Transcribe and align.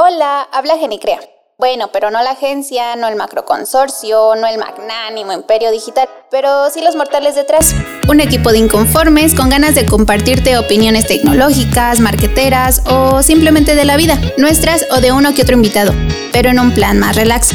Hola, 0.00 0.42
habla 0.52 0.78
Genicrea. 0.78 1.18
Bueno, 1.58 1.90
pero 1.92 2.12
no 2.12 2.22
la 2.22 2.30
agencia, 2.30 2.94
no 2.94 3.08
el 3.08 3.16
macroconsorcio, 3.16 4.36
no 4.36 4.46
el 4.46 4.56
magnánimo 4.56 5.32
imperio 5.32 5.72
digital, 5.72 6.08
pero 6.30 6.70
sí 6.70 6.82
los 6.82 6.94
mortales 6.94 7.34
detrás. 7.34 7.74
Un 8.08 8.20
equipo 8.20 8.52
de 8.52 8.58
inconformes 8.58 9.34
con 9.34 9.48
ganas 9.48 9.74
de 9.74 9.86
compartirte 9.86 10.56
opiniones 10.56 11.08
tecnológicas, 11.08 11.98
marqueteras 11.98 12.82
o 12.86 13.24
simplemente 13.24 13.74
de 13.74 13.84
la 13.84 13.96
vida, 13.96 14.20
nuestras 14.36 14.86
o 14.92 15.00
de 15.00 15.10
uno 15.10 15.34
que 15.34 15.42
otro 15.42 15.56
invitado, 15.56 15.92
pero 16.32 16.50
en 16.50 16.60
un 16.60 16.72
plan 16.74 17.00
más 17.00 17.16
relax. 17.16 17.50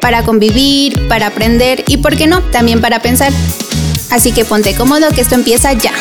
Para 0.00 0.22
convivir, 0.22 1.08
para 1.08 1.26
aprender 1.26 1.82
y, 1.88 1.96
¿por 1.96 2.16
qué 2.16 2.28
no?, 2.28 2.42
también 2.52 2.80
para 2.80 3.02
pensar. 3.02 3.32
Así 4.12 4.30
que 4.30 4.44
ponte 4.44 4.76
cómodo 4.76 5.10
que 5.12 5.20
esto 5.20 5.34
empieza 5.34 5.72
ya. 5.72 5.94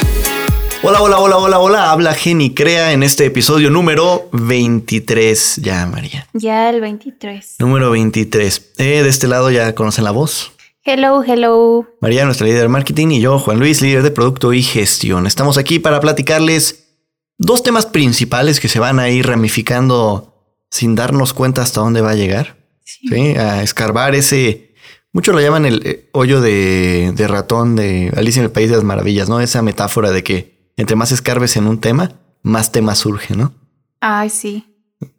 Hola, 0.84 1.00
hola, 1.04 1.20
hola, 1.20 1.38
hola, 1.38 1.60
hola. 1.60 1.92
Habla 1.92 2.16
Jenny 2.16 2.56
Crea 2.56 2.92
en 2.92 3.04
este 3.04 3.28
episodio 3.28 3.70
número 3.70 4.28
23. 4.32 5.58
Ya, 5.58 5.86
María. 5.86 6.28
Ya 6.34 6.72
el 6.72 6.82
23. 6.82 7.58
Número 7.60 7.92
23. 7.92 8.72
Eh, 8.80 9.04
de 9.04 9.08
este 9.08 9.28
lado 9.28 9.52
ya 9.52 9.76
conocen 9.76 10.06
la 10.06 10.10
voz. 10.10 10.54
Hello, 10.84 11.24
hello. 11.24 11.86
María, 12.02 12.26
nuestra 12.26 12.48
líder 12.48 12.64
de 12.64 12.68
marketing, 12.68 13.10
y 13.10 13.22
yo, 13.22 13.38
Juan 13.38 13.60
Luis, 13.60 13.84
líder 13.84 14.02
de 14.02 14.10
producto 14.10 14.54
y 14.54 14.64
gestión. 14.64 15.28
Estamos 15.28 15.60
aquí 15.60 15.78
para 15.78 16.00
platicarles 16.00 16.96
dos 17.38 17.62
temas 17.62 17.86
principales 17.86 18.60
que 18.60 18.68
se 18.68 18.80
van 18.80 19.00
a 19.00 19.08
ir 19.08 19.28
ramificando 19.28 20.34
sin 20.72 20.96
darnos 20.96 21.34
cuenta 21.34 21.62
hasta 21.62 21.82
dónde 21.82 22.02
va 22.02 22.12
a 22.12 22.16
llegar. 22.16 22.58
Sí. 22.84 23.36
A 23.38 23.62
escarbar 23.62 24.16
ese. 24.16 24.74
Muchos 25.14 25.36
lo 25.36 25.42
llaman 25.42 25.68
el 25.68 25.86
eh, 25.86 26.10
hoyo 26.14 26.42
de, 26.42 27.12
de 27.16 27.28
ratón 27.28 27.76
de 27.76 28.12
Alicia 28.16 28.40
en 28.40 28.46
el 28.46 28.52
País 28.52 28.72
de 28.72 28.78
las 28.78 28.84
Maravillas, 28.84 29.30
¿no? 29.30 29.42
Esa 29.42 29.62
metáfora 29.62 30.10
de 30.10 30.24
que 30.24 30.61
entre 30.82 30.96
más 30.96 31.12
escarbes 31.12 31.56
en 31.58 31.68
un 31.68 31.80
tema, 31.80 32.12
más 32.42 32.72
temas 32.72 33.00
surgen, 33.00 33.38
¿no? 33.40 33.54
Ay, 34.00 34.30
sí. 34.30 34.66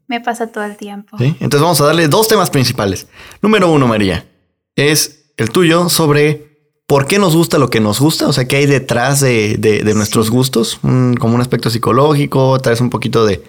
Me 0.08 0.20
pasa 0.20 0.48
todo 0.48 0.64
el 0.64 0.76
tiempo. 0.76 1.16
¿Sí? 1.18 1.36
Entonces 1.40 1.60
vamos 1.60 1.80
a 1.80 1.86
darle 1.86 2.08
dos 2.08 2.28
temas 2.28 2.50
principales. 2.50 3.06
Número 3.40 3.70
uno, 3.70 3.86
María, 3.86 4.26
es 4.74 5.32
el 5.36 5.50
tuyo 5.50 5.88
sobre 5.88 6.52
por 6.86 7.06
qué 7.06 7.18
nos 7.18 7.36
gusta 7.36 7.58
lo 7.58 7.70
que 7.70 7.80
nos 7.80 8.00
gusta, 8.00 8.26
o 8.26 8.32
sea, 8.32 8.46
qué 8.46 8.56
hay 8.56 8.66
detrás 8.66 9.20
de, 9.20 9.56
de, 9.56 9.94
nuestros 9.94 10.30
gustos, 10.30 10.78
como 10.82 11.34
un 11.34 11.40
aspecto 11.40 11.70
psicológico, 11.70 12.58
traes 12.58 12.80
un 12.80 12.90
poquito 12.90 13.24
de 13.24 13.42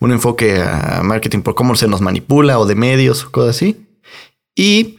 un 0.00 0.10
enfoque 0.10 0.60
a 0.60 1.02
marketing 1.04 1.42
por 1.42 1.54
cómo 1.54 1.76
se 1.76 1.86
nos 1.86 2.00
manipula 2.00 2.58
o 2.58 2.66
de 2.66 2.74
medios 2.74 3.24
o 3.24 3.30
cosas 3.30 3.56
así. 3.56 3.86
Y 4.56 4.98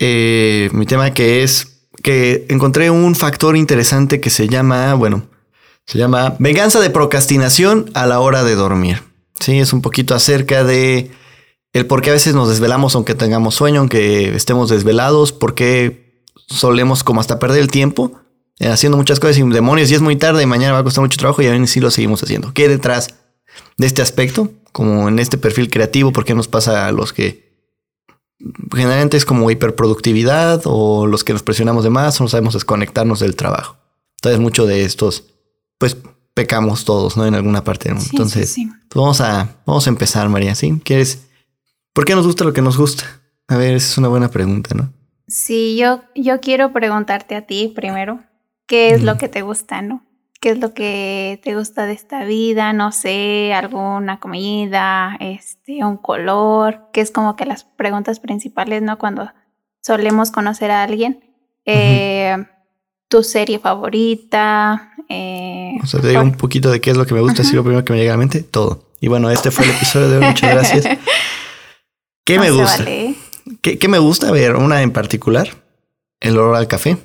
eh, 0.00 0.70
mi 0.72 0.86
tema 0.86 1.12
que 1.12 1.44
es 1.44 1.88
que 2.02 2.46
encontré 2.48 2.90
un 2.90 3.14
factor 3.14 3.56
interesante 3.56 4.20
que 4.20 4.30
se 4.30 4.48
llama, 4.48 4.94
bueno, 4.94 5.28
se 5.86 5.98
llama 5.98 6.36
Venganza 6.38 6.80
de 6.80 6.90
procrastinación 6.90 7.90
a 7.94 8.06
la 8.06 8.20
hora 8.20 8.44
de 8.44 8.54
dormir. 8.54 9.02
Sí, 9.40 9.58
es 9.58 9.72
un 9.72 9.82
poquito 9.82 10.14
acerca 10.14 10.64
de 10.64 11.10
el 11.72 11.86
por 11.86 12.02
qué 12.02 12.10
a 12.10 12.14
veces 12.14 12.34
nos 12.34 12.48
desvelamos 12.48 12.94
aunque 12.94 13.14
tengamos 13.14 13.56
sueño, 13.56 13.80
aunque 13.80 14.34
estemos 14.34 14.70
desvelados, 14.70 15.32
por 15.32 15.54
qué 15.54 16.22
solemos 16.46 17.02
como 17.02 17.20
hasta 17.20 17.38
perder 17.38 17.60
el 17.60 17.68
tiempo 17.68 18.20
eh, 18.60 18.68
haciendo 18.68 18.96
muchas 18.96 19.18
cosas 19.18 19.36
sin 19.36 19.50
demonios 19.50 19.90
y 19.90 19.94
es 19.94 20.00
muy 20.00 20.16
tarde 20.16 20.42
y 20.42 20.46
mañana 20.46 20.74
va 20.74 20.78
a 20.78 20.84
costar 20.84 21.02
mucho 21.02 21.18
trabajo 21.18 21.42
y 21.42 21.46
aún 21.48 21.64
así 21.64 21.80
lo 21.80 21.90
seguimos 21.90 22.22
haciendo. 22.22 22.52
¿Qué 22.54 22.68
detrás 22.68 23.16
de 23.76 23.86
este 23.86 24.00
aspecto? 24.00 24.50
Como 24.72 25.08
en 25.08 25.18
este 25.18 25.38
perfil 25.38 25.70
creativo, 25.70 26.12
¿por 26.12 26.24
qué 26.24 26.34
nos 26.34 26.46
pasa 26.46 26.86
a 26.86 26.92
los 26.92 27.12
que 27.12 27.52
generalmente 28.72 29.16
es 29.16 29.24
como 29.24 29.50
hiperproductividad 29.50 30.62
o 30.64 31.06
los 31.06 31.24
que 31.24 31.32
nos 31.32 31.42
presionamos 31.42 31.82
de 31.82 31.90
más 31.90 32.20
o 32.20 32.24
no 32.24 32.28
sabemos 32.28 32.54
desconectarnos 32.54 33.18
del 33.18 33.34
trabajo? 33.34 33.76
Entonces 34.18 34.40
mucho 34.40 34.66
de 34.66 34.84
estos 34.84 35.33
pues 35.84 35.98
pecamos 36.32 36.86
todos, 36.86 37.18
¿no? 37.18 37.26
En 37.26 37.34
alguna 37.34 37.62
parte 37.62 37.90
del 37.90 37.96
mundo. 37.96 38.08
Entonces, 38.10 38.54
pues, 38.56 38.94
vamos 38.94 39.20
a, 39.20 39.56
vamos 39.66 39.86
a 39.86 39.90
empezar, 39.90 40.26
María, 40.30 40.54
¿sí? 40.54 40.80
¿Quieres? 40.82 41.28
¿Por 41.92 42.06
qué 42.06 42.14
nos 42.14 42.26
gusta 42.26 42.42
lo 42.44 42.54
que 42.54 42.62
nos 42.62 42.78
gusta? 42.78 43.04
A 43.48 43.58
ver, 43.58 43.74
esa 43.74 43.88
es 43.90 43.98
una 43.98 44.08
buena 44.08 44.30
pregunta, 44.30 44.74
¿no? 44.74 44.90
Sí, 45.28 45.76
yo, 45.76 46.00
yo 46.14 46.40
quiero 46.40 46.72
preguntarte 46.72 47.36
a 47.36 47.42
ti 47.42 47.70
primero, 47.76 48.20
¿qué 48.66 48.94
es 48.94 49.02
lo 49.02 49.18
que 49.18 49.28
te 49.28 49.42
gusta, 49.42 49.82
no? 49.82 50.06
¿Qué 50.40 50.52
es 50.52 50.58
lo 50.58 50.72
que 50.72 51.38
te 51.44 51.54
gusta 51.54 51.84
de 51.84 51.92
esta 51.92 52.24
vida? 52.24 52.72
No 52.72 52.90
sé, 52.90 53.52
alguna 53.52 54.20
comida, 54.20 55.18
este, 55.20 55.84
un 55.84 55.98
color, 55.98 56.88
que 56.94 57.02
es 57.02 57.10
como 57.10 57.36
que 57.36 57.44
las 57.44 57.64
preguntas 57.64 58.20
principales, 58.20 58.80
¿no? 58.80 58.96
Cuando 58.96 59.30
solemos 59.82 60.30
conocer 60.30 60.70
a 60.70 60.82
alguien. 60.82 61.22
Eh, 61.66 62.42
tu 63.08 63.22
serie 63.22 63.60
favorita, 63.60 64.93
eh, 65.08 65.76
o 65.82 65.86
sea, 65.86 66.00
te 66.00 66.08
digo 66.08 66.22
un 66.22 66.32
poquito 66.32 66.70
de 66.70 66.80
qué 66.80 66.90
es 66.90 66.96
lo 66.96 67.06
que 67.06 67.14
me 67.14 67.20
gusta, 67.20 67.42
así 67.42 67.54
lo 67.54 67.62
primero 67.62 67.84
que 67.84 67.92
me 67.92 67.98
llega 67.98 68.12
a 68.12 68.16
la 68.16 68.18
mente, 68.18 68.42
todo. 68.42 68.88
Y 69.00 69.08
bueno, 69.08 69.30
este 69.30 69.50
fue 69.50 69.64
el 69.64 69.72
episodio 69.72 70.08
de 70.08 70.18
hoy, 70.18 70.24
muchas 70.24 70.50
gracias. 70.50 70.98
¿Qué 72.24 72.38
me 72.38 72.50
gusta? 72.50 72.84
¿Qué, 73.60 73.88
me 73.88 73.98
gusta? 73.98 74.28
A 74.28 74.32
ver, 74.32 74.56
una 74.56 74.80
en 74.80 74.92
particular, 74.92 75.48
el 76.20 76.38
olor 76.38 76.56
al 76.56 76.68
café, 76.68 76.96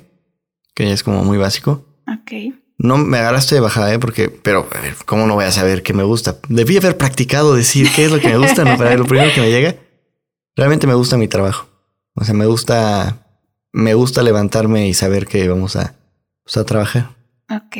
que 0.74 0.90
es 0.90 1.02
como 1.02 1.24
muy 1.24 1.36
básico. 1.36 1.84
Ok. 2.08 2.54
No 2.78 2.96
me 2.96 3.18
agarraste 3.18 3.54
de 3.54 3.60
bajada, 3.60 3.92
¿eh? 3.92 3.98
Porque, 3.98 4.30
pero, 4.30 4.66
a 4.74 4.80
ver, 4.80 4.96
¿cómo 5.04 5.26
no 5.26 5.34
voy 5.34 5.44
a 5.44 5.52
saber 5.52 5.82
qué 5.82 5.92
me 5.92 6.02
gusta? 6.02 6.38
Debí 6.48 6.78
haber 6.78 6.96
practicado 6.96 7.54
decir 7.54 7.90
qué 7.94 8.06
es 8.06 8.10
lo 8.10 8.18
que 8.18 8.28
me 8.28 8.38
gusta, 8.38 8.64
¿no? 8.64 8.78
Para 8.78 8.96
lo 8.96 9.04
primero 9.04 9.30
que 9.34 9.42
me 9.42 9.50
llega. 9.50 9.76
Realmente 10.56 10.86
me 10.86 10.94
gusta 10.94 11.18
mi 11.18 11.28
trabajo. 11.28 11.68
O 12.14 12.24
sea, 12.24 12.32
me 12.32 12.46
gusta, 12.46 13.26
me 13.72 13.92
gusta 13.92 14.22
levantarme 14.22 14.88
y 14.88 14.94
saber 14.94 15.26
que 15.26 15.46
vamos 15.46 15.76
a, 15.76 15.94
pues, 16.42 16.56
a 16.56 16.64
trabajar. 16.64 17.19
Ok. 17.50 17.76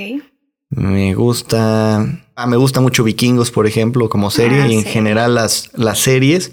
Me 0.70 1.14
gusta. 1.14 2.24
Ah, 2.36 2.46
me 2.46 2.56
gusta 2.56 2.80
mucho 2.80 3.04
Vikingos, 3.04 3.50
por 3.50 3.66
ejemplo, 3.66 4.08
como 4.08 4.30
serie. 4.30 4.62
Ah, 4.62 4.68
y 4.68 4.74
en 4.74 4.84
general 4.84 5.34
las, 5.34 5.70
las 5.74 5.98
series. 5.98 6.52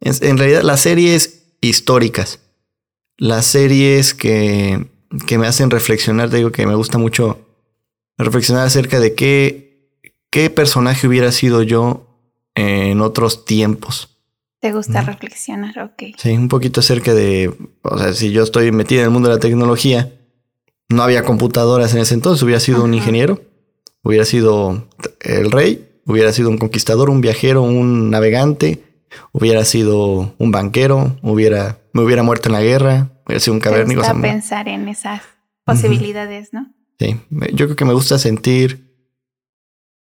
En 0.00 0.38
realidad, 0.38 0.62
las 0.62 0.80
series 0.80 1.54
históricas. 1.60 2.40
Las 3.16 3.46
series 3.46 4.14
que, 4.14 4.90
que 5.26 5.38
me 5.38 5.46
hacen 5.46 5.70
reflexionar, 5.70 6.30
te 6.30 6.38
digo 6.38 6.52
que 6.52 6.66
me 6.66 6.74
gusta 6.74 6.98
mucho 6.98 7.46
reflexionar 8.18 8.66
acerca 8.66 9.00
de 9.00 9.14
qué, 9.14 10.00
qué 10.30 10.50
personaje 10.50 11.06
hubiera 11.06 11.32
sido 11.32 11.62
yo 11.62 12.18
en 12.54 13.00
otros 13.00 13.44
tiempos. 13.44 14.18
¿Te 14.60 14.72
gusta 14.72 15.02
reflexionar? 15.02 15.78
Ok. 15.78 16.14
Sí, 16.18 16.30
un 16.30 16.48
poquito 16.48 16.80
acerca 16.80 17.14
de, 17.14 17.52
o 17.82 17.98
sea, 17.98 18.12
si 18.12 18.30
yo 18.30 18.42
estoy 18.42 18.70
metido 18.70 19.00
en 19.00 19.06
el 19.06 19.10
mundo 19.10 19.28
de 19.28 19.34
la 19.34 19.40
tecnología, 19.40 20.12
no 20.88 21.02
había 21.02 21.22
computadoras 21.22 21.94
en 21.94 22.00
ese 22.00 22.14
entonces, 22.14 22.42
hubiera 22.42 22.60
sido 22.60 22.84
un 22.84 22.94
ingeniero, 22.94 23.40
hubiera 24.02 24.24
sido 24.24 24.88
el 25.20 25.50
rey, 25.50 26.00
hubiera 26.06 26.32
sido 26.32 26.50
un 26.50 26.58
conquistador, 26.58 27.10
un 27.10 27.20
viajero, 27.20 27.62
un 27.62 28.10
navegante, 28.10 28.82
hubiera 29.32 29.64
sido 29.64 30.34
un 30.38 30.50
banquero, 30.50 31.16
hubiera, 31.22 31.78
me 31.92 32.02
hubiera 32.02 32.22
muerto 32.22 32.48
en 32.48 32.54
la 32.54 32.62
guerra, 32.62 33.10
hubiera 33.26 33.40
sido 33.40 33.54
un 33.54 33.60
cavernícola. 33.60 34.08
Me 34.08 34.14
gusta 34.14 34.28
pensar 34.28 34.68
en 34.68 34.88
esas 34.88 35.22
posibilidades, 35.64 36.52
¿no? 36.52 36.72
Sí, 36.98 37.20
yo 37.52 37.66
creo 37.66 37.76
que 37.76 37.84
me 37.84 37.94
gusta 37.94 38.18
sentir 38.18 38.92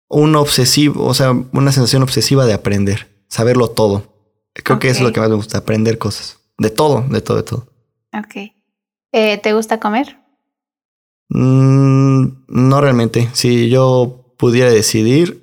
un 0.09 0.37
obsesivo, 0.37 1.05
o 1.07 1.15
sea, 1.15 1.33
una 1.33 1.73
sensación 1.73 2.03
obsesiva 2.03 2.45
de 2.45 2.53
aprender, 2.53 3.25
saberlo 3.29 3.69
todo. 3.69 4.13
Creo 4.53 4.79
que 4.79 4.89
es 4.89 5.01
lo 5.01 5.13
que 5.13 5.21
más 5.21 5.31
me 5.31 5.37
gusta, 5.37 5.59
aprender 5.59 5.97
cosas. 5.97 6.39
De 6.59 6.69
todo, 6.69 7.03
de 7.09 7.23
todo, 7.23 7.39
de 7.39 7.43
todo. 7.43 7.69
Ok. 8.13 8.53
Eh, 9.13 9.39
¿Te 9.39 9.55
gusta 9.55 9.81
comer? 9.81 10.19
Mm, 11.35 12.27
no 12.49 12.81
realmente. 12.81 13.29
Si 13.33 13.69
yo 13.69 14.35
pudiera 14.37 14.71
decidir, 14.71 15.43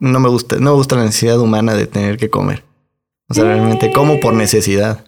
no 0.00 0.20
me 0.20 0.28
gusta, 0.28 0.56
no 0.56 0.70
me 0.70 0.76
gusta 0.76 0.96
la 0.96 1.04
necesidad 1.04 1.38
humana 1.38 1.74
de 1.74 1.86
tener 1.86 2.16
que 2.16 2.30
comer. 2.30 2.64
O 3.28 3.34
sea, 3.34 3.44
realmente 3.44 3.92
como 3.92 4.20
por 4.20 4.34
necesidad. 4.34 5.04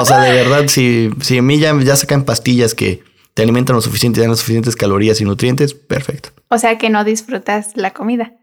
o 0.00 0.04
sea, 0.04 0.20
de 0.20 0.32
verdad, 0.32 0.66
si, 0.68 1.10
si 1.20 1.38
a 1.38 1.42
mí 1.42 1.58
ya, 1.58 1.78
ya 1.80 1.96
sacan 1.96 2.24
pastillas 2.24 2.74
que 2.74 3.02
te 3.34 3.42
alimentan 3.42 3.76
lo 3.76 3.82
suficiente 3.82 4.20
dan 4.20 4.30
las 4.30 4.40
suficientes 4.40 4.76
calorías 4.76 5.20
y 5.20 5.24
nutrientes, 5.24 5.74
perfecto. 5.74 6.30
O 6.48 6.58
sea 6.58 6.78
que 6.78 6.90
no 6.90 7.04
disfrutas 7.04 7.76
la 7.76 7.92
comida. 7.92 8.34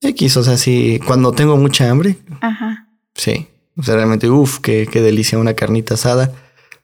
X, 0.00 0.36
o 0.36 0.42
sea, 0.42 0.56
si 0.56 1.00
cuando 1.06 1.32
tengo 1.32 1.56
mucha 1.56 1.90
hambre. 1.90 2.16
Ajá. 2.40 2.88
Sí. 3.14 3.48
O 3.76 3.82
sea, 3.82 3.96
realmente, 3.96 4.28
uff, 4.30 4.58
qué, 4.60 4.88
qué 4.90 5.02
delicia 5.02 5.38
una 5.38 5.54
carnita 5.54 5.94
asada 5.94 6.32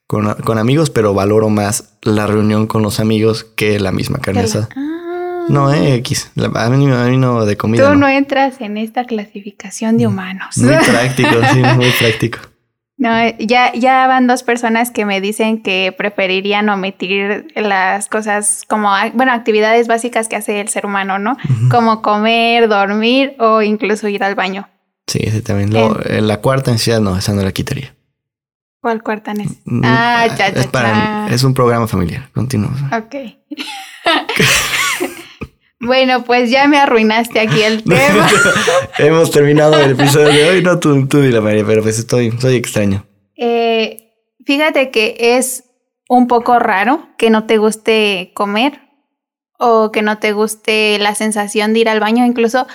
con, 0.07 0.35
con, 0.35 0.59
amigos, 0.59 0.91
pero 0.91 1.15
valoro 1.15 1.49
más 1.49 1.97
la 2.03 2.27
reunión 2.27 2.67
con 2.67 2.83
los 2.83 3.01
amigos 3.01 3.45
que 3.45 3.81
la 3.81 3.93
misma 3.93 4.19
carne 4.19 4.43
asada. 4.43 4.69
Ah. 4.77 4.87
No, 5.49 5.73
eh, 5.73 5.95
X. 5.97 6.33
A 6.55 6.71
mí, 6.71 6.87
no 6.87 7.45
de 7.45 7.57
comida. 7.57 7.93
Tú 7.93 7.99
no. 7.99 8.09
entras 8.09 8.61
en 8.61 8.77
esta 8.77 9.05
clasificación 9.05 9.97
de 9.99 10.07
humanos. 10.07 10.59
Muy 10.59 10.75
práctico, 10.87 11.31
sí, 11.53 11.63
muy 11.77 11.91
práctico. 11.99 12.39
No, 12.99 13.11
ya, 13.39 13.73
ya 13.75 14.07
van 14.07 14.27
dos 14.27 14.43
personas 14.43 14.91
que 14.91 15.05
me 15.05 15.21
dicen 15.21 15.63
que 15.63 15.95
preferirían 15.97 16.69
omitir 16.71 17.49
las 17.55 18.09
cosas 18.09 18.63
como, 18.67 18.91
bueno, 19.13 19.33
actividades 19.33 19.87
básicas 19.87 20.29
que 20.29 20.37
hace 20.37 20.61
el 20.61 20.69
ser 20.69 20.87
humano, 20.87 21.19
¿no? 21.19 21.37
Como 21.71 22.01
comer, 22.01 22.69
dormir 22.69 23.37
o 23.39 23.61
incluso 23.61 24.09
ir 24.09 24.25
al 24.25 24.35
baño. 24.35 24.69
Sí, 25.07 25.21
ese 25.23 25.43
también. 25.43 25.71
en 26.07 26.27
la 26.27 26.41
cuarta 26.41 26.71
necesidad 26.73 27.01
no, 27.01 27.19
esa 27.19 27.35
no 27.35 27.43
la 27.43 27.53
quitaría. 27.53 27.95
¿Cuál 28.87 29.03
cuarta 29.03 29.35
necesidad? 29.35 29.63
Mm, 29.65 29.83
ah, 29.85 30.27
ya, 30.29 30.55
ya, 30.55 31.27
es, 31.27 31.35
es 31.35 31.43
un 31.43 31.55
programa 31.55 31.89
familiar. 31.89 32.31
Continuamos. 32.33 32.81
Ok. 32.93 33.17
Bueno, 35.79 36.25
pues 36.25 36.51
ya 36.51 36.67
me 36.69 36.79
arruinaste 36.79 37.39
aquí 37.39 37.63
el 37.63 37.85
tema. 37.85 38.29
Hemos 38.99 39.31
terminado 39.31 39.79
el 39.79 39.91
episodio 39.91 40.29
de 40.29 40.49
hoy. 40.49 40.63
No, 40.63 40.79
tú, 40.81 41.07
tú 41.07 41.19
la 41.19 41.41
María, 41.41 41.65
pero 41.67 41.83
pues 41.83 41.99
estoy, 41.99 42.33
soy 42.41 42.55
extraño. 42.57 43.05
Eh, 43.37 44.13
fíjate 44.45 44.91
que 44.91 45.17
es 45.19 45.65
un 46.09 46.29
poco 46.29 46.59
raro 46.59 47.09
que 47.19 47.29
no 47.29 47.45
te 47.45 47.59
guste 47.59 48.33
comer 48.35 48.81
o 49.59 49.93
que 49.93 50.03
no 50.03 50.19
te 50.19 50.33
guste 50.33 50.99
la 50.99 51.15
sensación 51.15 51.73
de 51.73 51.81
ir 51.81 51.89
al 51.89 52.01
baño. 52.01 52.25
Incluso 52.25 52.67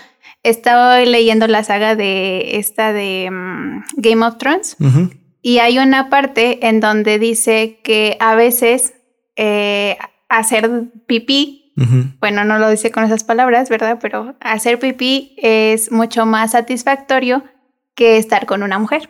estoy 0.43 1.05
leyendo 1.05 1.47
la 1.47 1.63
saga 1.63 1.95
de 1.95 2.57
esta 2.57 2.93
de 2.93 3.29
mm, 3.31 3.83
Game 3.97 4.25
of 4.25 4.37
Thrones 4.37 4.77
y 5.41 5.59
hay 5.59 5.79
una 5.79 6.09
parte 6.09 6.67
en 6.67 6.79
donde 6.79 7.19
dice 7.19 7.79
que 7.83 8.17
a 8.19 8.35
veces 8.35 8.93
eh, 9.35 9.97
hacer 10.29 10.69
pipí 11.07 11.61
bueno, 12.19 12.43
no 12.45 12.59
lo 12.59 12.69
dice 12.69 12.91
con 12.91 13.03
esas 13.03 13.23
palabras, 13.23 13.69
¿verdad? 13.69 13.97
Pero 14.01 14.35
hacer 14.39 14.79
pipí 14.79 15.35
es 15.37 15.91
mucho 15.91 16.25
más 16.25 16.51
satisfactorio 16.51 17.43
que 17.95 18.17
estar 18.17 18.45
con 18.45 18.63
una 18.63 18.77
mujer. 18.77 19.09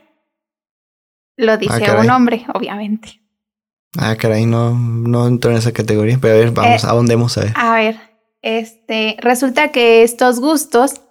Lo 1.38 1.58
dice 1.58 1.86
ah, 1.86 2.00
un 2.00 2.10
hombre, 2.10 2.46
obviamente. 2.54 3.22
Ah, 3.98 4.16
caray, 4.16 4.46
no, 4.46 4.74
no 4.74 5.28
entro 5.28 5.52
en 5.52 5.58
esa 5.58 5.72
categoría. 5.72 6.18
Pero 6.22 6.36
a 6.36 6.38
ver, 6.38 6.52
vamos, 6.52 6.86
¿a 6.86 6.94
dónde 6.94 7.16
vamos 7.16 7.38
a 7.38 7.42
ver? 7.42 7.54
A 7.56 7.76
ver, 7.76 8.00
este, 8.42 9.18
resulta 9.20 9.70
que 9.72 10.04
estos 10.04 10.40
gustos... 10.40 11.02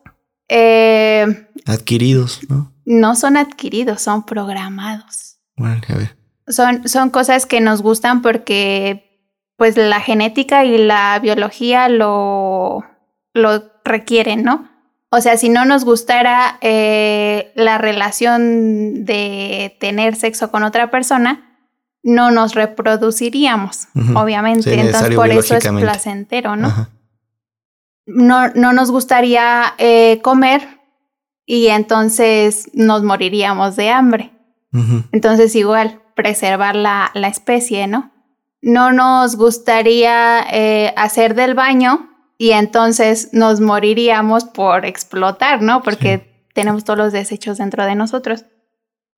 Eh, 0.53 1.47
adquiridos, 1.67 2.41
¿no? 2.49 2.73
No 2.85 3.15
son 3.15 3.37
adquiridos, 3.37 4.03
son 4.03 4.25
programados. 4.25 5.39
Bueno, 5.57 5.81
a 5.89 5.95
ver. 5.95 6.17
Son, 6.49 6.89
son 6.89 7.11
cosas 7.11 7.47
que 7.47 7.61
nos 7.61 7.83
gustan 7.83 8.23
porque 8.23 9.11
pues 9.57 9.77
la 9.77 10.01
genética 10.01 10.65
y 10.65 10.79
la 10.79 11.19
biología 11.21 11.89
lo, 11.89 12.83
lo 13.35 13.63
requieren, 13.85 14.43
¿no? 14.43 14.71
O 15.11 15.21
sea, 15.21 15.37
si 15.37 15.49
no 15.49 15.65
nos 15.65 15.85
gustara 15.85 16.59
eh, 16.61 17.53
la 17.57 17.79
relación 17.79 19.05
de 19.05 19.77
tener 19.81 20.17
sexo 20.17 20.51
con 20.51 20.63
otra 20.63 20.91
persona, 20.91 21.59
no 22.03 22.31
nos 22.31 22.55
reproduciríamos, 22.55 23.89
obviamente. 24.15 24.81
Entonces, 24.81 25.15
por 25.15 25.29
eso 25.31 25.57
es 25.57 25.69
placentero, 25.69 26.57
¿no? 26.57 26.89
No, 28.07 28.49
no 28.49 28.73
nos 28.73 28.91
gustaría 28.91 29.75
eh, 29.79 30.21
comer 30.23 30.80
y 31.51 31.69
entonces 31.69 32.71
nos 32.75 33.03
moriríamos 33.03 33.77
de 33.77 33.91
hambre. 33.91 34.33
Entonces, 35.11 35.57
igual, 35.57 36.01
preservar 36.15 36.77
la, 36.77 37.11
la 37.15 37.27
especie, 37.27 37.89
¿no? 37.89 38.13
no 38.63 38.93
nos 38.93 39.37
gustaría 39.37 40.45
eh, 40.53 40.93
hacer 40.97 41.35
del 41.35 41.55
baño 41.55 42.11
y 42.39 42.51
entonces 42.53 43.31
nos 43.33 43.61
moriríamos 43.61 44.45
por 44.45 44.85
explotar, 44.85 45.63
¿no? 45.63 45.83
Porque 45.83 46.47
tenemos 46.55 46.85
todos 46.85 46.99
los 46.99 47.13
desechos 47.13 47.59
dentro 47.59 47.85
de 47.85 47.95
nosotros. 47.95 48.45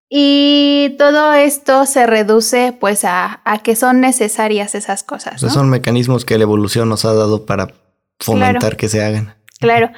Y 0.08 0.94
todo 0.98 1.32
esto 1.32 1.86
se 1.86 2.06
reduce 2.06 2.76
pues 2.78 3.04
a, 3.04 3.40
que 3.62 3.76
son 3.76 4.00
necesarias 4.00 4.74
esas 4.74 5.02
cosas. 5.02 5.40
son 5.40 5.70
mecanismos 5.70 6.24
que 6.24 6.36
la 6.36 6.42
evolución 6.42 6.88
nos 6.88 7.04
ha 7.04 7.14
dado 7.14 7.46
para 7.46 7.68
fomentar 8.20 8.76
que 8.76 8.88
se 8.88 9.02
hagan. 9.02 9.34
Claro, 9.58 9.90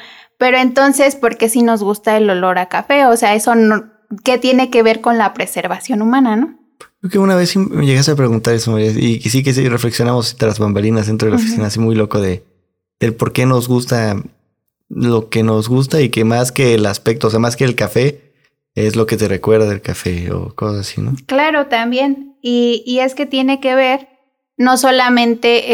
pero 0.44 0.58
entonces, 0.58 1.17
¿por 1.17 1.38
qué 1.38 1.49
si 1.49 1.62
nos 1.62 1.82
gusta 1.82 2.19
el 2.19 2.29
olor 2.29 2.58
a 2.58 2.69
café? 2.69 3.06
O 3.06 3.17
sea, 3.17 3.35
eso 3.35 3.55
no, 3.55 3.85
¿qué 4.25 4.37
tiene 4.37 4.69
que 4.69 4.82
ver 4.82 5.00
con 5.00 5.17
la 5.17 5.32
preservación 5.32 6.02
humana, 6.02 6.37
no? 6.37 6.58
Creo 7.00 7.11
que 7.11 7.19
una 7.19 7.35
vez 7.35 7.56
me 7.56 7.87
llegaste 7.87 8.12
a 8.12 8.14
preguntar 8.14 8.52
eso, 8.52 8.79
y 8.79 9.20
sí 9.23 9.43
que 9.43 9.55
sí 9.55 9.67
reflexionamos 9.67 10.37
tras 10.37 10.58
bambalinas 10.58 11.06
dentro 11.06 11.25
de 11.25 11.31
la 11.31 11.37
oficina, 11.37 11.69
así 11.69 11.81
muy 11.81 11.94
loco 11.94 12.20
de 12.20 12.44
el 13.00 13.14
por 13.14 13.32
qué 13.32 13.46
nos 13.46 13.69
gusta 13.69 14.23
lo 14.91 15.31
que 15.31 15.43
nos 15.43 15.70
gusta 15.70 16.02
y 16.02 16.11
que 16.11 16.25
más 16.25 16.52
que 16.52 16.75
el 16.75 16.85
aspecto, 16.85 17.29
o 17.29 17.31
sea, 17.31 17.41
más 17.41 17.56
que 17.56 17.64
el 17.64 17.75
café, 17.75 18.35
es 18.75 18.96
lo 18.96 19.06
que 19.06 19.17
te 19.17 19.29
recuerda 19.29 19.67
del 19.67 19.81
café 19.81 20.31
o 20.31 20.55
cosas 20.55 20.81
así, 20.81 21.00
¿no? 21.00 21.14
Claro, 21.25 21.69
también. 21.69 22.37
Y, 22.43 22.82
y 22.85 22.99
es 22.99 23.14
que 23.14 23.25
tiene 23.25 23.61
que 23.61 23.75
ver 23.75 24.08
no 24.56 24.76
solamente 24.76 25.64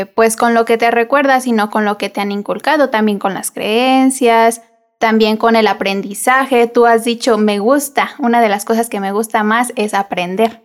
eh, 0.00 0.06
pues 0.14 0.36
con 0.36 0.54
lo 0.54 0.64
que 0.64 0.78
te 0.78 0.90
recuerda, 0.90 1.40
sino 1.40 1.70
con 1.70 1.84
lo 1.84 1.98
que 1.98 2.10
te 2.10 2.20
han 2.20 2.32
inculcado, 2.32 2.90
también 2.90 3.18
con 3.18 3.34
las 3.34 3.50
creencias, 3.50 4.62
también 4.98 5.36
con 5.36 5.56
el 5.56 5.66
aprendizaje. 5.66 6.66
Tú 6.66 6.86
has 6.86 7.04
dicho, 7.04 7.38
me 7.38 7.58
gusta, 7.58 8.10
una 8.18 8.40
de 8.40 8.48
las 8.48 8.64
cosas 8.64 8.88
que 8.88 9.00
me 9.00 9.12
gusta 9.12 9.42
más 9.42 9.72
es 9.76 9.94
aprender. 9.94 10.62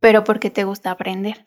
Pero 0.00 0.24
¿por 0.24 0.40
qué 0.40 0.50
te 0.50 0.64
gusta 0.64 0.90
aprender? 0.90 1.44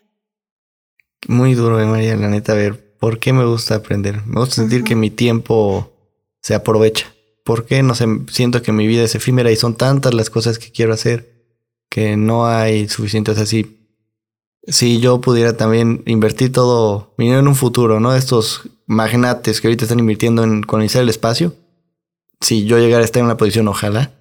Muy 1.27 1.53
duro, 1.53 1.81
eh, 1.81 1.85
María, 1.85 2.15
la 2.15 2.29
neta, 2.29 2.53
a 2.53 2.55
ver, 2.55 2.95
¿por 2.99 3.19
qué 3.19 3.33
me 3.33 3.45
gusta 3.45 3.75
aprender? 3.75 4.25
Me 4.25 4.39
gusta 4.39 4.55
sentir 4.55 4.83
que 4.83 4.95
mi 4.95 5.09
tiempo 5.09 5.91
se 6.41 6.55
aprovecha. 6.55 7.07
¿Por 7.43 7.65
qué? 7.65 7.83
No 7.83 7.95
sé, 7.95 8.05
siento 8.29 8.61
que 8.61 8.71
mi 8.71 8.87
vida 8.87 9.03
es 9.03 9.15
efímera 9.15 9.51
y 9.51 9.55
son 9.55 9.75
tantas 9.75 10.13
las 10.13 10.29
cosas 10.29 10.59
que 10.59 10.71
quiero 10.71 10.93
hacer 10.93 11.39
que 11.89 12.15
no 12.15 12.45
hay 12.45 12.87
suficientes 12.87 13.39
así. 13.39 13.78
Si 14.67 14.99
yo 14.99 15.21
pudiera 15.21 15.55
también 15.55 16.03
invertir 16.05 16.51
todo 16.51 17.13
mi 17.17 17.25
dinero 17.25 17.41
en 17.41 17.47
un 17.47 17.55
futuro, 17.55 17.99
¿no? 17.99 18.15
Estos 18.15 18.69
magnates 18.85 19.61
que 19.61 19.67
ahorita 19.67 19.85
están 19.85 19.99
invirtiendo 19.99 20.43
en 20.43 20.63
colonizar 20.63 21.01
el 21.01 21.09
espacio, 21.09 21.55
si 22.41 22.65
yo 22.65 22.77
llegara 22.77 23.01
a 23.01 23.05
estar 23.05 23.19
en 23.19 23.25
una 23.25 23.37
posición, 23.37 23.67
ojalá, 23.67 24.11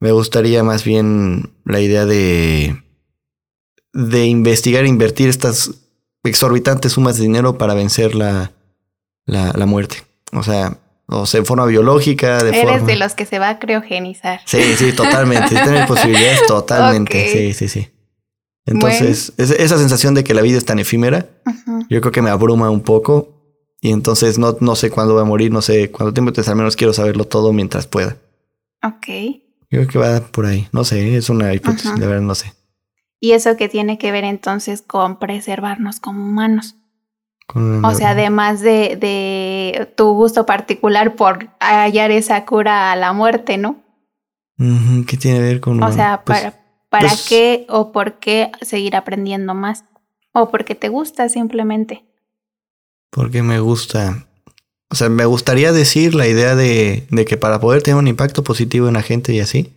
me 0.00 0.12
gustaría 0.12 0.62
más 0.64 0.84
bien 0.84 1.52
la 1.64 1.80
idea 1.80 2.06
de, 2.06 2.82
de 3.92 4.26
investigar 4.26 4.84
e 4.84 4.88
invertir 4.88 5.28
estas 5.28 5.70
exorbitantes 6.24 6.92
sumas 6.92 7.16
de 7.16 7.22
dinero 7.22 7.58
para 7.58 7.74
vencer 7.74 8.14
la, 8.14 8.52
la, 9.26 9.66
muerte. 9.66 9.98
O 10.32 10.42
sea, 10.42 10.78
o 11.06 11.26
sea, 11.26 11.38
en 11.38 11.46
forma 11.46 11.66
biológica, 11.66 12.42
de 12.42 12.60
Eres 12.60 12.86
de 12.86 12.96
los 12.96 13.14
que 13.14 13.26
se 13.26 13.38
va 13.38 13.50
a 13.50 13.58
criogenizar. 13.58 14.40
Sí, 14.44 14.76
sí, 14.76 14.92
totalmente. 14.92 15.48
si 15.56 15.62
tiene 15.62 15.86
posibilidades, 15.86 16.46
totalmente. 16.46 17.28
Sí, 17.28 17.52
sí, 17.52 17.68
sí. 17.68 17.88
Entonces, 18.64 19.32
esa 19.38 19.76
sensación 19.76 20.14
de 20.14 20.24
que 20.24 20.34
la 20.34 20.42
vida 20.42 20.58
es 20.58 20.64
tan 20.64 20.78
efímera, 20.78 21.26
yo 21.88 22.00
creo 22.00 22.12
que 22.12 22.22
me 22.22 22.30
abruma 22.30 22.70
un 22.70 22.80
poco 22.80 23.42
y 23.80 23.90
entonces 23.90 24.38
no, 24.38 24.56
no 24.60 24.76
sé 24.76 24.90
cuándo 24.90 25.14
voy 25.14 25.22
a 25.22 25.26
morir, 25.26 25.50
no 25.50 25.62
sé 25.62 25.90
cuánto 25.90 26.14
tiempo, 26.14 26.30
entonces 26.30 26.48
al 26.48 26.56
menos 26.56 26.76
quiero 26.76 26.92
saberlo 26.92 27.24
todo 27.24 27.52
mientras 27.52 27.88
pueda. 27.88 28.16
Ok. 28.84 29.40
Creo 29.68 29.88
que 29.88 29.98
va 29.98 30.20
por 30.20 30.46
ahí. 30.46 30.68
No 30.70 30.84
sé, 30.84 31.16
es 31.16 31.30
una 31.30 31.52
hipótesis, 31.54 31.94
de 31.96 32.06
verdad 32.06 32.22
no 32.22 32.34
sé. 32.34 32.52
¿Y 33.18 33.32
eso 33.32 33.56
qué 33.56 33.68
tiene 33.68 33.98
que 33.98 34.12
ver 34.12 34.24
entonces 34.24 34.82
con 34.82 35.18
preservarnos 35.18 35.98
como 35.98 36.24
humanos? 36.24 36.76
o 37.54 37.94
sea, 37.94 38.10
además 38.10 38.60
de, 38.60 38.96
de, 38.96 39.92
tu 39.96 40.14
gusto 40.14 40.46
particular 40.46 41.16
por 41.16 41.48
hallar 41.60 42.10
esa 42.10 42.46
cura 42.46 42.92
a 42.92 42.96
la 42.96 43.12
muerte, 43.12 43.58
¿no? 43.58 43.82
¿Qué 44.56 45.16
tiene 45.16 45.38
que 45.38 45.44
ver 45.44 45.60
con... 45.60 45.82
O 45.82 45.92
sea, 45.92 46.22
pues, 46.24 46.40
¿para, 46.40 46.61
para 46.92 47.08
pues 47.08 47.26
qué 47.26 47.64
o 47.70 47.90
por 47.90 48.18
qué 48.18 48.52
seguir 48.60 48.96
aprendiendo 48.96 49.54
más? 49.54 49.84
¿O 50.32 50.50
porque 50.50 50.74
te 50.74 50.90
gusta 50.90 51.30
simplemente? 51.30 52.04
Porque 53.08 53.42
me 53.42 53.60
gusta. 53.60 54.26
O 54.90 54.94
sea, 54.94 55.08
me 55.08 55.24
gustaría 55.24 55.72
decir 55.72 56.14
la 56.14 56.28
idea 56.28 56.54
de, 56.54 57.06
de, 57.10 57.24
que 57.24 57.38
para 57.38 57.60
poder 57.60 57.82
tener 57.82 57.96
un 57.96 58.08
impacto 58.08 58.44
positivo 58.44 58.88
en 58.88 58.94
la 58.94 59.02
gente 59.02 59.32
y 59.32 59.40
así. 59.40 59.72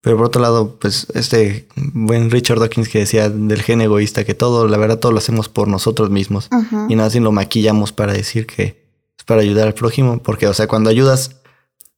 Pero 0.00 0.16
por 0.16 0.26
otro 0.26 0.40
lado, 0.40 0.78
pues 0.78 1.06
este 1.12 1.68
buen 1.76 2.30
Richard 2.30 2.60
Dawkins 2.60 2.88
que 2.88 3.00
decía 3.00 3.28
del 3.28 3.60
gen 3.60 3.82
egoísta, 3.82 4.24
que 4.24 4.34
todo, 4.34 4.68
la 4.68 4.78
verdad, 4.78 4.98
todo 4.98 5.12
lo 5.12 5.18
hacemos 5.18 5.50
por 5.50 5.68
nosotros 5.68 6.08
mismos. 6.08 6.48
Y 6.88 6.94
nada 6.96 7.08
así 7.08 7.20
lo 7.20 7.30
maquillamos 7.30 7.92
para 7.92 8.14
decir 8.14 8.46
que 8.46 8.86
es 9.18 9.24
para 9.26 9.42
ayudar 9.42 9.66
al 9.66 9.74
prójimo. 9.74 10.22
Porque, 10.22 10.46
o 10.46 10.54
sea, 10.54 10.66
cuando 10.66 10.88
ayudas 10.88 11.42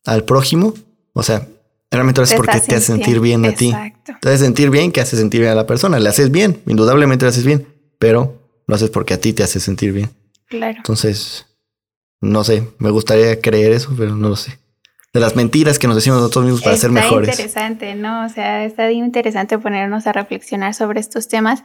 al 0.04 0.24
prójimo, 0.24 0.74
o 1.12 1.22
sea, 1.22 1.46
realmente 1.90 2.20
lo 2.20 2.24
haces 2.24 2.36
porque 2.36 2.60
te 2.60 2.76
hace 2.76 2.86
sentir 2.86 3.20
bien 3.20 3.44
a 3.44 3.52
ti. 3.52 3.74
Te 4.20 4.28
hace 4.28 4.38
sentir 4.38 4.70
bien 4.70 4.92
que 4.92 5.00
hace 5.00 5.16
sentir 5.16 5.40
bien 5.40 5.52
a 5.52 5.54
la 5.54 5.66
persona. 5.66 5.98
Le 5.98 6.08
haces 6.08 6.30
bien, 6.30 6.60
indudablemente 6.66 7.24
le 7.24 7.30
haces 7.30 7.44
bien, 7.44 7.66
pero 7.98 8.50
lo 8.66 8.74
haces 8.74 8.90
porque 8.90 9.14
a 9.14 9.20
ti 9.20 9.32
te 9.32 9.42
hace 9.42 9.60
sentir 9.60 9.92
bien. 9.92 10.10
Claro. 10.46 10.76
Entonces, 10.76 11.46
no 12.20 12.44
sé, 12.44 12.64
me 12.78 12.90
gustaría 12.90 13.40
creer 13.40 13.72
eso, 13.72 13.94
pero 13.96 14.14
no 14.14 14.28
lo 14.28 14.36
sé. 14.36 14.58
De 15.12 15.20
las 15.20 15.36
mentiras 15.36 15.78
que 15.78 15.86
nos 15.86 15.96
decimos 15.96 16.20
nosotros 16.20 16.44
mismos 16.44 16.62
para 16.62 16.76
ser 16.76 16.90
mejores. 16.90 17.30
Está 17.30 17.42
interesante, 17.42 17.94
¿no? 17.94 18.26
O 18.26 18.28
sea, 18.28 18.64
está 18.64 18.90
interesante 18.90 19.58
ponernos 19.58 20.06
a 20.06 20.12
reflexionar 20.12 20.74
sobre 20.74 21.00
estos 21.00 21.28
temas. 21.28 21.64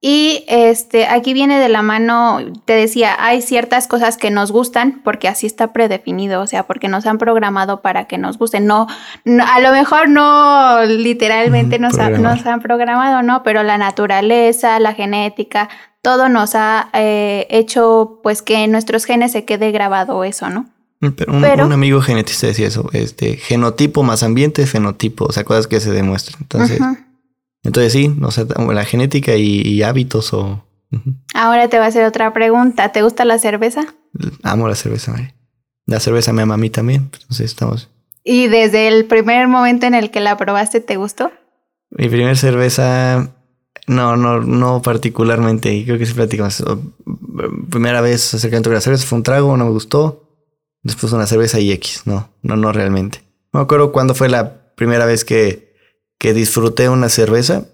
Y 0.00 0.44
este, 0.48 1.06
aquí 1.06 1.32
viene 1.32 1.58
de 1.58 1.70
la 1.70 1.80
mano, 1.80 2.38
te 2.66 2.74
decía, 2.74 3.16
hay 3.18 3.40
ciertas 3.40 3.86
cosas 3.88 4.18
que 4.18 4.30
nos 4.30 4.52
gustan 4.52 5.00
porque 5.02 5.28
así 5.28 5.46
está 5.46 5.72
predefinido, 5.72 6.42
o 6.42 6.46
sea, 6.46 6.66
porque 6.66 6.88
nos 6.88 7.06
han 7.06 7.16
programado 7.16 7.80
para 7.80 8.04
que 8.04 8.18
nos 8.18 8.36
gusten. 8.36 8.66
No, 8.66 8.86
a 9.24 9.60
lo 9.60 9.72
mejor 9.72 10.10
no 10.10 10.84
literalmente 10.84 11.78
nos, 11.78 11.96
nos 11.96 12.44
han 12.44 12.60
programado, 12.60 13.22
¿no? 13.22 13.42
Pero 13.42 13.62
la 13.62 13.78
naturaleza, 13.78 14.78
la 14.78 14.92
genética, 14.92 15.70
todo 16.02 16.28
nos 16.28 16.54
ha 16.54 16.90
eh, 16.92 17.46
hecho 17.48 18.20
pues 18.22 18.42
que 18.42 18.64
en 18.64 18.72
nuestros 18.72 19.06
genes 19.06 19.32
se 19.32 19.46
quede 19.46 19.72
grabado 19.72 20.22
eso, 20.22 20.50
¿no? 20.50 20.66
Mm, 21.00 21.08
pero 21.40 21.64
un, 21.64 21.72
amigo 21.72 22.02
genetista 22.02 22.46
decía 22.46 22.68
eso, 22.68 22.90
este 22.92 23.36
genotipo 23.36 24.02
más 24.02 24.22
ambiente, 24.22 24.66
fenotipo, 24.66 25.24
o 25.24 25.32
sea, 25.32 25.44
cosas 25.44 25.66
que 25.66 25.80
se 25.80 25.90
demuestran. 25.90 26.42
Entonces, 26.42 26.78
entonces 27.64 27.92
sí, 27.92 28.14
o 28.22 28.30
sea, 28.30 28.44
la 28.44 28.84
genética 28.84 29.34
y, 29.36 29.82
hábitos 29.82 30.32
o... 30.32 30.64
Ahora 31.34 31.68
te 31.68 31.76
voy 31.76 31.86
a 31.86 31.88
hacer 31.88 32.04
otra 32.04 32.32
pregunta. 32.32 32.92
¿Te 32.92 33.02
gusta 33.02 33.24
la 33.24 33.38
cerveza? 33.38 33.94
Amo 34.44 34.68
la 34.68 34.76
cerveza, 34.76 35.10
María. 35.10 35.34
La 35.86 35.98
cerveza 35.98 36.32
me 36.32 36.42
ama 36.42 36.54
a 36.54 36.58
mí 36.58 36.70
también. 36.70 37.10
Entonces 37.12 37.46
estamos. 37.46 37.90
¿Y 38.22 38.46
desde 38.46 38.86
el 38.86 39.06
primer 39.06 39.48
momento 39.48 39.86
en 39.86 39.94
el 39.94 40.10
que 40.10 40.20
la 40.20 40.36
probaste 40.36 40.80
te 40.80 40.96
gustó? 40.96 41.32
Mi 41.90 42.08
primer 42.08 42.36
cerveza, 42.36 43.34
no, 43.86 44.16
no, 44.16 44.40
no 44.40 44.82
particularmente. 44.82 45.84
Creo 45.84 45.98
que 45.98 46.06
sí 46.06 46.14
platicamos. 46.14 46.62
Primera 47.70 48.00
vez 48.00 48.34
acercamiento 48.34 48.70
con 48.70 48.74
la 48.74 48.80
cerveza 48.80 49.06
fue 49.06 49.18
un 49.18 49.24
trago, 49.24 49.56
no 49.56 49.64
me 49.64 49.70
gustó. 49.70 50.30
Después 50.82 51.12
una 51.12 51.26
cerveza 51.26 51.58
y 51.58 51.72
X. 51.72 52.02
No, 52.04 52.30
no, 52.42 52.56
no 52.56 52.72
realmente. 52.72 53.22
No 53.52 53.60
me 53.60 53.64
acuerdo 53.64 53.90
cuándo 53.90 54.14
fue 54.14 54.28
la 54.28 54.74
primera 54.74 55.06
vez 55.06 55.24
que, 55.24 55.73
que 56.18 56.34
disfruté 56.34 56.88
una 56.88 57.08
cerveza, 57.08 57.64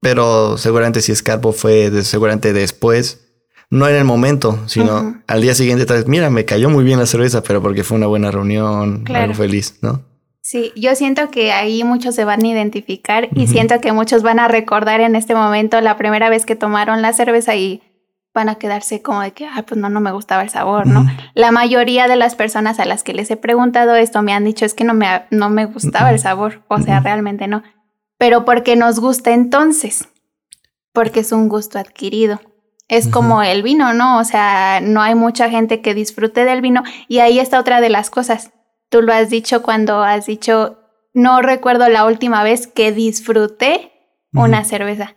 pero 0.00 0.56
seguramente 0.58 1.00
si 1.00 1.12
escarpo 1.12 1.52
fue 1.52 1.90
seguramente 2.02 2.52
después. 2.52 3.26
No 3.72 3.86
en 3.86 3.94
el 3.94 4.04
momento, 4.04 4.58
sino 4.66 5.22
al 5.28 5.42
día 5.42 5.54
siguiente, 5.54 5.86
tal 5.86 5.98
vez, 5.98 6.08
mira, 6.08 6.28
me 6.28 6.44
cayó 6.44 6.70
muy 6.70 6.82
bien 6.82 6.98
la 6.98 7.06
cerveza, 7.06 7.42
pero 7.44 7.62
porque 7.62 7.84
fue 7.84 7.98
una 7.98 8.08
buena 8.08 8.32
reunión, 8.32 9.04
algo 9.14 9.34
feliz, 9.34 9.76
¿no? 9.80 10.02
Sí, 10.42 10.72
yo 10.74 10.96
siento 10.96 11.30
que 11.30 11.52
ahí 11.52 11.84
muchos 11.84 12.16
se 12.16 12.24
van 12.24 12.42
a 12.42 12.48
identificar 12.48 13.28
y 13.36 13.46
siento 13.46 13.80
que 13.80 13.92
muchos 13.92 14.22
van 14.22 14.40
a 14.40 14.48
recordar 14.48 15.00
en 15.00 15.14
este 15.14 15.36
momento 15.36 15.80
la 15.80 15.96
primera 15.96 16.28
vez 16.30 16.46
que 16.46 16.56
tomaron 16.56 17.02
la 17.02 17.12
cerveza 17.12 17.54
y 17.54 17.82
van 18.32 18.48
a 18.48 18.56
quedarse 18.56 19.02
como 19.02 19.22
de 19.22 19.32
que, 19.32 19.46
ah, 19.46 19.64
pues 19.66 19.80
no, 19.80 19.88
no 19.88 20.00
me 20.00 20.12
gustaba 20.12 20.42
el 20.42 20.50
sabor, 20.50 20.86
¿no? 20.86 21.04
La 21.34 21.50
mayoría 21.50 22.08
de 22.08 22.16
las 22.16 22.34
personas 22.34 22.78
a 22.78 22.84
las 22.84 23.02
que 23.02 23.12
les 23.12 23.30
he 23.30 23.36
preguntado 23.36 23.94
esto 23.94 24.22
me 24.22 24.32
han 24.32 24.44
dicho 24.44 24.64
es 24.64 24.74
que 24.74 24.84
no 24.84 24.94
me, 24.94 25.22
no 25.30 25.50
me 25.50 25.66
gustaba 25.66 26.10
el 26.10 26.18
sabor, 26.18 26.62
o 26.68 26.78
sea, 26.78 27.00
realmente 27.00 27.48
no. 27.48 27.62
Pero 28.18 28.44
porque 28.44 28.76
nos 28.76 29.00
gusta 29.00 29.32
entonces, 29.32 30.08
porque 30.92 31.20
es 31.20 31.32
un 31.32 31.48
gusto 31.48 31.78
adquirido. 31.78 32.40
Es 32.88 33.06
como 33.06 33.42
el 33.42 33.62
vino, 33.62 33.92
¿no? 33.94 34.18
O 34.18 34.24
sea, 34.24 34.80
no 34.82 35.00
hay 35.00 35.14
mucha 35.14 35.48
gente 35.48 35.80
que 35.80 35.94
disfrute 35.94 36.44
del 36.44 36.60
vino 36.60 36.82
y 37.06 37.20
ahí 37.20 37.38
está 37.38 37.60
otra 37.60 37.80
de 37.80 37.88
las 37.88 38.10
cosas 38.10 38.50
Tú 38.90 39.02
lo 39.02 39.12
has 39.12 39.30
dicho 39.30 39.62
cuando 39.62 40.02
has 40.02 40.26
dicho, 40.26 40.78
no 41.14 41.40
recuerdo 41.42 41.88
la 41.88 42.04
última 42.04 42.42
vez 42.42 42.66
que 42.66 42.90
disfruté 42.90 43.92
una 44.32 44.64
cerveza. 44.64 45.14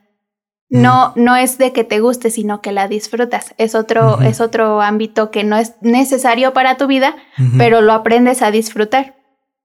No, 0.82 1.14
no 1.16 1.36
es 1.36 1.60
de 1.60 1.72
que 1.72 1.84
te 1.84 2.00
guste, 2.00 2.32
sino 2.32 2.60
que 2.60 2.72
la 2.72 2.88
disfrutas. 2.88 3.54
Es 3.60 3.76
otro, 3.76 4.22
es 4.22 4.42
otro 4.42 4.82
ámbito 4.82 5.30
que 5.30 5.44
no 5.44 5.56
es 5.56 5.76
necesario 5.82 6.52
para 6.54 6.78
tu 6.78 6.88
vida, 6.88 7.16
pero 7.60 7.82
lo 7.82 7.94
aprendes 7.94 8.42
a 8.42 8.50
disfrutar, 8.50 9.16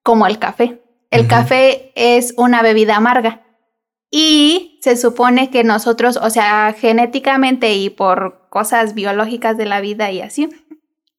como 0.03 0.27
el 0.27 0.39
café. 0.39 0.83
El 1.11 1.27
café 1.27 1.93
es 1.95 2.35
una 2.37 2.61
bebida 2.61 2.97
amarga. 2.97 3.41
Y 4.11 4.79
se 4.83 4.97
supone 4.99 5.49
que 5.49 5.65
nosotros, 5.65 6.19
o 6.23 6.29
sea, 6.29 6.75
genéticamente 6.79 7.75
y 7.75 7.89
por 7.89 8.49
cosas 8.51 8.95
biológicas 8.95 9.57
de 9.57 9.65
la 9.65 9.81
vida 9.81 10.11
y 10.11 10.21
así, 10.21 10.51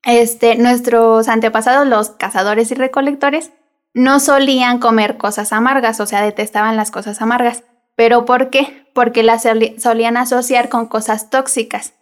este, 0.04 0.56
nuestros 0.56 1.28
antepasados, 1.28 1.88
los 1.88 2.12
cazadores 2.12 2.72
y 2.72 2.76
recolectores, 2.76 3.52
no 3.94 4.20
solían 4.20 4.78
comer 4.78 5.18
cosas 5.18 5.52
amargas, 5.52 6.00
o 6.00 6.06
sea, 6.06 6.22
detestaban 6.22 6.76
las 6.76 6.92
cosas 6.92 7.22
amargas. 7.22 7.64
¿Pero 8.00 8.24
por 8.24 8.50
qué? 8.50 8.88
Porque 8.94 9.24
las 9.24 9.46
solían 9.78 10.16
asociar 10.16 10.70
con 10.70 10.86
cosas 10.86 11.30
tóxicas. 11.30 11.96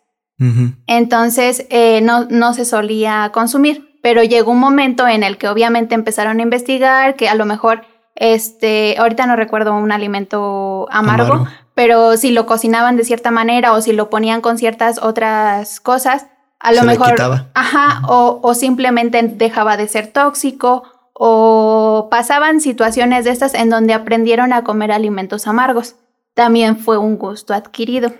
Entonces, 0.86 1.66
eh, 1.72 2.02
no, 2.02 2.26
no 2.26 2.54
se 2.54 2.66
solía 2.66 3.32
consumir. 3.34 3.98
Pero 4.04 4.22
llegó 4.22 4.52
un 4.52 4.60
momento 4.60 5.08
en 5.08 5.24
el 5.24 5.40
que 5.40 5.48
obviamente 5.48 5.96
empezaron 5.96 6.40
a 6.40 6.44
investigar 6.44 7.16
que 7.16 7.28
a 7.28 7.34
lo 7.34 7.46
mejor, 7.46 7.82
este, 8.14 8.96
ahorita 9.00 9.26
no 9.26 9.36
recuerdo 9.36 9.74
un 9.74 9.92
alimento 9.92 10.88
amargo, 10.92 11.48
pero 11.74 12.16
si 12.16 12.30
lo 12.30 12.46
cocinaban 12.46 12.96
de 12.96 13.04
cierta 13.04 13.32
manera 13.32 13.74
o 13.74 13.82
si 13.82 13.92
lo 13.92 14.12
ponían 14.12 14.42
con 14.42 14.60
ciertas 14.60 15.00
otras 15.02 15.80
cosas, 15.80 16.28
a 16.60 16.74
lo 16.74 16.84
mejor, 16.84 17.16
ajá, 17.56 18.04
o, 18.08 18.40
o 18.44 18.54
simplemente 18.54 19.20
dejaba 19.24 19.78
de 19.78 19.88
ser 19.88 20.14
tóxico, 20.14 20.84
o 21.20 22.08
pasaban 22.12 22.62
situaciones 22.62 23.26
de 23.26 23.32
estas 23.32 23.56
en 23.56 23.70
donde 23.70 23.94
aprendieron 23.94 24.54
a 24.54 24.64
comer 24.64 24.92
alimentos 24.92 25.48
amargos. 25.48 25.96
También 26.36 26.78
fue 26.78 27.00
un 27.00 27.18
gusto 27.18 27.54
adquirido. 27.56 28.14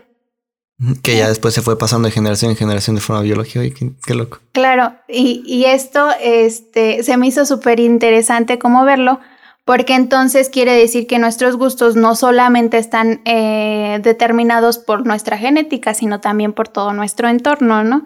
Que 1.04 1.18
ya 1.18 1.28
después 1.28 1.54
se 1.54 1.62
fue 1.62 1.78
pasando 1.78 2.08
de 2.08 2.12
generación 2.12 2.52
en 2.52 2.58
generación 2.58 2.96
de 2.96 3.02
forma 3.02 3.22
biológica. 3.22 3.64
y 3.64 3.72
qué, 3.72 4.14
loco. 4.14 4.40
Claro, 4.52 4.94
y, 5.08 5.44
y, 5.46 5.66
esto 5.66 6.10
este, 6.22 7.04
se 7.04 7.18
me 7.18 7.28
hizo 7.28 7.46
súper 7.46 7.80
interesante 7.80 8.60
como 8.60 8.84
verlo, 8.84 9.20
porque 9.66 9.96
entonces 9.96 10.50
quiere 10.50 10.74
decir 10.74 11.08
que 11.08 11.18
nuestros 11.20 11.56
gustos 11.56 11.96
no 11.96 12.16
solamente 12.16 12.78
están 12.78 13.22
eh, 13.26 14.00
determinados 14.04 14.78
por 14.78 15.06
nuestra 15.06 15.38
genética, 15.38 15.96
sino 15.96 16.20
también 16.20 16.54
por 16.54 16.68
todo 16.68 16.94
nuestro 16.94 17.28
entorno, 17.28 17.84
¿no? 17.84 18.06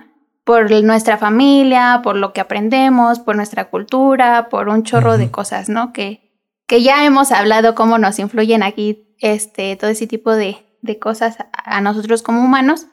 Por 0.51 0.69
nuestra 0.83 1.17
familia, 1.17 2.01
por 2.03 2.17
lo 2.17 2.33
que 2.33 2.41
aprendemos, 2.41 3.19
por 3.19 3.37
nuestra 3.37 3.69
cultura, 3.69 4.49
por 4.49 4.67
un 4.67 4.83
chorro 4.83 5.17
de 5.17 5.31
cosas, 5.31 5.69
¿no? 5.69 5.93
Que, 5.93 6.29
que 6.67 6.83
ya 6.83 7.05
hemos 7.05 7.31
hablado 7.31 7.73
cómo 7.73 7.97
nos 7.97 8.19
influyen 8.19 8.61
aquí 8.61 9.15
este, 9.19 9.77
todo 9.77 9.89
ese 9.89 10.07
tipo 10.07 10.33
de, 10.33 10.57
de 10.81 10.99
cosas 10.99 11.37
a, 11.53 11.79
nosotros 11.79 12.21
como 12.21 12.43
humanos. 12.43 12.87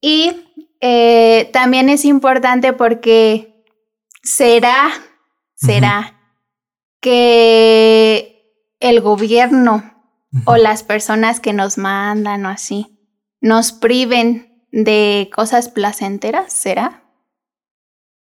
Y 0.00 0.32
eh, 0.80 1.50
también 1.52 1.90
es 1.90 2.06
importante 2.06 2.72
porque 2.72 3.66
será, 4.22 4.88
será 5.56 6.18
que 7.02 8.64
el 8.80 9.02
gobierno 9.02 9.92
o 10.46 10.56
las 10.56 10.84
personas 10.84 11.38
que 11.38 11.52
nos 11.52 11.76
mandan 11.76 12.46
o 12.46 12.48
así 12.48 12.98
nos 13.42 13.72
priven 13.72 14.47
de 14.72 15.30
cosas 15.34 15.68
placenteras, 15.68 16.52
¿será? 16.52 17.02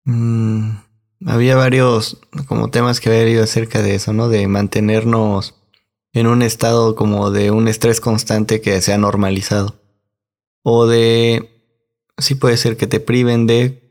Mm, 0.04 0.70
había 1.26 1.56
varios 1.56 2.18
como 2.46 2.70
temas 2.70 3.00
que 3.00 3.08
había 3.10 3.28
ido 3.28 3.44
acerca 3.44 3.82
de 3.82 3.94
eso, 3.94 4.12
¿no? 4.12 4.28
De 4.28 4.46
mantenernos 4.46 5.54
en 6.12 6.26
un 6.26 6.42
estado 6.42 6.94
como 6.94 7.30
de 7.30 7.50
un 7.50 7.68
estrés 7.68 8.00
constante 8.00 8.60
que 8.60 8.80
sea 8.80 8.98
normalizado. 8.98 9.80
O 10.62 10.86
de... 10.86 11.50
Sí 12.16 12.34
puede 12.34 12.56
ser 12.56 12.76
que 12.76 12.86
te 12.86 13.00
priven 13.00 13.46
de... 13.46 13.84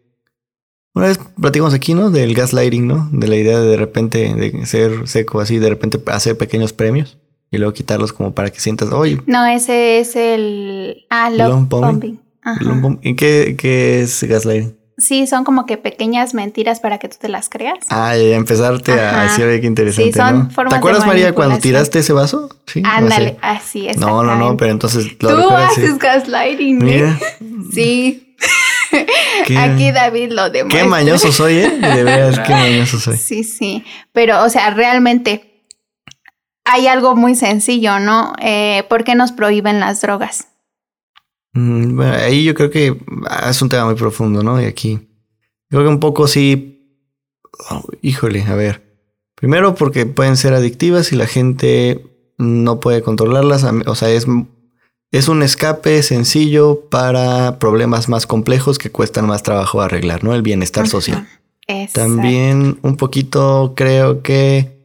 Una 0.93 1.07
vez 1.07 1.19
platicamos 1.39 1.73
aquí, 1.73 1.93
¿no? 1.93 2.09
Del 2.09 2.33
gaslighting, 2.33 2.87
¿no? 2.87 3.07
De 3.11 3.27
la 3.27 3.35
idea 3.35 3.59
de 3.59 3.67
de 3.67 3.77
repente 3.77 4.33
de 4.33 4.65
ser 4.65 5.07
seco 5.07 5.39
así, 5.39 5.59
de 5.59 5.69
repente 5.69 6.01
hacer 6.07 6.37
pequeños 6.37 6.73
premios 6.73 7.17
y 7.51 7.57
luego 7.57 7.73
quitarlos 7.73 8.11
como 8.11 8.33
para 8.33 8.49
que 8.49 8.59
sientas, 8.59 8.91
oye. 8.91 9.21
No, 9.27 9.45
ese 9.45 9.99
es 9.99 10.15
el... 10.15 11.05
Ah, 11.09 11.29
love 11.29 11.69
pumping. 11.69 12.19
¿Y 13.01 13.15
qué, 13.15 14.01
es 14.01 14.23
gaslighting? 14.23 14.77
Sí, 14.97 15.27
son 15.27 15.43
como 15.43 15.67
que 15.67 15.77
pequeñas 15.77 16.33
mentiras 16.33 16.79
para 16.79 16.97
que 16.97 17.07
tú 17.07 17.17
te 17.19 17.29
las 17.29 17.49
creas. 17.49 17.77
Ah, 17.89 18.17
y 18.17 18.33
empezarte 18.33 18.93
a 18.93 19.23
decir, 19.23 19.45
oye, 19.45 19.61
qué 19.61 19.67
interesante. 19.67 20.11
Sí, 20.11 20.17
son 20.17 20.49
¿Te 20.49 20.75
acuerdas, 20.75 21.05
María, 21.05 21.33
cuando 21.33 21.59
tiraste 21.59 21.99
ese 21.99 22.13
vaso? 22.13 22.49
Sí. 22.65 22.81
Ándale, 22.83 23.37
así 23.41 23.87
es. 23.87 23.97
No, 23.97 24.23
no, 24.23 24.35
no, 24.35 24.57
pero 24.57 24.71
entonces 24.71 25.05
lo 25.19 25.29
Tú 25.29 25.49
haces 25.51 25.99
gaslighting, 25.99 26.79
Mira. 26.79 27.19
Sí. 27.71 28.35
Aquí 29.57 29.91
David 29.91 30.31
lo 30.31 30.49
demuestra. 30.49 30.81
Qué 30.81 30.87
mañoso 30.87 31.31
soy, 31.31 31.57
¿eh? 31.57 31.69
De 31.69 32.03
veras, 32.03 32.39
qué 32.39 32.53
mañoso 32.53 32.99
soy. 32.99 33.17
Sí, 33.17 33.43
sí. 33.43 33.83
Pero, 34.13 34.43
o 34.43 34.49
sea, 34.49 34.71
realmente 34.71 35.63
hay 36.65 36.87
algo 36.87 37.15
muy 37.15 37.35
sencillo, 37.35 37.99
¿no? 37.99 38.33
Eh, 38.41 38.83
¿Por 38.89 39.03
qué 39.03 39.15
nos 39.15 39.31
prohíben 39.31 39.79
las 39.79 40.01
drogas? 40.01 40.47
Mm, 41.57 41.95
bueno, 41.95 42.13
ahí 42.13 42.43
yo 42.43 42.53
creo 42.53 42.69
que 42.69 42.95
es 43.49 43.61
un 43.63 43.69
tema 43.69 43.85
muy 43.85 43.95
profundo, 43.95 44.43
¿no? 44.43 44.61
Y 44.61 44.65
aquí 44.65 44.99
creo 45.69 45.81
que 45.81 45.89
un 45.89 45.99
poco 45.99 46.27
sí, 46.27 47.01
oh, 47.71 47.83
híjole, 48.03 48.43
a 48.43 48.53
ver. 48.53 48.83
Primero 49.33 49.73
porque 49.73 50.05
pueden 50.05 50.37
ser 50.37 50.53
adictivas 50.53 51.11
y 51.11 51.15
la 51.15 51.25
gente 51.25 52.05
no 52.37 52.79
puede 52.79 53.01
controlarlas. 53.01 53.63
O 53.63 53.95
sea, 53.95 54.09
es, 54.11 54.27
es 55.11 55.27
un 55.27 55.41
escape 55.41 56.03
sencillo 56.03 56.81
para 56.91 57.57
problemas 57.57 58.07
más 58.07 58.27
complejos 58.27 58.77
que 58.77 58.91
cuestan 58.91 59.25
más 59.25 59.41
trabajo 59.41 59.81
arreglar, 59.81 60.23
¿no? 60.23 60.35
El 60.35 60.43
bienestar 60.43 60.87
social. 60.87 61.27
También 61.93 62.77
un 62.83 62.97
poquito 62.97 63.73
creo 63.75 64.21
que 64.21 64.77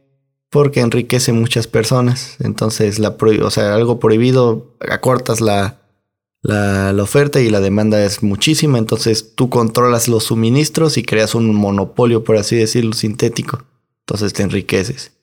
porque 0.49 0.81
enriquece 0.81 1.33
muchas 1.33 1.67
personas. 1.67 2.37
Entonces, 2.39 2.97
la 2.97 3.15
o 3.43 3.49
sea, 3.51 3.75
algo 3.75 3.99
prohibido, 3.99 4.75
acortas 4.79 5.39
la, 5.39 5.82
la, 6.43 6.93
oferta 7.01 7.39
y 7.39 7.49
la 7.49 7.61
demanda 7.61 8.03
es 8.03 8.21
muchísima, 8.21 8.77
entonces 8.77 9.33
tú 9.33 9.49
controlas 9.49 10.09
los 10.09 10.25
suministros 10.25 10.97
y 10.97 11.03
creas 11.03 11.35
un 11.35 11.55
monopolio, 11.55 12.25
por 12.25 12.35
así 12.35 12.57
decirlo, 12.57 12.93
sintético. 12.93 13.63
Entonces 14.01 14.33
te 14.33 14.43
enriqueces. 14.43 15.13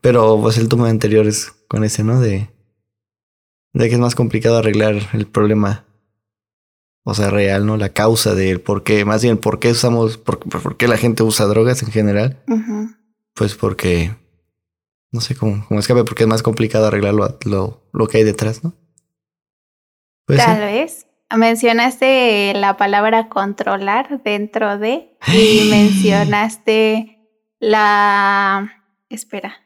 Pero 0.00 0.40
pues 0.40 0.58
el 0.58 0.68
tema 0.68 0.88
anterior 0.88 1.26
es 1.26 1.52
con 1.66 1.82
ese, 1.82 2.04
¿no? 2.04 2.20
De, 2.20 2.48
de 3.72 3.88
que 3.88 3.94
es 3.94 4.00
más 4.00 4.14
complicado 4.14 4.58
arreglar 4.58 5.10
el 5.12 5.26
problema. 5.26 5.84
O 7.04 7.14
sea, 7.14 7.30
real, 7.30 7.66
¿no? 7.66 7.76
La 7.76 7.88
causa 7.88 8.36
del 8.36 8.60
por 8.60 8.84
qué, 8.84 9.04
más 9.04 9.24
bien, 9.24 9.38
por 9.38 9.58
qué 9.58 9.72
usamos, 9.72 10.18
por, 10.18 10.38
por 10.38 10.76
qué 10.76 10.86
la 10.86 10.98
gente 10.98 11.24
usa 11.24 11.46
drogas 11.46 11.82
en 11.82 11.90
general. 11.90 12.40
Pues 13.34 13.56
porque, 13.56 14.14
no 15.10 15.20
sé 15.20 15.34
cómo, 15.34 15.66
cómo 15.66 15.80
escape, 15.80 16.04
porque 16.04 16.22
es 16.22 16.28
más 16.28 16.44
complicado 16.44 16.86
arreglar 16.86 17.14
lo, 17.14 17.88
lo 17.92 18.06
que 18.06 18.18
hay 18.18 18.24
detrás, 18.24 18.62
¿no? 18.62 18.76
Tal 20.26 20.60
vez. 20.60 21.06
mencionaste 21.36 22.52
la 22.54 22.76
palabra 22.76 23.28
controlar 23.28 24.22
dentro 24.22 24.78
de 24.78 25.16
y 25.28 25.68
mencionaste 25.70 27.18
la... 27.58 28.78
Espera. 29.08 29.56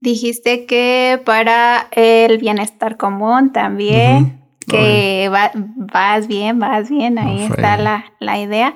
Dijiste 0.00 0.66
que 0.66 1.20
para 1.24 1.88
el 1.90 2.38
bienestar 2.38 2.96
común 2.96 3.52
también, 3.52 4.44
que 4.68 5.28
vas 5.76 6.28
bien, 6.28 6.58
vas 6.58 6.88
bien, 6.88 7.18
ahí 7.18 7.44
está 7.44 7.76
la, 7.76 8.12
la 8.20 8.38
idea. 8.38 8.74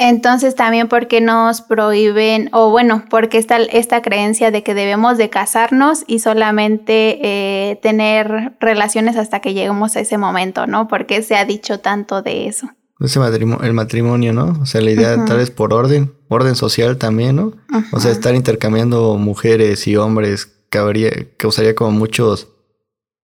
Entonces 0.00 0.54
también 0.54 0.86
porque 0.86 1.20
nos 1.20 1.60
prohíben, 1.60 2.50
o 2.52 2.70
bueno, 2.70 3.04
porque 3.10 3.36
está 3.36 3.56
esta 3.56 4.00
creencia 4.00 4.52
de 4.52 4.62
que 4.62 4.72
debemos 4.72 5.18
de 5.18 5.28
casarnos 5.28 6.04
y 6.06 6.20
solamente 6.20 7.18
eh, 7.20 7.76
tener 7.82 8.56
relaciones 8.60 9.16
hasta 9.16 9.40
que 9.40 9.54
lleguemos 9.54 9.96
a 9.96 10.00
ese 10.00 10.16
momento, 10.16 10.68
¿no? 10.68 10.86
Porque 10.86 11.22
se 11.22 11.34
ha 11.34 11.44
dicho 11.44 11.80
tanto 11.80 12.22
de 12.22 12.46
eso. 12.46 12.68
Ese 13.00 13.18
matrimonio, 13.18 13.64
el 13.64 13.72
matrimonio, 13.72 14.32
¿no? 14.32 14.58
O 14.62 14.66
sea, 14.66 14.80
la 14.80 14.92
idea 14.92 15.24
tal 15.24 15.38
vez 15.38 15.50
por 15.50 15.74
orden, 15.74 16.14
orden 16.28 16.54
social 16.54 16.96
también, 16.96 17.34
¿no? 17.34 17.52
O 17.92 17.98
sea, 17.98 18.12
estar 18.12 18.36
intercambiando 18.36 19.16
mujeres 19.16 19.88
y 19.88 19.96
hombres 19.96 20.46
causaría 20.70 21.74
como 21.74 21.90
muchos 21.90 22.48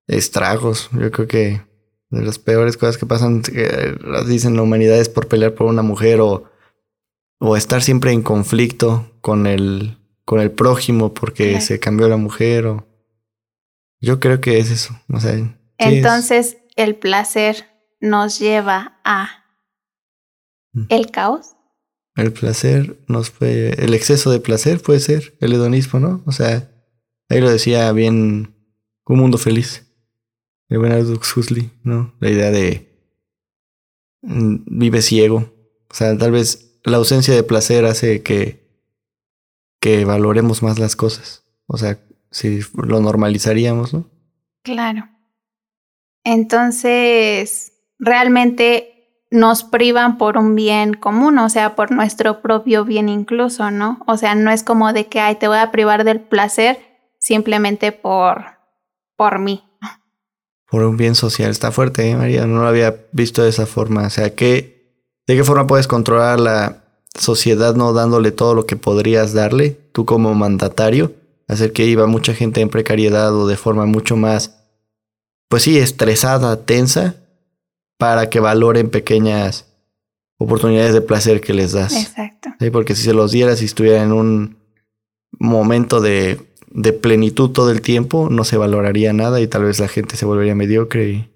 estragos. 0.08 0.90
Yo 0.92 1.10
creo 1.12 1.28
que 1.28 1.62
de 2.10 2.22
las 2.24 2.38
peores 2.38 2.76
cosas 2.76 2.98
que 2.98 3.06
pasan, 3.06 3.42
eh, 3.52 3.96
dicen 4.26 4.56
la 4.56 4.62
humanidad 4.62 4.98
es 4.98 5.08
por 5.08 5.28
pelear 5.28 5.54
por 5.54 5.66
una 5.66 5.82
mujer 5.82 6.20
o 6.20 6.44
o 7.46 7.58
estar 7.58 7.82
siempre 7.82 8.10
en 8.12 8.22
conflicto 8.22 9.18
con 9.20 9.46
el, 9.46 9.98
con 10.24 10.40
el 10.40 10.50
prójimo 10.50 11.12
porque 11.12 11.60
se 11.60 11.78
cambió 11.78 12.08
la 12.08 12.16
mujer 12.16 12.66
o... 12.66 12.88
Yo 14.00 14.18
creo 14.18 14.40
que 14.40 14.58
es 14.58 14.70
eso. 14.70 14.98
O 15.08 15.20
sea, 15.20 15.34
Entonces 15.76 16.56
el 16.74 16.96
placer 16.96 17.66
nos 18.00 18.38
lleva 18.38 18.98
a 19.04 19.44
mm. 20.72 20.86
el 20.88 21.10
caos. 21.10 21.54
El 22.16 22.32
placer 22.32 22.98
nos 23.08 23.30
puede... 23.30 23.84
El 23.84 23.92
exceso 23.92 24.30
de 24.30 24.40
placer 24.40 24.80
puede 24.80 25.00
ser 25.00 25.36
el 25.40 25.52
hedonismo, 25.52 26.00
¿no? 26.00 26.22
O 26.24 26.32
sea, 26.32 26.70
ahí 27.28 27.40
lo 27.40 27.50
decía 27.50 27.92
bien 27.92 28.56
un 29.04 29.18
mundo 29.18 29.36
feliz. 29.36 29.86
El 30.70 30.78
buen 30.78 30.92
Aldous 30.92 31.36
Huxley, 31.36 31.70
¿no? 31.82 32.14
La 32.20 32.30
idea 32.30 32.50
de 32.50 33.06
mm, 34.22 34.78
vive 34.78 35.02
ciego. 35.02 35.52
O 35.90 35.94
sea, 35.94 36.16
tal 36.16 36.32
vez 36.32 36.73
la 36.84 36.98
ausencia 36.98 37.34
de 37.34 37.42
placer 37.42 37.84
hace 37.86 38.22
que, 38.22 38.62
que 39.80 40.04
valoremos 40.04 40.62
más 40.62 40.78
las 40.78 40.96
cosas. 40.96 41.42
O 41.66 41.78
sea, 41.78 41.98
si 42.30 42.60
lo 42.74 43.00
normalizaríamos, 43.00 43.94
¿no? 43.94 44.06
Claro. 44.62 45.08
Entonces, 46.24 47.72
realmente 47.98 48.90
nos 49.30 49.64
privan 49.64 50.16
por 50.16 50.38
un 50.38 50.54
bien 50.54 50.94
común, 50.94 51.38
o 51.38 51.48
sea, 51.48 51.74
por 51.74 51.90
nuestro 51.90 52.40
propio 52.40 52.84
bien 52.84 53.08
incluso, 53.08 53.70
¿no? 53.70 54.00
O 54.06 54.16
sea, 54.16 54.34
no 54.34 54.50
es 54.50 54.62
como 54.62 54.92
de 54.92 55.06
que, 55.06 55.20
ay, 55.20 55.36
te 55.36 55.48
voy 55.48 55.58
a 55.58 55.70
privar 55.70 56.04
del 56.04 56.20
placer 56.20 56.78
simplemente 57.18 57.92
por, 57.92 58.44
por 59.16 59.38
mí. 59.38 59.64
Por 60.70 60.84
un 60.84 60.96
bien 60.96 61.14
social. 61.14 61.50
Está 61.50 61.72
fuerte, 61.72 62.08
¿eh, 62.10 62.16
María? 62.16 62.46
No 62.46 62.62
lo 62.62 62.68
había 62.68 62.96
visto 63.12 63.42
de 63.42 63.50
esa 63.50 63.66
forma. 63.66 64.06
O 64.06 64.10
sea, 64.10 64.34
que 64.34 64.73
¿De 65.26 65.36
qué 65.36 65.44
forma 65.44 65.66
puedes 65.66 65.86
controlar 65.86 66.38
la 66.38 66.84
sociedad 67.18 67.74
no 67.74 67.92
dándole 67.92 68.32
todo 68.32 68.54
lo 68.54 68.66
que 68.66 68.76
podrías 68.76 69.32
darle, 69.32 69.78
tú 69.92 70.04
como 70.04 70.34
mandatario? 70.34 71.12
Hacer 71.48 71.72
que 71.72 71.86
iba 71.86 72.06
mucha 72.06 72.34
gente 72.34 72.60
en 72.60 72.68
precariedad 72.68 73.34
o 73.34 73.46
de 73.46 73.56
forma 73.56 73.86
mucho 73.86 74.16
más, 74.16 74.62
pues 75.48 75.62
sí, 75.62 75.78
estresada, 75.78 76.64
tensa, 76.64 77.16
para 77.98 78.28
que 78.28 78.40
valoren 78.40 78.90
pequeñas 78.90 79.66
oportunidades 80.38 80.92
de 80.92 81.00
placer 81.00 81.40
que 81.40 81.54
les 81.54 81.72
das. 81.72 81.94
Exacto. 81.94 82.50
Porque 82.72 82.94
si 82.94 83.02
se 83.02 83.14
los 83.14 83.30
dieras 83.30 83.62
y 83.62 83.66
estuviera 83.66 84.02
en 84.02 84.12
un 84.12 84.56
momento 85.38 86.00
de, 86.00 86.40
de 86.70 86.92
plenitud 86.92 87.50
todo 87.50 87.70
el 87.70 87.80
tiempo, 87.82 88.28
no 88.30 88.44
se 88.44 88.56
valoraría 88.56 89.12
nada 89.12 89.40
y 89.40 89.46
tal 89.46 89.64
vez 89.64 89.80
la 89.80 89.88
gente 89.88 90.16
se 90.16 90.26
volvería 90.26 90.54
mediocre 90.54 91.08
y 91.08 91.33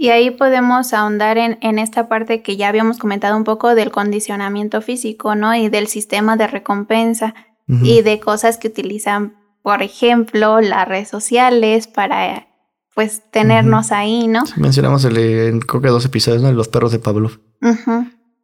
y 0.00 0.10
ahí 0.10 0.30
podemos 0.30 0.94
ahondar 0.94 1.38
en, 1.38 1.58
en, 1.60 1.80
esta 1.80 2.08
parte 2.08 2.40
que 2.40 2.56
ya 2.56 2.68
habíamos 2.68 2.98
comentado 2.98 3.36
un 3.36 3.42
poco 3.42 3.74
del 3.74 3.90
condicionamiento 3.90 4.80
físico, 4.80 5.34
¿no? 5.34 5.56
Y 5.56 5.68
del 5.70 5.88
sistema 5.88 6.36
de 6.36 6.46
recompensa 6.46 7.34
y 7.66 8.00
de 8.00 8.18
cosas 8.18 8.56
que 8.56 8.68
utilizan, 8.68 9.36
por 9.60 9.82
ejemplo, 9.82 10.60
las 10.62 10.88
redes 10.88 11.08
sociales 11.08 11.86
para, 11.86 12.48
pues, 12.94 13.22
tenernos 13.30 13.92
ahí, 13.92 14.26
¿no? 14.26 14.44
mencionamos 14.56 15.04
el, 15.04 15.18
en 15.18 15.60
creo 15.60 15.82
que 15.82 15.88
dos 15.88 16.06
episodios, 16.06 16.42
¿no? 16.42 16.50
Los 16.52 16.68
perros 16.68 16.92
de 16.92 17.00
Pablo. 17.00 17.30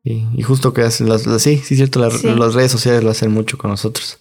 y, 0.02 0.26
y, 0.34 0.42
justo 0.42 0.74
que 0.74 0.82
hacen 0.82 1.08
las, 1.08 1.22
sí, 1.22 1.56
sí, 1.56 1.76
cierto, 1.76 2.00
las 2.00 2.22
redes 2.54 2.72
sociales 2.72 3.02
lo 3.02 3.10
hacen 3.10 3.30
mucho 3.30 3.56
con 3.56 3.70
nosotros. 3.70 4.18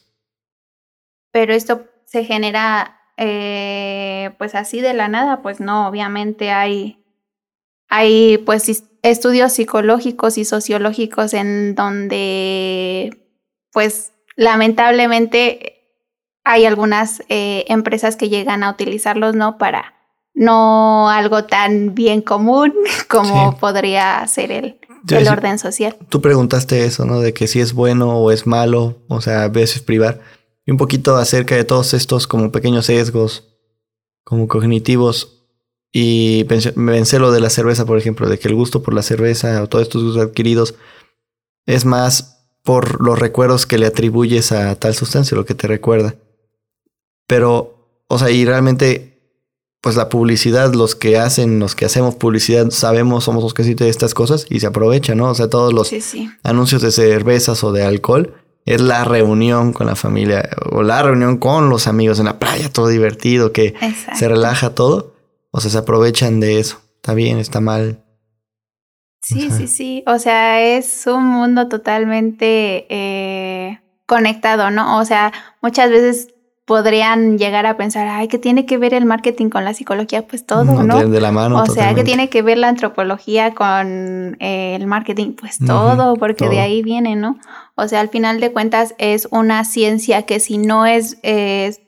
Pero 1.31 1.53
esto 1.53 1.87
se 2.05 2.23
genera, 2.23 2.99
eh, 3.17 4.35
pues, 4.37 4.55
así 4.55 4.79
de 4.79 4.93
la 4.93 5.09
nada, 5.09 5.41
pues 5.41 5.59
no, 5.59 5.87
obviamente 5.87 6.51
hay 6.51 7.02
hay 7.95 8.39
pues 8.39 8.83
estudios 9.03 9.53
psicológicos 9.53 10.39
y 10.39 10.45
sociológicos 10.45 11.35
en 11.35 11.75
donde 11.75 13.15
pues 13.71 14.13
lamentablemente 14.35 15.75
hay 16.43 16.65
algunas 16.65 17.21
eh, 17.29 17.65
empresas 17.67 18.15
que 18.15 18.29
llegan 18.29 18.63
a 18.63 18.71
utilizarlos, 18.71 19.35
¿no? 19.35 19.59
Para 19.59 19.93
no 20.33 21.07
algo 21.07 21.43
tan 21.43 21.93
bien 21.93 22.23
común 22.23 22.73
como 23.07 23.59
podría 23.59 24.25
ser 24.25 24.51
el, 24.51 24.79
el 25.09 25.27
orden 25.27 25.59
social. 25.59 25.95
Tú 26.09 26.19
preguntaste 26.19 26.85
eso, 26.85 27.05
¿no? 27.05 27.19
De 27.19 27.35
que 27.35 27.45
si 27.45 27.59
es 27.59 27.73
bueno 27.73 28.17
o 28.17 28.31
es 28.31 28.47
malo, 28.47 29.03
o 29.07 29.21
sea, 29.21 29.43
a 29.43 29.49
veces 29.49 29.83
privar. 29.83 30.19
Y 30.65 30.71
un 30.71 30.77
poquito 30.77 31.15
acerca 31.17 31.53
de 31.53 31.63
todos 31.63 31.93
estos 31.93 32.25
como 32.25 32.51
pequeños 32.51 32.87
sesgos, 32.87 33.53
como 34.23 34.47
cognitivos 34.47 35.32
y 35.95 36.47
me 36.75 36.91
pensé 36.91 37.19
lo 37.19 37.31
de 37.31 37.39
la 37.39 37.51
cerveza, 37.51 37.85
por 37.85 37.99
ejemplo, 37.99 38.27
de 38.27 38.39
que 38.39 38.47
el 38.47 38.55
gusto 38.55 38.81
por 38.81 38.95
la 38.95 39.03
cerveza 39.03 39.61
o 39.61 39.69
todos 39.69 39.83
estos 39.83 40.03
gustos 40.03 40.23
adquiridos 40.23 40.73
es 41.67 41.85
más 41.85 42.47
por 42.63 42.99
los 43.05 43.19
recuerdos 43.19 43.67
que 43.67 43.77
le 43.77 43.85
atribuyes 43.85 44.51
a 44.51 44.73
tal 44.75 44.95
sustancia, 44.95 45.37
lo 45.37 45.45
que 45.45 45.53
te 45.53 45.67
recuerda. 45.67 46.15
Pero, 47.27 48.03
o 48.07 48.17
sea, 48.17 48.31
y 48.31 48.43
realmente, 48.43 49.21
pues 49.81 49.95
la 49.95 50.09
publicidad, 50.09 50.73
los 50.73 50.95
que 50.95 51.19
hacen, 51.19 51.59
los 51.59 51.75
que 51.75 51.85
hacemos 51.85 52.15
publicidad, 52.15 52.71
sabemos, 52.71 53.25
somos 53.25 53.43
los 53.43 53.53
que 53.53 53.63
de 53.63 53.89
estas 53.89 54.15
cosas 54.15 54.47
y 54.49 54.61
se 54.61 54.67
aprovecha, 54.67 55.13
¿no? 55.13 55.29
O 55.29 55.35
sea, 55.35 55.47
todos 55.47 55.73
los 55.73 55.93
anuncios 56.41 56.81
de 56.81 56.91
cervezas 56.91 57.63
o 57.63 57.71
de 57.71 57.83
alcohol 57.83 58.33
es 58.65 58.81
la 58.81 59.03
reunión 59.03 59.73
con 59.73 59.85
la 59.85 59.95
familia 59.95 60.49
o 60.71 60.81
la 60.81 61.03
reunión 61.03 61.37
con 61.37 61.69
los 61.69 61.85
amigos 61.85 62.17
en 62.17 62.25
la 62.25 62.39
playa, 62.39 62.71
todo 62.71 62.87
divertido, 62.87 63.51
que 63.51 63.75
se 64.17 64.27
relaja 64.27 64.73
todo. 64.73 65.12
O 65.55 65.61
sea, 65.61 65.69
se 65.69 65.77
aprovechan 65.77 66.39
de 66.39 66.59
eso. 66.59 66.81
Está 66.95 67.13
bien, 67.13 67.37
está 67.37 67.61
mal. 67.61 68.03
Sí, 69.21 69.51
sí, 69.51 69.67
sí. 69.67 70.03
O 70.07 70.17
sea, 70.17 70.59
es 70.61 71.05
un 71.05 71.27
mundo 71.27 71.69
totalmente 71.69 72.87
eh, 72.89 73.79
conectado, 74.07 74.71
¿no? 74.71 74.97
O 74.97 75.05
sea, 75.05 75.31
muchas 75.61 75.91
veces 75.91 76.33
podrían 76.65 77.37
llegar 77.37 77.67
a 77.67 77.77
pensar, 77.77 78.07
ay, 78.07 78.27
¿qué 78.29 78.39
tiene 78.39 78.65
que 78.65 78.79
ver 78.79 78.95
el 78.95 79.05
marketing 79.05 79.49
con 79.49 79.63
la 79.63 79.75
psicología? 79.75 80.25
Pues 80.25 80.43
todo, 80.45 80.63
¿no? 80.63 81.07
De 81.07 81.21
la 81.21 81.31
mano. 81.31 81.61
O 81.61 81.65
sea, 81.67 81.93
¿qué 81.93 82.03
tiene 82.03 82.29
que 82.29 82.41
ver 82.41 82.57
la 82.57 82.69
antropología 82.69 83.53
con 83.53 84.37
eh, 84.39 84.75
el 84.75 84.87
marketing? 84.87 85.35
Pues 85.39 85.59
todo, 85.59 86.15
porque 86.15 86.49
de 86.49 86.61
ahí 86.61 86.81
viene, 86.81 87.15
¿no? 87.15 87.37
O 87.75 87.87
sea, 87.87 87.99
al 87.99 88.09
final 88.09 88.39
de 88.39 88.51
cuentas 88.51 88.95
es 88.97 89.27
una 89.29 89.63
ciencia 89.65 90.23
que 90.23 90.39
si 90.39 90.57
no 90.57 90.87
es 90.87 91.19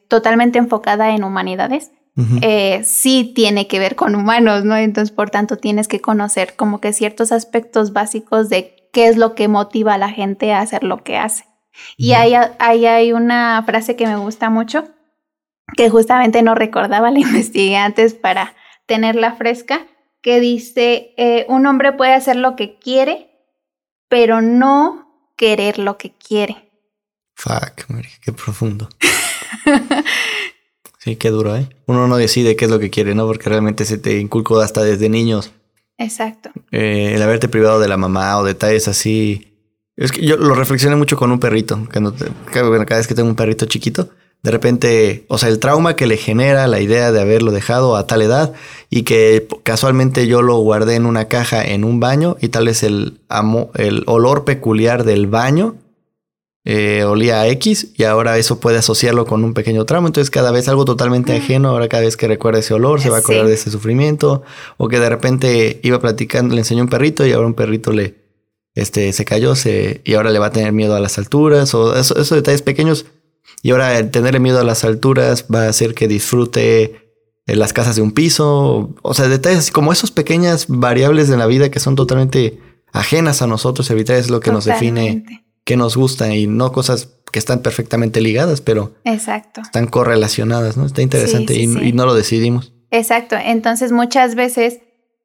totalmente 0.08 0.60
enfocada 0.60 1.15
en 1.15 1.23
humanidades, 1.23 1.91
eh, 2.41 2.82
sí 2.86 3.34
tiene 3.36 3.67
que 3.67 3.80
ver 3.80 3.95
con 3.95 4.15
humanos, 4.15 4.63
¿no? 4.63 4.78
Entonces, 4.78 5.13
por 5.13 5.30
tanto, 5.30 5.58
tienes 5.58 5.88
que 5.88 5.99
conocer 5.99 6.56
como 6.56 6.80
que 6.80 6.93
ciertos 6.93 7.32
aspectos 7.34 7.91
básicos 7.91 8.47
de 8.47 8.89
qué 8.93 9.08
es 9.08 9.17
lo 9.17 9.36
que 9.36 9.49
motiva 9.49 9.95
a 9.95 9.97
la 9.97 10.10
gente 10.10 10.54
a 10.54 10.62
hacer 10.62 10.84
lo 10.84 11.04
que 11.04 11.17
hace. 11.17 11.43
Y 11.97 12.13
ahí, 12.13 12.34
hay 12.36 13.12
una 13.12 13.62
frase 13.65 13.97
que 13.97 14.08
me 14.08 14.15
gusta 14.15 14.49
mucho, 14.49 14.86
que 15.75 15.89
justamente 15.89 16.41
no 16.41 16.56
recordaba, 16.56 17.12
la 17.12 17.19
investigué 17.19 17.75
antes 17.75 18.13
para 18.13 18.54
tenerla 18.86 19.36
fresca, 19.36 19.86
que 20.21 20.39
dice, 20.39 21.13
eh, 21.17 21.45
un 21.49 21.65
hombre 21.65 21.91
puede 21.91 22.13
hacer 22.13 22.38
lo 22.38 22.56
que 22.56 22.80
quiere, 22.80 23.30
pero 24.08 24.41
no 24.41 25.34
querer 25.36 25.80
lo 25.80 25.97
que 25.97 26.12
quiere. 26.12 26.71
Fuck, 27.36 27.86
qué 28.23 28.32
profundo. 28.32 28.88
Sí, 31.06 31.18
qué 31.18 31.30
duro, 31.30 31.56
¿eh? 31.56 31.70
Uno 31.86 32.08
no 32.08 32.18
decide 32.18 32.56
qué 32.56 32.65
es 32.65 32.72
lo 32.72 32.80
que 32.80 32.89
quiere, 32.89 33.13
¿no? 33.13 33.28
Porque 33.28 33.48
realmente 33.48 33.86
se 33.86 34.00
te 34.00 34.18
inculcó 34.20 34.60
hasta 34.60 34.84
desde 34.84 35.08
niños. 35.08 35.52
Exacto. 36.00 36.50
Eh, 36.72 37.12
el 37.13 37.22
haberte 37.22 37.48
privado 37.48 37.80
de 37.80 37.88
la 37.88 37.96
mamá 37.96 38.39
o 38.39 38.44
detalles 38.44 38.88
así. 38.88 39.54
Es 39.98 40.12
que 40.12 40.26
yo 40.26 40.36
lo 40.36 40.56
reflexioné 40.56 40.96
mucho 40.96 41.15
con 41.15 41.32
un 41.32 41.39
perrito. 41.39 41.88
Cuando 41.94 42.15
cada 42.52 42.98
vez 42.98 43.06
que 43.06 43.13
tengo 43.13 43.30
un 43.30 43.36
perrito 43.36 43.68
chiquito, 43.68 44.10
de 44.41 44.50
repente, 44.50 45.26
o 45.28 45.38
sea, 45.38 45.50
el 45.50 45.60
trauma 45.60 45.96
que 45.96 46.08
le 46.08 46.18
genera 46.18 46.65
la 46.65 46.82
idea 46.82 47.12
de 47.12 47.22
haberlo 47.22 47.52
dejado 47.52 47.96
a 47.98 48.08
tal 48.08 48.24
edad 48.24 48.54
y 48.89 49.04
que 49.04 49.48
casualmente 49.62 50.26
yo 50.26 50.41
lo 50.41 50.58
guardé 50.58 50.96
en 50.96 51.06
una 51.06 51.26
caja 51.26 51.63
en 51.63 51.84
un 51.84 52.00
baño 52.00 52.36
y 52.41 52.48
tal 52.48 52.65
vez 52.65 52.82
el, 52.82 53.20
el 53.76 54.04
olor 54.08 54.44
peculiar 54.44 55.04
del 55.04 55.28
baño 55.28 55.76
eh, 56.67 57.04
olía 57.04 57.41
a 57.41 57.47
X 57.47 57.89
y 57.95 58.04
ahora 58.04 58.39
eso 58.39 58.60
puede 58.60 58.80
asociarlo 58.80 59.25
con 59.25 59.43
un 59.43 59.54
pequeño 59.54 59.86
trauma. 59.86 60.08
Entonces 60.08 60.32
cada 60.32 60.51
vez 60.51 60.67
algo 60.67 60.84
totalmente 60.84 61.34
mm. 61.34 61.41
ajeno, 61.41 61.69
ahora 61.69 61.88
cada 61.88 62.04
vez 62.04 62.17
que 62.17 62.28
recuerda 62.28 62.60
ese 62.60 62.73
olor 62.73 63.01
se 63.01 63.10
va 63.10 63.17
a 63.17 63.19
acordar 63.19 63.45
de 63.45 63.54
ese 63.54 63.69
sufrimiento 63.69 64.41
o 64.78 64.88
que 64.88 64.99
de 64.99 65.10
repente 65.10 65.80
iba 65.84 65.99
platicando, 65.99 66.56
le 66.56 66.62
enseñó 66.62 66.84
un 66.84 66.89
perrito 66.89 67.25
y 67.25 67.32
ahora 67.32 67.47
un 67.47 67.54
perrito 67.54 67.91
le, 67.91 68.15
este, 68.73 69.13
se 69.13 69.25
cayó 69.25 69.56
se, 69.56 70.01
y 70.04 70.15
ahora 70.15 70.32
le 70.32 70.39
va 70.39 70.47
a 70.47 70.51
tener 70.51 70.73
miedo 70.73 70.95
a 70.95 70.99
las 70.99 71.19
alturas 71.19 71.73
o 71.75 71.95
esos 71.95 72.32
detalles 72.32 72.63
pequeños 72.63 73.06
y 73.62 73.71
ahora 73.71 73.97
el 73.99 74.10
tenerle 74.10 74.39
miedo 74.39 74.60
a 74.60 74.63
las 74.63 74.84
alturas 74.84 75.45
va 75.54 75.65
a 75.65 75.69
hacer 75.69 75.93
que 75.93 76.08
disfrute 76.08 77.06
en 77.47 77.60
las 77.60 77.73
casas 77.73 77.95
de 77.95 78.01
un 78.01 78.12
piso. 78.12 78.95
O 79.04 79.13
sea, 79.13 79.28
detalles 79.28 79.71
como 79.71 79.93
esos 79.93 80.12
pequeñas 80.12 80.65
variables 80.67 81.30
de 81.30 81.38
la 81.38 81.45
vida 81.45 81.69
que 81.69 81.80
son 81.80 81.95
totalmente 81.95 82.60
ajenas 82.91 83.41
a 83.41 83.47
nosotros. 83.47 83.89
Evitar 83.91 84.17
es 84.17 84.30
lo 84.30 84.39
que 84.39 84.51
nos 84.51 84.65
define 84.65 85.44
qué 85.65 85.75
nos 85.75 85.97
gusta 85.97 86.34
y 86.34 86.47
no 86.47 86.71
cosas 86.71 87.10
que 87.32 87.39
están 87.39 87.62
perfectamente 87.62 88.21
ligadas, 88.21 88.62
pero 88.62 88.95
Exacto. 89.04 89.62
están 89.62 89.88
correlacionadas, 89.88 90.78
¿no? 90.78 90.86
Está 90.86 91.01
interesante 91.01 91.54
y, 91.56 91.63
y 91.63 91.91
no 91.91 92.06
lo 92.06 92.13
decidimos. 92.13 92.71
Exacto. 92.91 93.36
Entonces 93.36 93.91
muchas 93.91 94.36
veces 94.36 94.80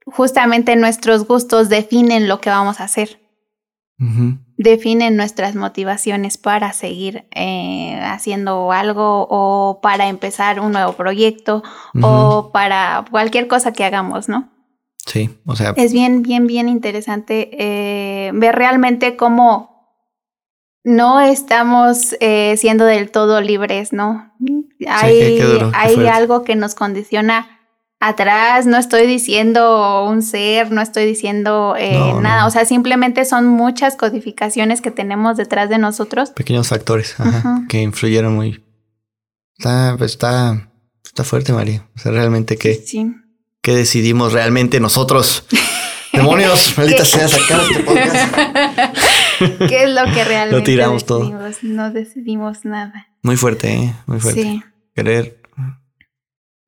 justamente 0.07 0.74
nuestros 0.74 1.26
gustos 1.26 1.68
definen 1.68 2.26
lo 2.26 2.40
que 2.40 2.50
vamos 2.50 2.81
a 2.81 2.85
hacer 2.85 3.20
definen 4.57 5.16
nuestras 5.16 5.55
motivaciones 5.55 6.38
para 6.38 6.72
seguir 6.72 7.26
eh, 7.35 8.00
haciendo 8.03 8.72
algo 8.72 9.26
o 9.29 9.81
para 9.83 10.09
empezar 10.09 10.61
un 10.61 10.72
nuevo 10.72 10.94
proyecto 10.94 11.62
o 12.00 12.50
para 12.50 13.05
cualquier 13.11 13.46
cosa 13.46 13.72
que 13.72 13.85
hagamos, 13.85 14.29
¿no? 14.29 14.48
Sí, 15.07 15.31
o 15.44 15.55
sea. 15.55 15.74
Es 15.76 15.92
bien, 15.92 16.22
bien, 16.22 16.46
bien 16.46 16.68
interesante 16.68 17.50
eh, 17.53 18.33
ver 18.33 18.55
realmente 18.55 19.16
cómo 19.16 19.69
no 20.85 21.21
estamos 21.21 22.16
eh, 22.21 22.57
siendo 22.59 22.85
del 22.85 23.11
todo 23.11 23.40
libres, 23.40 23.93
¿no? 23.93 24.33
Hay, 24.88 25.40
hay 25.75 26.07
algo 26.07 26.43
que 26.45 26.57
nos 26.57 26.75
condiciona 26.75 27.61
atrás, 28.01 28.64
no 28.64 28.79
estoy 28.79 29.07
diciendo 29.07 30.07
un 30.07 30.23
ser, 30.23 30.73
no 30.73 30.81
estoy 30.81 31.05
diciendo 31.05 31.75
eh, 31.79 32.14
nada, 32.21 32.47
o 32.47 32.51
sea, 32.51 32.64
simplemente 32.64 33.27
son 33.27 33.47
muchas 33.47 33.97
codificaciones 33.97 34.81
que 34.81 34.90
tenemos 34.90 35.37
detrás 35.37 35.69
de 35.69 35.77
nosotros. 35.77 36.31
Pequeños 36.31 36.69
factores 36.69 37.14
que 37.69 37.83
influyeron 37.83 38.35
muy... 38.35 38.64
Está, 39.59 39.95
pues, 39.99 40.12
está, 40.12 40.71
está 41.05 41.25
fuerte, 41.25 41.53
María. 41.53 41.87
O 41.95 41.99
sea, 41.99 42.12
realmente 42.12 42.57
que... 42.57 42.75
Sí. 42.75 43.14
¿Qué 43.62 43.75
decidimos 43.75 44.33
realmente 44.33 44.81
nosotros? 44.81 45.45
Demonios, 46.14 46.77
maldita 46.79 47.05
sea, 47.05 47.29
sacar 47.29 47.61
este 47.61 47.83
podcast. 47.85 48.35
¿Qué 49.68 49.85
es 49.85 49.90
lo 49.90 50.05
que 50.12 50.24
realmente 50.24 50.59
lo 50.59 50.64
tiramos 50.64 51.05
decidimos? 51.05 51.59
todo. 51.61 51.62
No 51.62 51.90
decidimos 51.90 52.64
nada. 52.64 53.09
Muy 53.22 53.37
fuerte, 53.37 53.72
¿eh? 53.74 53.94
Muy 54.07 54.20
fuerte. 54.20 54.42
Sí. 54.42 54.62
Querer. 54.94 55.40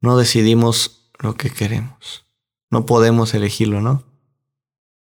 No 0.00 0.16
decidimos 0.16 1.10
lo 1.20 1.34
que 1.34 1.50
queremos. 1.50 2.26
No 2.70 2.86
podemos 2.86 3.34
elegirlo, 3.34 3.80
¿no? 3.80 4.02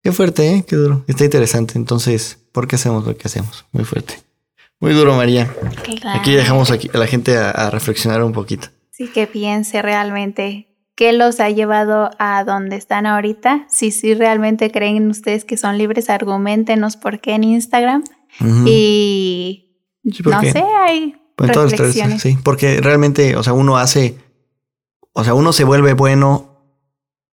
Qué 0.02 0.12
fuerte, 0.12 0.54
¿eh? 0.54 0.64
Qué 0.66 0.76
duro. 0.76 1.04
Está 1.06 1.24
interesante. 1.24 1.74
Entonces, 1.76 2.38
¿por 2.52 2.66
qué 2.66 2.76
hacemos 2.76 3.06
lo 3.06 3.16
que 3.16 3.28
hacemos? 3.28 3.66
Muy 3.72 3.84
fuerte. 3.84 4.18
Muy 4.80 4.94
duro, 4.94 5.14
María. 5.14 5.54
Aquí 6.14 6.32
dejamos 6.32 6.70
aquí 6.70 6.90
a 6.92 6.96
la 6.96 7.06
gente 7.06 7.36
a, 7.36 7.68
reflexionar 7.70 8.24
un 8.24 8.32
poquito. 8.32 8.68
Sí, 8.90 9.08
que 9.08 9.26
piense 9.26 9.82
realmente 9.82 10.69
qué 11.00 11.14
los 11.14 11.40
ha 11.40 11.48
llevado 11.48 12.10
a 12.18 12.44
donde 12.44 12.76
están 12.76 13.06
ahorita. 13.06 13.64
Si 13.70 13.90
sí 13.90 14.12
realmente 14.12 14.70
creen 14.70 15.08
ustedes 15.08 15.46
que 15.46 15.56
son 15.56 15.78
libres, 15.78 16.10
argumentenos 16.10 16.98
por 16.98 17.20
qué 17.20 17.32
en 17.32 17.44
Instagram. 17.44 18.04
Y 18.66 19.78
no 20.02 20.42
sé, 20.42 20.62
hay 20.78 21.16
pues 21.36 21.56
reflexiones. 21.56 22.20
sí, 22.20 22.36
porque 22.44 22.82
realmente, 22.82 23.34
o 23.36 23.42
sea, 23.42 23.54
uno 23.54 23.78
hace 23.78 24.18
o 25.14 25.24
sea, 25.24 25.32
uno 25.32 25.54
se 25.54 25.64
vuelve 25.64 25.94
bueno 25.94 26.48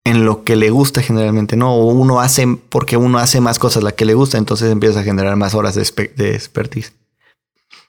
en 0.04 0.24
lo 0.24 0.44
que 0.44 0.54
le 0.54 0.70
gusta 0.70 1.02
generalmente, 1.02 1.56
¿no? 1.56 1.74
O 1.74 1.86
uno 1.86 2.20
hace, 2.20 2.46
porque 2.68 2.96
uno 2.96 3.18
hace 3.18 3.40
más 3.40 3.58
cosas 3.58 3.82
la 3.82 3.90
que 3.90 4.04
le 4.04 4.14
gusta, 4.14 4.38
entonces 4.38 4.70
empieza 4.70 5.00
a 5.00 5.02
generar 5.02 5.34
más 5.34 5.54
horas 5.54 5.74
de, 5.74 5.82
expertise. 6.32 6.92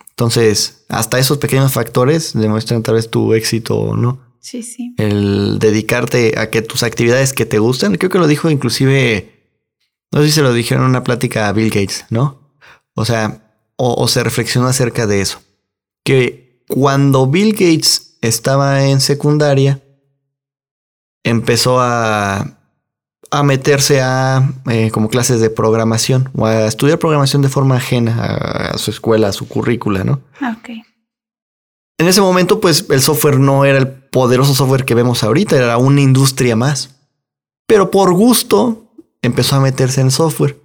Entonces, 0.10 0.86
hasta 0.90 1.20
esos 1.20 1.38
pequeños 1.38 1.72
factores 1.72 2.34
demuestran 2.34 2.82
tal 2.82 2.96
vez 2.96 3.12
tu 3.12 3.36
éxito 3.36 3.78
o 3.78 3.96
no. 3.96 4.27
Sí, 4.40 4.64
sí. 4.64 4.94
El 4.98 5.60
dedicarte 5.60 6.38
a 6.38 6.50
que 6.50 6.62
tus 6.62 6.84
actividades 6.84 7.34
que 7.34 7.46
te 7.46 7.60
gustan, 7.60 7.96
creo 7.96 8.10
que 8.10 8.20
lo 8.20 8.28
dijo 8.28 8.50
inclusive, 8.50 9.34
no 10.12 10.22
sé 10.22 10.28
si 10.28 10.34
se 10.34 10.42
lo 10.42 10.54
dijeron 10.54 10.84
en 10.84 10.90
una 10.92 11.04
plática 11.04 11.48
a 11.48 11.54
Bill 11.54 11.70
Gates, 11.70 12.06
¿no? 12.10 12.54
O 12.96 13.06
sea, 13.06 13.44
o 13.76 14.08
se 14.08 14.24
reflexionó 14.24 14.68
acerca 14.68 15.06
de 15.06 15.22
eso. 15.22 15.42
Que 16.04 16.64
cuando 16.68 17.28
Bill 17.28 17.52
Gates 17.52 18.18
estaba 18.22 18.86
en 18.86 19.02
secundaria, 19.02 19.82
empezó 21.24 21.80
a, 21.80 22.58
a 23.32 23.44
meterse 23.44 24.02
a 24.02 24.50
eh, 24.70 24.92
como 24.92 25.10
clases 25.10 25.42
de 25.42 25.50
programación 25.50 26.30
o 26.36 26.46
a 26.46 26.66
estudiar 26.66 27.00
programación 27.00 27.42
de 27.42 27.50
forma 27.50 27.76
ajena 27.76 28.24
a, 28.24 28.78
su 28.78 28.92
escuela, 28.92 29.30
a 29.30 29.34
su 29.34 29.48
currícula, 29.48 30.04
¿no? 30.04 30.22
Ok. 30.42 30.70
En 31.98 32.08
ese 32.08 32.22
momento, 32.22 32.60
pues 32.60 32.86
el 32.90 33.02
software 33.02 33.40
no 33.40 33.66
era 33.66 33.80
el 33.80 33.88
poderoso 33.88 34.54
software 34.54 34.86
que 34.86 34.96
vemos 34.96 35.24
ahorita, 35.24 35.56
era 35.56 35.78
una 35.78 36.02
industria 36.02 36.56
más. 36.56 36.96
Pero 37.66 37.92
por 37.92 38.14
gusto 38.14 38.86
empezó 39.22 39.56
a 39.56 39.62
meterse 39.62 40.02
en 40.02 40.12
software. 40.12 40.58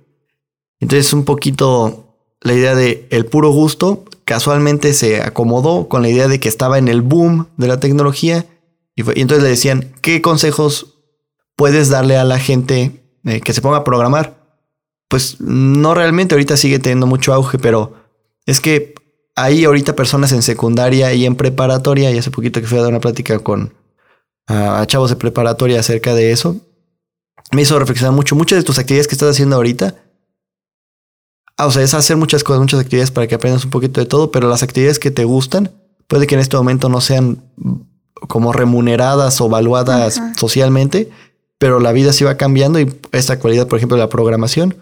Entonces, 0.78 1.12
un 1.12 1.24
poquito 1.24 2.16
la 2.40 2.54
idea 2.54 2.74
de 2.74 3.06
el 3.10 3.26
puro 3.26 3.50
gusto 3.50 4.04
casualmente 4.24 4.92
se 4.94 5.22
acomodó 5.22 5.88
con 5.88 6.02
la 6.02 6.08
idea 6.08 6.28
de 6.28 6.40
que 6.40 6.48
estaba 6.48 6.78
en 6.78 6.88
el 6.88 7.02
boom 7.02 7.48
de 7.56 7.68
la 7.68 7.80
tecnología 7.80 8.46
y, 8.94 9.02
entonces 9.20 9.42
le 9.42 9.48
decían, 9.48 9.92
¿qué 10.00 10.20
consejos 10.20 10.98
puedes 11.56 11.88
darle 11.88 12.16
a 12.16 12.24
la 12.24 12.38
gente 12.38 13.02
eh, 13.24 13.40
que 13.40 13.52
se 13.52 13.62
ponga 13.62 13.78
a 13.78 13.84
programar? 13.84 14.36
Pues 15.08 15.40
no 15.40 15.94
realmente, 15.94 16.34
ahorita 16.34 16.56
sigue 16.56 16.78
teniendo 16.78 17.06
mucho 17.06 17.32
auge, 17.32 17.58
pero 17.58 17.94
es 18.46 18.60
que 18.60 18.91
hay 19.34 19.64
ahorita 19.64 19.96
personas 19.96 20.32
en 20.32 20.42
secundaria 20.42 21.12
y 21.14 21.26
en 21.26 21.36
preparatoria, 21.36 22.10
y 22.10 22.18
hace 22.18 22.30
poquito 22.30 22.60
que 22.60 22.66
fui 22.66 22.78
a 22.78 22.82
dar 22.82 22.90
una 22.90 23.00
plática 23.00 23.38
con 23.38 23.74
a 24.48 24.84
chavos 24.86 25.10
de 25.10 25.16
preparatoria 25.16 25.80
acerca 25.80 26.14
de 26.14 26.32
eso, 26.32 26.56
me 27.52 27.62
hizo 27.62 27.78
reflexionar 27.78 28.14
mucho. 28.14 28.34
Muchas 28.34 28.58
de 28.58 28.64
tus 28.64 28.78
actividades 28.78 29.06
que 29.06 29.14
estás 29.14 29.30
haciendo 29.30 29.56
ahorita 29.56 29.94
Ah, 31.56 31.66
o 31.66 31.70
sea, 31.70 31.82
es 31.82 31.94
hacer 31.94 32.16
muchas 32.16 32.44
cosas, 32.44 32.60
muchas 32.60 32.80
actividades 32.80 33.10
para 33.10 33.26
que 33.26 33.34
aprendas 33.34 33.64
un 33.64 33.70
poquito 33.70 34.00
de 34.00 34.06
todo, 34.06 34.30
pero 34.30 34.48
las 34.48 34.62
actividades 34.62 34.98
que 34.98 35.10
te 35.10 35.24
gustan, 35.24 35.70
puede 36.08 36.26
que 36.26 36.34
en 36.34 36.40
este 36.40 36.56
momento 36.56 36.88
no 36.88 37.00
sean 37.00 37.42
como 38.28 38.52
remuneradas 38.52 39.40
o 39.40 39.46
evaluadas 39.46 40.20
socialmente, 40.36 41.10
pero 41.58 41.78
la 41.78 41.92
vida 41.92 42.12
se 42.12 42.24
va 42.24 42.36
cambiando 42.36 42.80
y 42.80 42.92
esta 43.12 43.38
cualidad, 43.38 43.68
por 43.68 43.76
ejemplo, 43.76 43.96
de 43.96 44.02
la 44.02 44.08
programación, 44.08 44.76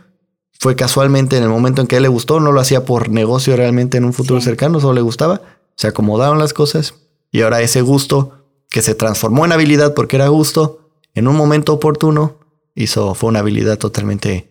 fue 0.61 0.77
casualmente 0.77 1.39
en 1.39 1.43
el 1.43 1.49
momento 1.49 1.81
en 1.81 1.89
que 1.89 1.97
a 1.97 1.99
él 1.99 2.03
le 2.03 2.11
gustó, 2.11 2.39
no 2.39 2.53
lo 2.53 2.61
hacía 2.61 2.85
por 2.85 3.09
negocio 3.09 3.57
realmente 3.57 3.97
en 3.97 4.05
un 4.05 4.13
futuro 4.13 4.43
cercano, 4.43 4.79
solo 4.79 4.93
le 4.93 5.01
gustaba, 5.01 5.41
se 5.75 5.89
acomodaron 5.89 6.39
las 6.39 6.53
cosas 6.53 6.95
y 7.33 7.41
ahora 7.41 7.63
ese 7.63 7.81
gusto 7.81 8.45
que 8.69 8.83
se 8.83 8.95
transformó 8.95 9.47
en 9.47 9.53
habilidad 9.53 9.95
porque 9.95 10.17
era 10.17 10.29
gusto, 10.29 10.91
en 11.15 11.29
un 11.29 11.37
momento 11.37 11.73
oportuno, 11.73 12.37
hizo, 12.75 13.15
fue 13.15 13.31
una 13.31 13.39
habilidad 13.39 13.79
totalmente 13.79 14.51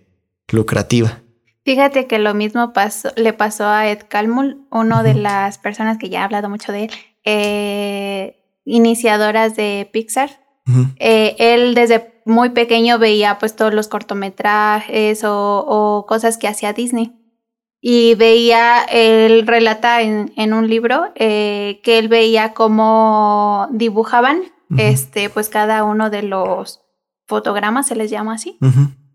lucrativa. 0.50 1.20
Fíjate 1.64 2.08
que 2.08 2.18
lo 2.18 2.34
mismo 2.34 2.74
pasó, 2.74 3.10
le 3.16 3.34
pasó 3.34 3.68
a 3.68 3.88
Ed 3.88 4.00
Calmul, 4.10 4.66
uno 4.72 5.04
de 5.04 5.14
las 5.14 5.60
personas 5.60 6.00
que 6.00 6.10
ya 6.10 6.22
ha 6.22 6.26
hablado 6.26 6.50
mucho 6.50 6.72
de 6.72 6.86
él, 6.86 6.92
eh, 7.24 8.44
iniciadoras 8.66 9.56
de 9.56 9.88
Pixar. 9.94 10.42
Eh, 10.98 11.36
él 11.40 11.74
desde 11.74 12.19
muy 12.26 12.50
pequeño 12.50 13.00
veía 13.00 13.38
pues 13.40 13.56
todos 13.56 13.74
los 13.74 13.88
cortometrajes 13.88 15.24
o, 15.26 16.06
cosas 16.08 16.38
que 16.38 16.48
hacía 16.48 16.74
Disney. 16.74 17.16
Y 17.82 18.16
veía, 18.16 18.84
él 18.84 19.48
relata 19.48 20.02
en, 20.02 20.34
en 20.36 20.54
un 20.54 20.70
libro 20.70 21.12
eh, 21.16 21.80
que 21.84 21.98
él 21.98 22.10
veía 22.10 22.54
cómo 22.54 23.68
dibujaban 23.72 24.42
este, 24.78 25.30
pues 25.30 25.50
cada 25.50 25.84
uno 25.84 26.10
de 26.10 26.22
los 26.22 26.82
fotogramas, 27.26 27.88
se 27.88 27.96
les 27.96 28.12
llama 28.12 28.34
así 28.34 28.58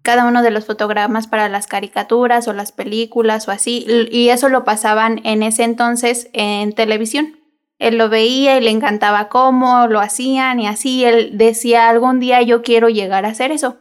cada 0.05 0.27
uno 0.27 0.43
de 0.43 0.51
los 0.51 0.67
fotogramas 0.67 1.27
para 1.27 1.49
las 1.49 1.67
caricaturas 1.67 2.47
o 2.47 2.53
las 2.53 2.73
películas 2.73 3.49
o 3.49 3.51
así, 3.51 3.87
y 4.13 4.29
eso 4.29 4.51
lo 4.51 4.63
pasaban 4.63 5.23
en 5.25 5.43
ese 5.43 5.65
entonces 5.65 6.29
en 6.35 6.75
televisión. 6.75 7.39
Él 7.85 7.99
lo 7.99 8.09
veía 8.09 8.57
y 8.57 8.63
le 8.63 8.71
encantaba 8.71 9.29
cómo 9.29 9.87
lo 9.89 10.01
hacían 10.01 10.59
y 10.59 10.67
así, 10.67 11.05
él 11.05 11.37
decía 11.37 11.89
algún 11.89 12.19
día 12.19 12.41
yo 12.41 12.63
quiero 12.63 12.89
llegar 12.89 13.27
a 13.27 13.29
hacer 13.29 13.53
eso, 13.53 13.77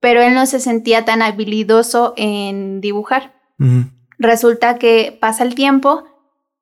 pero 0.00 0.22
él 0.22 0.34
no 0.34 0.46
se 0.46 0.60
sentía 0.60 1.04
tan 1.04 1.22
habilidoso 1.22 2.14
en 2.16 2.80
dibujar. 2.80 3.34
Resulta 4.18 4.78
que 4.78 5.16
pasa 5.20 5.42
el 5.42 5.56
tiempo 5.56 6.04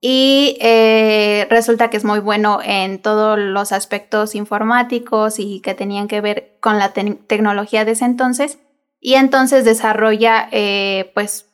y 0.00 0.56
eh, 0.60 1.46
resulta 1.50 1.90
que 1.90 1.96
es 1.96 2.04
muy 2.04 2.20
bueno 2.20 2.60
en 2.62 3.02
todos 3.02 3.38
los 3.38 3.72
aspectos 3.72 4.34
informáticos 4.34 5.38
y 5.38 5.60
que 5.60 5.74
tenían 5.74 6.08
que 6.08 6.20
ver 6.20 6.56
con 6.60 6.78
la 6.78 6.92
tecnología 6.92 7.84
de 7.84 7.92
ese 7.92 8.04
entonces. 8.04 8.58
Y 9.00 9.14
entonces 9.14 9.64
desarrolla, 9.64 10.48
eh, 10.52 11.10
pues, 11.14 11.46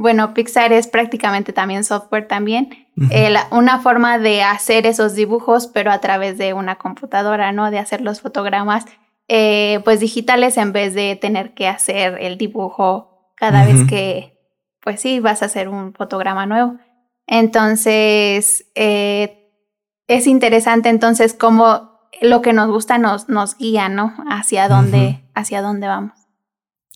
bueno, 0.00 0.32
Pixar 0.32 0.72
es 0.72 0.86
prácticamente 0.86 1.52
también 1.52 1.84
software 1.84 2.26
también, 2.26 2.70
una 3.50 3.80
forma 3.80 4.18
de 4.18 4.42
hacer 4.42 4.86
esos 4.86 5.14
dibujos, 5.14 5.66
pero 5.66 5.90
a 5.90 6.00
través 6.00 6.38
de 6.38 6.54
una 6.54 6.76
computadora, 6.76 7.52
¿no? 7.52 7.70
De 7.70 7.78
hacer 7.78 8.00
los 8.00 8.22
fotogramas, 8.22 8.86
eh, 9.28 9.80
pues, 9.84 10.00
digitales 10.00 10.56
en 10.56 10.72
vez 10.72 10.94
de 10.94 11.16
tener 11.16 11.52
que 11.52 11.68
hacer 11.68 12.16
el 12.18 12.38
dibujo 12.38 13.34
cada 13.36 13.66
vez 13.66 13.86
que, 13.86 14.38
pues 14.80 15.02
sí, 15.02 15.20
vas 15.20 15.42
a 15.42 15.46
hacer 15.46 15.68
un 15.68 15.92
fotograma 15.92 16.46
nuevo. 16.46 16.78
Entonces, 17.26 18.70
eh, 18.76 19.52
es 20.08 20.26
interesante 20.26 20.88
entonces 20.88 21.34
cómo 21.34 22.00
lo 22.22 22.40
que 22.40 22.54
nos 22.54 22.70
gusta 22.70 22.96
nos, 22.96 23.28
nos 23.28 23.54
guía, 23.58 23.90
¿no? 23.90 24.14
Hacia 24.30 24.66
dónde, 24.66 25.20
hacia 25.34 25.60
dónde 25.60 25.88
vamos. 25.88 26.14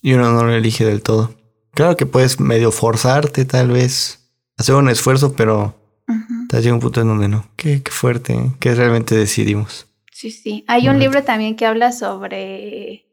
Y 0.01 0.13
uno 0.13 0.31
no 0.31 0.43
lo 0.43 0.53
elige 0.55 0.85
del 0.85 1.03
todo. 1.03 1.44
Claro 1.75 1.95
que 1.95 2.05
puedes 2.05 2.39
medio 2.39 2.71
forzarte, 2.71 3.45
tal 3.45 3.69
vez, 3.69 4.31
hacer 4.57 4.73
un 4.75 4.89
esfuerzo, 4.89 5.33
pero 5.35 5.75
te 6.49 6.61
llega 6.61 6.73
un 6.73 6.79
punto 6.79 7.01
en 7.01 7.07
donde 7.07 7.27
no. 7.27 7.47
Qué, 7.55 7.83
qué 7.83 7.91
fuerte, 7.91 8.33
¿eh? 8.33 8.51
que 8.59 8.73
realmente 8.73 9.15
decidimos. 9.15 9.87
Sí, 10.11 10.31
sí. 10.31 10.65
Hay 10.67 10.89
un 10.89 10.97
libro 10.97 11.23
también 11.23 11.55
que 11.55 11.67
habla 11.67 11.91
sobre 11.91 13.05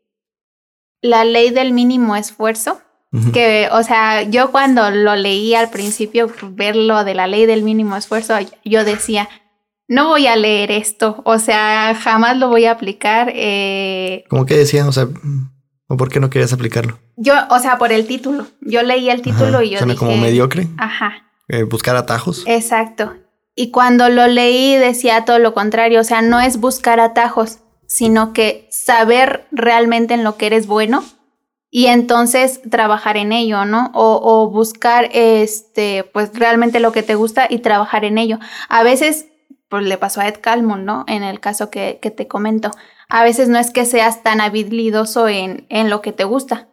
la 1.02 1.24
ley 1.24 1.50
del 1.50 1.72
mínimo 1.72 2.16
esfuerzo 2.16 2.80
que, 3.34 3.68
o 3.70 3.82
sea, 3.82 4.22
yo 4.22 4.50
cuando 4.50 4.90
lo 4.90 5.14
leí 5.16 5.54
al 5.54 5.68
principio, 5.68 6.32
ver 6.52 6.74
lo 6.74 7.04
de 7.04 7.14
la 7.14 7.26
ley 7.26 7.44
del 7.44 7.62
mínimo 7.62 7.94
esfuerzo, 7.94 8.34
yo 8.64 8.84
decía, 8.84 9.28
no 9.86 10.08
voy 10.08 10.26
a 10.26 10.36
leer 10.36 10.70
esto, 10.70 11.20
o 11.26 11.38
sea, 11.38 11.94
jamás 11.94 12.38
lo 12.38 12.48
voy 12.48 12.64
a 12.64 12.72
aplicar. 12.72 13.30
Eh, 13.34 14.24
¿Cómo 14.30 14.46
que 14.46 14.56
decía? 14.56 14.88
O 14.88 14.92
sea, 14.92 15.08
¿o 15.88 15.96
por 15.98 16.08
qué 16.08 16.20
no 16.20 16.30
querías 16.30 16.54
aplicarlo? 16.54 17.00
Yo, 17.22 17.34
o 17.50 17.60
sea, 17.60 17.78
por 17.78 17.92
el 17.92 18.08
título. 18.08 18.48
Yo 18.60 18.82
leí 18.82 19.08
el 19.08 19.22
título 19.22 19.62
y 19.62 19.70
yo 19.70 19.78
¿Suena 19.78 19.94
como 19.94 20.16
mediocre? 20.16 20.66
Ajá. 20.76 21.22
Eh, 21.46 21.62
buscar 21.62 21.94
atajos. 21.94 22.42
Exacto. 22.46 23.14
Y 23.54 23.70
cuando 23.70 24.08
lo 24.08 24.26
leí 24.26 24.74
decía 24.76 25.24
todo 25.24 25.38
lo 25.38 25.54
contrario, 25.54 26.00
o 26.00 26.04
sea, 26.04 26.20
no 26.20 26.40
es 26.40 26.58
buscar 26.58 26.98
atajos, 26.98 27.58
sino 27.86 28.32
que 28.32 28.66
saber 28.72 29.46
realmente 29.52 30.14
en 30.14 30.24
lo 30.24 30.36
que 30.36 30.46
eres 30.46 30.66
bueno 30.66 31.04
y 31.70 31.86
entonces 31.86 32.60
trabajar 32.68 33.16
en 33.16 33.30
ello, 33.30 33.66
¿no? 33.66 33.92
O, 33.94 34.50
buscar 34.50 35.08
este, 35.12 36.02
pues 36.12 36.36
realmente 36.36 36.80
lo 36.80 36.90
que 36.90 37.04
te 37.04 37.14
gusta 37.14 37.46
y 37.48 37.58
trabajar 37.58 38.04
en 38.04 38.18
ello. 38.18 38.40
A 38.68 38.82
veces, 38.82 39.26
pues 39.68 39.84
le 39.84 39.96
pasó 39.96 40.22
a 40.22 40.28
Ed 40.28 40.40
Calmon, 40.40 40.84
¿no? 40.84 41.04
En 41.06 41.22
el 41.22 41.38
caso 41.38 41.70
que, 41.70 42.00
te 42.00 42.26
comento. 42.26 42.72
A 43.08 43.22
veces 43.22 43.48
no 43.48 43.58
es 43.58 43.70
que 43.70 43.84
seas 43.84 44.24
tan 44.24 44.40
habilidoso 44.40 45.28
en, 45.28 45.66
en 45.68 45.88
lo 45.88 46.02
que 46.02 46.12
te 46.12 46.24
gusta, 46.24 46.68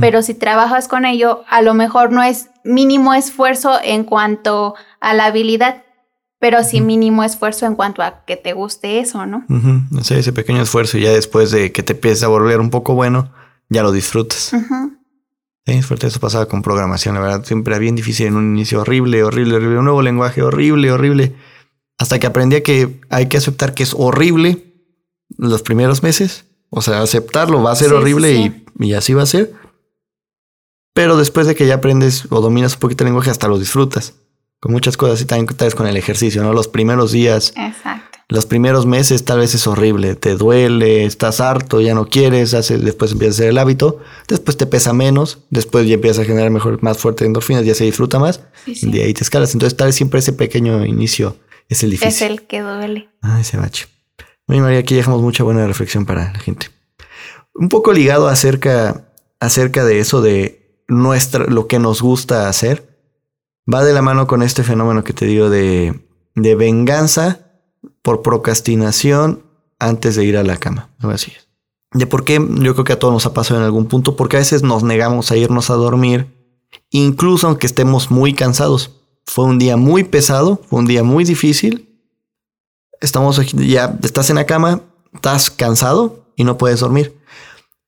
pero 0.00 0.22
si 0.22 0.34
trabajas 0.34 0.86
con 0.86 1.04
ello, 1.04 1.42
a 1.48 1.60
lo 1.60 1.74
mejor 1.74 2.12
no 2.12 2.22
es 2.22 2.48
mínimo 2.64 3.12
esfuerzo 3.14 3.78
en 3.82 4.04
cuanto 4.04 4.74
a 5.00 5.14
la 5.14 5.26
habilidad, 5.26 5.82
pero 6.38 6.62
sí 6.62 6.80
mínimo 6.80 7.24
esfuerzo 7.24 7.66
en 7.66 7.74
cuanto 7.74 8.02
a 8.02 8.24
que 8.24 8.36
te 8.36 8.52
guste 8.52 9.00
eso, 9.00 9.26
¿no? 9.26 9.44
ese 10.00 10.32
pequeño 10.32 10.62
esfuerzo 10.62 10.98
y 10.98 11.02
ya 11.02 11.10
después 11.10 11.50
de 11.50 11.72
que 11.72 11.82
te 11.82 11.94
empieces 11.94 12.22
a 12.22 12.28
volver 12.28 12.60
un 12.60 12.70
poco 12.70 12.94
bueno, 12.94 13.32
ya 13.68 13.82
lo 13.82 13.90
disfrutas. 13.92 14.52
Es 15.64 15.86
fuerte, 15.86 16.06
eso 16.06 16.20
pasaba 16.20 16.46
con 16.46 16.62
programación, 16.62 17.14
la 17.14 17.22
verdad, 17.22 17.44
siempre 17.44 17.72
era 17.72 17.80
bien 17.80 17.96
difícil 17.96 18.26
en 18.26 18.36
un 18.36 18.54
inicio. 18.54 18.82
Horrible, 18.82 19.24
horrible, 19.24 19.56
horrible, 19.56 19.78
un 19.78 19.84
nuevo 19.86 20.02
lenguaje 20.02 20.42
horrible, 20.42 20.92
horrible, 20.92 21.34
hasta 21.98 22.18
que 22.18 22.26
aprendí 22.26 22.56
a 22.56 22.62
que 22.62 23.00
hay 23.08 23.26
que 23.26 23.38
aceptar 23.38 23.72
que 23.72 23.82
es 23.82 23.94
horrible 23.96 24.74
los 25.38 25.62
primeros 25.62 26.02
meses, 26.02 26.44
o 26.68 26.82
sea, 26.82 27.00
aceptarlo 27.00 27.62
va 27.62 27.72
a 27.72 27.76
ser 27.76 27.92
horrible 27.92 28.32
Y, 28.34 28.64
y, 28.78 28.94
así 28.94 29.14
va 29.14 29.22
a 29.22 29.26
ser, 29.26 29.54
pero 30.94 31.18
después 31.18 31.46
de 31.46 31.54
que 31.54 31.66
ya 31.66 31.74
aprendes 31.74 32.26
o 32.30 32.40
dominas 32.40 32.74
un 32.74 32.80
poquito 32.80 33.04
el 33.04 33.08
lenguaje, 33.08 33.30
hasta 33.30 33.48
lo 33.48 33.58
disfrutas, 33.58 34.14
con 34.60 34.72
muchas 34.72 34.96
cosas 34.96 35.20
y 35.20 35.26
también 35.26 35.46
con 35.76 35.86
el 35.86 35.96
ejercicio, 35.98 36.42
¿no? 36.42 36.54
Los 36.54 36.68
primeros 36.68 37.12
días. 37.12 37.52
Exacto 37.56 38.14
los 38.28 38.46
primeros 38.46 38.86
meses 38.86 39.24
tal 39.24 39.38
vez 39.40 39.54
es 39.54 39.66
horrible, 39.66 40.14
te 40.14 40.34
duele, 40.34 41.04
estás 41.04 41.40
harto, 41.40 41.80
ya 41.80 41.94
no 41.94 42.06
quieres, 42.06 42.52
después 42.52 43.12
empieza 43.12 43.30
a 43.30 43.36
ser 43.36 43.48
el 43.48 43.58
hábito, 43.58 44.00
después 44.28 44.56
te 44.56 44.66
pesa 44.66 44.92
menos, 44.92 45.38
después 45.50 45.86
ya 45.86 45.94
empiezas 45.94 46.24
a 46.24 46.24
generar 46.24 46.50
mejor, 46.50 46.82
más 46.82 46.98
fuerte 46.98 47.26
endorfinas, 47.26 47.64
ya 47.64 47.74
se 47.74 47.84
disfruta 47.84 48.18
más, 48.18 48.40
y 48.66 48.90
de 48.90 49.04
ahí 49.04 49.14
te 49.14 49.22
escalas. 49.22 49.52
Entonces 49.54 49.76
tal 49.76 49.88
vez 49.88 49.96
siempre 49.96 50.20
ese 50.20 50.32
pequeño 50.32 50.84
inicio 50.86 51.36
es 51.68 51.82
el 51.82 51.90
difícil. 51.90 52.08
Es 52.08 52.22
el 52.22 52.42
que 52.42 52.60
duele. 52.60 53.08
Ah, 53.20 53.40
ese 53.40 53.56
bache. 53.56 53.86
María, 54.46 54.78
aquí 54.78 54.94
dejamos 54.94 55.22
mucha 55.22 55.44
buena 55.44 55.66
reflexión 55.66 56.06
para 56.06 56.32
la 56.32 56.38
gente. 56.38 56.68
Un 57.54 57.68
poco 57.68 57.92
ligado 57.92 58.28
acerca, 58.28 59.08
acerca 59.38 59.84
de 59.84 60.00
eso 60.00 60.22
de 60.22 60.63
nuestra, 60.88 61.44
lo 61.46 61.66
que 61.66 61.78
nos 61.78 62.02
gusta 62.02 62.48
hacer, 62.48 62.98
va 63.72 63.84
de 63.84 63.92
la 63.92 64.02
mano 64.02 64.26
con 64.26 64.42
este 64.42 64.62
fenómeno 64.62 65.04
que 65.04 65.12
te 65.12 65.26
digo 65.26 65.50
de, 65.50 66.06
de 66.34 66.54
venganza 66.54 67.40
por 68.02 68.22
procrastinación 68.22 69.42
antes 69.78 70.16
de 70.16 70.24
ir 70.24 70.36
a 70.36 70.42
la 70.42 70.56
cama. 70.56 70.90
Así 71.00 71.32
es. 71.36 71.48
¿De 71.92 72.06
por 72.06 72.24
qué? 72.24 72.34
Yo 72.34 72.74
creo 72.74 72.84
que 72.84 72.92
a 72.92 72.98
todos 72.98 73.14
nos 73.14 73.26
ha 73.26 73.34
pasado 73.34 73.60
en 73.60 73.64
algún 73.64 73.86
punto, 73.86 74.16
porque 74.16 74.36
a 74.36 74.40
veces 74.40 74.62
nos 74.62 74.82
negamos 74.82 75.30
a 75.30 75.36
irnos 75.36 75.70
a 75.70 75.74
dormir, 75.74 76.26
incluso 76.90 77.46
aunque 77.46 77.66
estemos 77.66 78.10
muy 78.10 78.34
cansados. 78.34 79.00
Fue 79.26 79.44
un 79.44 79.58
día 79.58 79.76
muy 79.76 80.04
pesado, 80.04 80.60
fue 80.68 80.80
un 80.80 80.86
día 80.86 81.04
muy 81.04 81.24
difícil. 81.24 81.88
Estamos 83.00 83.40
ya, 83.52 83.96
estás 84.02 84.28
en 84.28 84.36
la 84.36 84.46
cama, 84.46 84.82
estás 85.14 85.50
cansado 85.50 86.26
y 86.36 86.44
no 86.44 86.58
puedes 86.58 86.80
dormir. 86.80 87.16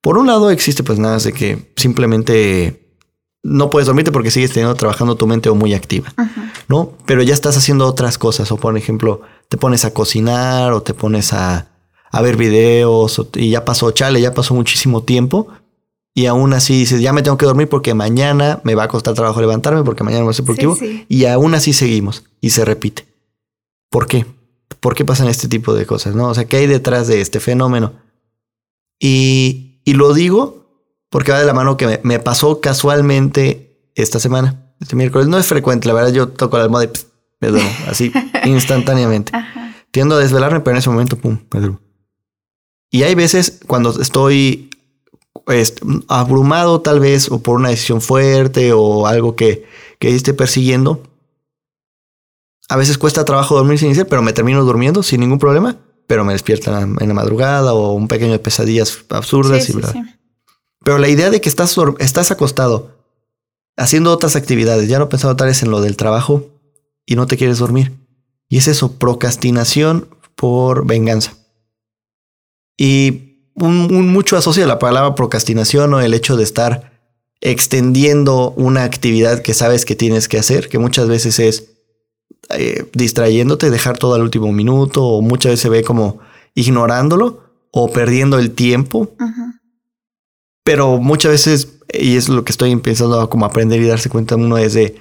Por 0.01 0.19
un 0.19 0.29
lado 0.29 0.51
existe 0.51 0.85
pues 0.85 1.01
nada 1.01 1.19
de 1.19 1.33
que 1.33 1.73
simplemente 1.77 2.86
no 3.47 3.71
puedes 3.71 3.87
dormirte 3.87 4.11
porque 4.11 4.33
sigues 4.33 4.53
teniendo 4.53 4.75
trabajando 4.75 5.17
tu 5.17 5.29
mente 5.29 5.49
o 5.49 5.55
muy 5.55 5.73
activa, 5.73 6.13
¿no? 6.69 6.93
Pero 7.07 7.23
ya 7.23 7.33
estás 7.33 7.57
haciendo 7.57 7.87
otras 7.87 8.19
cosas 8.19 8.51
o 8.51 8.57
por 8.57 8.77
ejemplo 8.77 9.21
te 9.49 9.57
pones 9.57 9.85
a 9.85 9.95
cocinar 9.95 10.73
o 10.73 10.83
te 10.83 10.95
pones 10.95 11.33
a, 11.33 11.69
a 12.11 12.23
ver 12.23 12.37
videos 12.37 13.23
y 13.35 13.51
ya 13.51 13.65
pasó, 13.65 13.93
chale, 13.93 14.21
ya 14.21 14.35
pasó 14.35 14.53
muchísimo 14.53 15.05
tiempo 15.05 15.47
y 16.13 16.27
aún 16.27 16.55
así 16.55 16.77
dices, 16.77 17.01
ya 17.01 17.13
me 17.13 17.23
tengo 17.23 17.37
que 17.37 17.47
dormir 17.47 17.69
porque 17.69 17.95
mañana 17.95 18.61
me 18.65 18.75
va 18.75 18.85
a 18.85 18.89
costar 18.89 19.15
trabajo 19.15 19.41
levantarme 19.41 19.85
porque 19.85 20.03
mañana 20.03 20.25
no 20.25 20.31
a 20.31 20.35
ser 20.35 20.45
productivo 20.45 20.77
y 21.09 21.27
aún 21.27 21.55
así 21.55 21.73
seguimos 21.73 22.25
y 22.41 22.51
se 22.51 22.65
repite. 22.65 23.07
¿Por 23.91 24.09
qué? 24.09 24.27
¿Por 24.81 24.97
qué 24.97 25.05
pasan 25.05 25.29
este 25.29 25.47
tipo 25.47 25.73
de 25.73 25.87
cosas? 25.87 26.17
¿no? 26.17 26.29
O 26.29 26.35
sea, 26.35 26.47
¿qué 26.47 26.57
hay 26.57 26.67
detrás 26.67 27.07
de 27.07 27.21
este 27.21 27.39
fenómeno? 27.39 27.93
Y, 28.99 29.83
y 29.85 29.93
lo 29.93 30.15
digo 30.15 30.66
porque 31.11 31.33
va 31.33 31.41
de 31.41 31.47
la 31.47 31.55
mano 31.55 31.77
que 31.77 32.01
me, 32.03 32.19
pasó 32.19 32.61
casualmente 32.61 33.91
esta 33.95 34.19
semana, 34.19 34.75
este 34.81 34.97
miércoles. 34.97 35.29
No 35.29 35.39
es 35.39 35.47
frecuente, 35.47 35.89
la 35.89 35.95
verdad, 35.95 36.13
yo 36.13 36.29
toco 36.29 36.59
la 36.59 36.65
almohada 36.65 36.87
y 36.87 36.91
me 37.41 37.49
duermo, 37.49 37.71
así 37.89 38.13
instantáneamente. 38.45 39.33
Tiendo 39.91 40.17
a 40.17 40.19
desvelarme, 40.19 40.61
pero 40.61 40.75
en 40.75 40.79
ese 40.79 40.91
momento, 40.91 41.17
pum, 41.17 41.39
me 41.53 41.61
duermo. 41.61 41.81
Y 42.91 43.03
hay 43.03 43.15
veces 43.15 43.61
cuando 43.67 44.01
estoy 44.01 44.71
este, 45.49 45.83
abrumado 46.09 46.81
tal 46.81 47.01
vez 47.01 47.31
o 47.31 47.41
por 47.41 47.57
una 47.57 47.71
decisión 47.71 48.01
fuerte 48.01 48.73
o 48.73 49.07
algo 49.07 49.37
que, 49.37 49.67
que 49.99 50.15
esté 50.15 50.35
persiguiendo. 50.35 51.03
A 52.69 52.77
veces 52.77 52.99
cuesta 52.99 53.25
trabajo 53.25 53.57
dormir 53.57 53.79
sin 53.79 53.91
decir, 53.91 54.07
pero 54.09 54.23
me 54.23 54.33
termino 54.33 54.65
durmiendo 54.65 55.03
sin 55.03 55.21
ningún 55.21 55.39
problema, 55.39 55.77
pero 56.07 56.25
me 56.25 56.33
despierta 56.33 56.81
en 56.81 57.09
la 57.09 57.15
madrugada 57.15 57.75
o 57.75 57.93
un 57.93 58.09
pequeño 58.09 58.33
de 58.33 58.39
pesadillas 58.39 59.05
absurdas 59.11 59.69
y 59.69 59.73
bla. 59.73 59.93
Pero 60.87 60.99
la 60.99 61.09
idea 61.09 61.31
de 61.31 61.41
que 61.41 61.49
estás, 61.49 61.75
estás 61.99 62.31
acostado 62.31 62.95
haciendo 63.77 64.13
otras 64.13 64.37
actividades, 64.37 64.89
ya 64.89 65.01
no 65.01 65.09
pensando 65.09 65.35
tal 65.35 65.49
vez 65.49 65.61
en 65.65 65.73
lo 65.73 65.81
del 65.81 65.97
trabajo 65.97 66.47
y 67.05 67.17
no 67.17 67.27
te 67.27 67.37
quieres 67.37 67.59
dormir. 67.59 67.93
Y 68.49 68.59
es 68.59 68.69
eso, 68.69 68.93
procrastinación 68.93 70.07
por 70.37 70.87
venganza. 70.87 71.35
Y 72.77 73.51
un, 73.57 74.13
mucho 74.13 74.37
asocia 74.37 74.65
la 74.65 74.79
palabra 74.79 75.17
procrastinación 75.17 75.93
o 75.93 76.01
el 76.01 76.15
hecho 76.15 76.37
de 76.37 76.45
estar 76.45 76.93
extendiendo 77.41 78.53
una 78.53 78.85
actividad 78.85 79.43
que 79.43 79.55
sabes 79.55 79.85
que 79.87 79.97
tienes 79.97 80.29
que 80.29 80.39
hacer, 80.39 80.69
que 80.69 80.79
muchas 80.79 81.09
veces 81.09 81.41
es 81.41 81.65
eh, 82.51 82.89
distrayéndote, 82.93 83.71
dejar 83.71 83.99
todo 83.99 84.15
al 84.15 84.23
último 84.23 84.53
minuto, 84.53 85.05
o 85.05 85.21
muchas 85.21 85.51
veces 85.51 85.63
se 85.63 85.69
ve 85.69 85.83
como 85.83 86.21
ignorándolo 86.55 87.41
o 87.73 87.91
perdiendo 87.91 88.39
el 88.39 88.53
tiempo. 88.53 89.11
Pero 90.67 90.99
muchas 90.99 91.31
veces, 91.31 91.69
y 91.97 92.17
es 92.17 92.29
lo 92.29 92.45
que 92.45 92.51
estoy 92.51 92.73
empezando 92.73 93.21
a 93.21 93.31
como 93.31 93.47
aprender 93.47 93.81
y 93.81 93.87
darse 93.87 94.09
cuenta 94.09 94.35
uno 94.35 94.59
es 94.59 94.75
de 94.75 94.95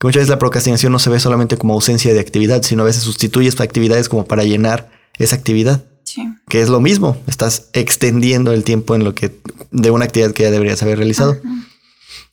que 0.00 0.06
muchas 0.08 0.22
veces 0.22 0.30
la 0.30 0.40
procrastinación 0.40 0.90
no 0.90 0.98
se 0.98 1.10
ve 1.10 1.20
solamente 1.20 1.56
como 1.56 1.74
ausencia 1.74 2.12
de 2.12 2.18
actividad, 2.18 2.64
sino 2.64 2.82
a 2.82 2.86
veces 2.86 3.04
sustituyes 3.04 3.60
actividades 3.60 4.08
como 4.08 4.24
para 4.24 4.42
llenar 4.42 4.90
esa 5.20 5.36
actividad. 5.36 5.84
Sí. 6.02 6.24
Que 6.48 6.60
es 6.60 6.68
lo 6.68 6.80
mismo, 6.80 7.16
estás 7.28 7.68
extendiendo 7.72 8.50
el 8.50 8.64
tiempo 8.64 8.96
en 8.96 9.04
lo 9.04 9.14
que 9.14 9.40
de 9.70 9.92
una 9.92 10.06
actividad 10.06 10.32
que 10.32 10.42
ya 10.42 10.50
deberías 10.50 10.82
haber 10.82 10.98
realizado. 10.98 11.38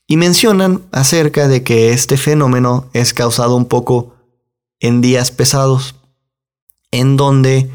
Y 0.08 0.18
mencionan 0.18 0.82
acerca 0.92 1.48
de 1.48 1.62
que 1.62 1.92
este 1.94 2.18
fenómeno 2.18 2.90
es 2.94 3.14
causado 3.14 3.56
un 3.56 3.66
poco 3.66 4.16
en 4.80 5.02
días 5.02 5.30
pesados, 5.30 5.94
en 6.90 7.18
donde 7.18 7.70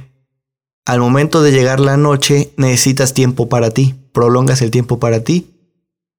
al 0.84 0.98
momento 0.98 1.40
de 1.40 1.52
llegar 1.52 1.78
la 1.78 1.96
noche 1.96 2.52
necesitas 2.56 3.14
tiempo 3.14 3.48
para 3.48 3.70
ti, 3.70 3.94
prolongas 4.14 4.62
el 4.62 4.70
tiempo 4.70 4.98
para 4.98 5.24
ti 5.24 5.50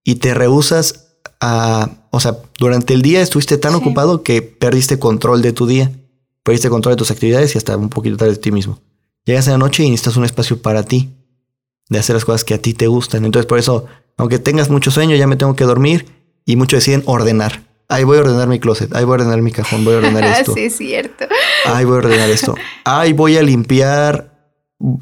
y 0.04 0.16
te 0.16 0.36
rehusas 0.36 1.18
a, 1.40 1.90
o 2.12 2.20
sea, 2.20 2.38
durante 2.60 2.94
el 2.94 3.02
día 3.02 3.22
estuviste 3.22 3.58
tan 3.58 3.74
ocupado 3.74 4.22
que 4.22 4.42
perdiste 4.44 5.00
control 5.00 5.42
de 5.42 5.54
tu 5.54 5.66
día, 5.66 5.92
perdiste 6.44 6.70
control 6.70 6.94
de 6.94 6.98
tus 6.98 7.10
actividades 7.10 7.56
y 7.56 7.58
hasta 7.58 7.76
un 7.78 7.90
poquito 7.90 8.18
tarde 8.18 8.34
de 8.34 8.40
ti 8.40 8.52
mismo. 8.52 8.80
Llegas 9.24 9.48
a 9.48 9.52
la 9.52 9.58
noche 9.58 9.84
y 9.84 9.90
necesitas 9.90 10.18
un 10.18 10.26
espacio 10.26 10.62
para 10.62 10.84
ti, 10.84 11.10
de 11.90 11.98
hacer 11.98 12.16
las 12.16 12.26
cosas 12.26 12.44
que 12.44 12.54
a 12.54 12.62
ti 12.62 12.74
te 12.74 12.88
gustan. 12.88 13.26
Entonces 13.26 13.48
por 13.48 13.58
eso, 13.58 13.86
aunque 14.18 14.40
tengas 14.40 14.70
mucho 14.70 14.92
sueño, 14.92 15.16
ya 15.16 15.26
me 15.26 15.38
tengo 15.38 15.56
que 15.56 15.64
dormir 15.64 16.06
y 16.46 16.58
muchos 16.58 16.80
deciden 16.82 17.02
ordenar. 17.06 17.64
Ay, 17.88 18.04
voy 18.04 18.18
a 18.18 18.22
ordenar 18.22 18.48
mi 18.48 18.60
closet. 18.60 18.94
Ay, 18.94 19.06
voy 19.06 19.14
a 19.14 19.16
ordenar 19.16 19.42
mi 19.42 19.52
cajón. 19.52 19.86
Voy 19.86 19.94
a 19.94 19.98
ordenar 19.98 20.24
esto. 20.40 20.54
sí, 20.54 20.66
es 20.66 20.78
cierto. 20.78 21.26
Ay, 21.66 21.86
voy 21.86 21.96
a 21.96 21.98
ordenar 22.00 22.30
esto. 22.30 22.56
Ay, 22.84 23.14
voy 23.14 23.38
a 23.38 23.44
limpiar. 23.44 24.35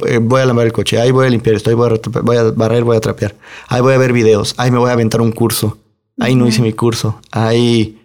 Eh, 0.07 0.17
Voy 0.17 0.41
a 0.41 0.45
lavar 0.45 0.65
el 0.65 0.73
coche. 0.73 0.99
Ay, 0.99 1.11
voy 1.11 1.27
a 1.27 1.29
limpiar 1.29 1.55
esto. 1.55 1.69
Ay, 1.69 1.75
voy 1.75 1.89
a, 1.89 2.21
voy 2.21 2.37
a 2.37 2.43
barrer, 2.51 2.83
voy 2.83 2.97
a 2.97 2.99
trapear. 3.01 3.35
Ay, 3.67 3.81
voy 3.81 3.93
a 3.93 3.97
ver 3.97 4.13
videos. 4.13 4.53
Ay, 4.57 4.71
me 4.71 4.77
voy 4.77 4.89
a 4.89 4.93
aventar 4.93 5.21
un 5.21 5.31
curso. 5.31 5.77
Ay, 6.19 6.35
no 6.35 6.47
hice 6.47 6.61
mi 6.61 6.73
curso. 6.73 7.19
Ay, 7.31 7.99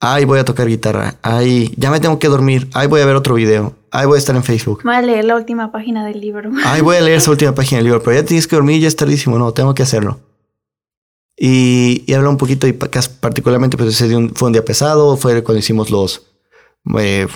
ay, 0.00 0.24
voy 0.24 0.38
a 0.38 0.44
tocar 0.44 0.66
guitarra. 0.66 1.16
Ay, 1.22 1.72
ya 1.76 1.90
me 1.90 2.00
tengo 2.00 2.18
que 2.18 2.28
dormir. 2.28 2.68
Ay, 2.74 2.88
voy 2.88 3.00
a 3.00 3.06
ver 3.06 3.16
otro 3.16 3.34
video. 3.34 3.74
Ay, 3.90 4.06
voy 4.06 4.16
a 4.16 4.18
estar 4.18 4.34
en 4.34 4.42
Facebook. 4.42 4.80
Voy 4.84 4.94
a 4.94 5.02
leer 5.02 5.24
la 5.24 5.36
última 5.36 5.70
página 5.72 6.04
del 6.04 6.20
libro. 6.20 6.50
Ay, 6.64 6.82
voy 6.82 6.96
a 6.96 7.00
leer 7.00 7.18
esa 7.18 7.30
última 7.30 7.54
página 7.54 7.78
del 7.78 7.86
libro, 7.86 8.02
pero 8.02 8.16
ya 8.16 8.24
tienes 8.24 8.46
que 8.46 8.56
dormir, 8.56 8.80
ya 8.80 8.88
es 8.88 8.96
tardísimo. 8.96 9.38
No, 9.38 9.52
tengo 9.52 9.74
que 9.74 9.82
hacerlo. 9.82 10.18
Y, 11.36 12.02
y 12.06 12.14
habla 12.14 12.30
un 12.30 12.36
poquito, 12.36 12.66
y 12.66 12.72
particularmente, 12.72 13.76
pues 13.76 13.90
ese 13.90 14.08
día 14.08 14.18
fue 14.34 14.46
un 14.46 14.52
día 14.52 14.64
pesado, 14.64 15.16
fue 15.16 15.42
cuando 15.42 15.58
hicimos 15.60 15.90
los, 15.90 16.22
eh, 16.98 17.26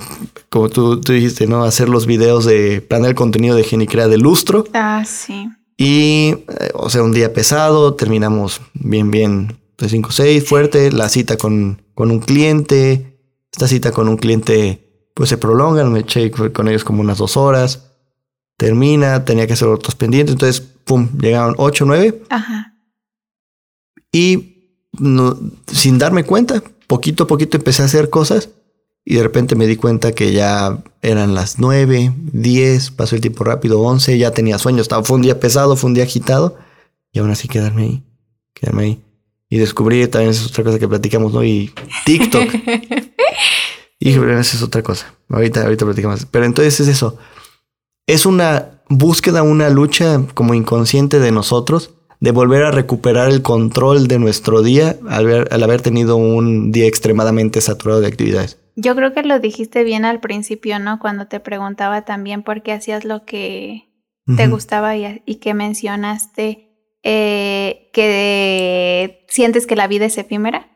como 0.49 0.69
tú, 0.69 1.01
tú 1.01 1.13
dijiste, 1.13 1.47
¿no? 1.47 1.65
Hacer 1.65 1.89
los 1.89 2.07
videos 2.07 2.45
de 2.45 2.81
planear 2.83 3.11
el 3.11 3.17
contenido 3.17 3.57
de 3.57 3.65
Genicrea 3.65 4.09
de 4.09 4.19
Lustro. 4.19 4.65
Ah, 4.75 5.05
sí. 5.07 5.49
Y, 5.77 6.35
eh, 6.61 6.71
o 6.75 6.91
sea, 6.91 7.03
un 7.03 7.13
día 7.13 7.33
pesado, 7.33 7.95
terminamos 7.95 8.61
bien, 8.75 9.11
bien, 9.11 9.59
de 9.79 9.89
5 9.89 10.11
6, 10.13 10.47
fuerte, 10.47 10.93
la 10.93 11.09
cita 11.09 11.37
con, 11.39 11.83
con 11.95 12.11
un 12.11 12.21
cliente, 12.21 13.19
esta 13.51 13.67
cita 13.67 13.91
con 13.93 14.09
un 14.09 14.17
cliente, 14.19 14.87
pues 15.15 15.31
se 15.31 15.39
prolonga, 15.39 15.83
me 15.85 16.01
eché 16.01 16.31
con 16.31 16.69
ellos 16.69 16.85
como 16.85 17.01
unas 17.01 17.17
dos 17.19 17.37
horas, 17.39 17.87
termina, 18.59 19.25
tenía 19.25 19.47
que 19.47 19.55
hacer 19.55 19.69
otros 19.69 19.95
pendientes, 19.95 20.35
entonces, 20.35 20.61
pum, 20.85 21.09
llegaron 21.19 21.55
8 21.57 21.85
9 21.87 22.23
Ajá. 22.29 22.75
y 24.13 24.79
no- 24.99 25.39
sin 25.67 25.99
darme 25.99 26.25
cuenta, 26.25 26.63
poquito 26.87 27.25
a 27.25 27.27
poquito 27.27 27.57
empecé 27.57 27.83
a 27.83 27.87
hacer 27.87 28.11
cosas 28.11 28.51
y 29.05 29.15
de 29.17 29.23
repente 29.23 29.57
me 29.57 29.67
di 29.67 29.77
cuenta 29.77 30.13
que 30.13 30.33
ya 30.33 30.79
eran 31.03 31.35
las 31.35 31.59
9, 31.59 32.13
10, 32.33 32.91
pasó 32.93 33.15
el 33.17 33.21
tiempo 33.21 33.45
rápido, 33.45 33.81
11, 33.81 34.19
ya 34.19 34.31
tenía 34.33 34.59
sueño, 34.59 34.83
estaba, 34.83 35.03
fue 35.05 35.17
un 35.17 35.23
día 35.23 35.41
pesado, 35.41 35.77
fue 35.77 35.89
un 35.89 35.95
día 35.95 36.05
agitado 36.05 36.57
y 37.13 37.19
aún 37.19 37.31
así 37.31 37.49
quedarme 37.49 37.83
ahí, 37.83 38.03
quedarme 38.55 38.83
ahí. 38.85 39.01
Y 39.49 39.59
descubrí 39.59 40.07
también 40.07 40.31
es 40.31 40.47
otra 40.47 40.63
cosa 40.63 40.79
que 40.79 40.87
platicamos, 40.87 41.33
¿no? 41.33 41.43
Y 41.43 41.73
TikTok. 42.05 42.55
y 43.99 44.13
pero 44.13 44.39
esa 44.39 44.57
es 44.57 44.63
otra 44.63 44.83
cosa. 44.83 45.13
Ahorita, 45.29 45.63
ahorita 45.65 45.85
platicamos. 45.85 46.25
Pero 46.31 46.45
entonces 46.45 46.79
es 46.81 46.87
eso. 46.89 47.17
Es 48.07 48.27
una 48.27 48.83
búsqueda, 48.89 49.43
una 49.43 49.69
lucha 49.71 50.23
como 50.35 50.55
inconsciente 50.55 51.19
de 51.19 51.33
nosotros 51.33 51.91
de 52.21 52.31
volver 52.33 52.63
a 52.65 52.71
recuperar 52.71 53.31
el 53.31 53.43
control 53.43 54.07
de 54.07 54.19
nuestro 54.21 54.63
día 54.63 54.97
al, 55.09 55.27
ver- 55.27 55.49
al 55.53 55.63
haber 55.65 55.81
tenido 55.81 56.17
un 56.17 56.71
día 56.71 56.87
extremadamente 56.87 57.61
saturado 57.61 58.01
de 58.01 58.07
actividades. 58.07 58.59
Yo 58.81 58.97
creo 58.97 59.13
que 59.13 59.23
lo 59.23 59.39
dijiste 59.41 59.85
bien 59.85 60.05
al 60.05 60.21
principio, 60.21 60.79
¿no? 60.79 60.99
Cuando 60.99 61.27
te 61.27 61.39
preguntaba 61.39 62.03
también 62.07 62.43
por 62.43 62.63
qué 62.63 62.73
hacías 62.73 63.05
lo 63.05 63.25
que 63.25 63.89
te 64.37 64.47
gustaba 64.47 64.97
y, 64.97 65.23
y 65.27 65.37
que 65.37 65.55
mencionaste 65.55 66.71
eh, 67.03 67.91
que 67.93 69.27
sientes 69.29 69.67
que 69.67 69.77
la 69.77 69.87
vida 69.87 70.07
es 70.07 70.19
efímera 70.19 70.69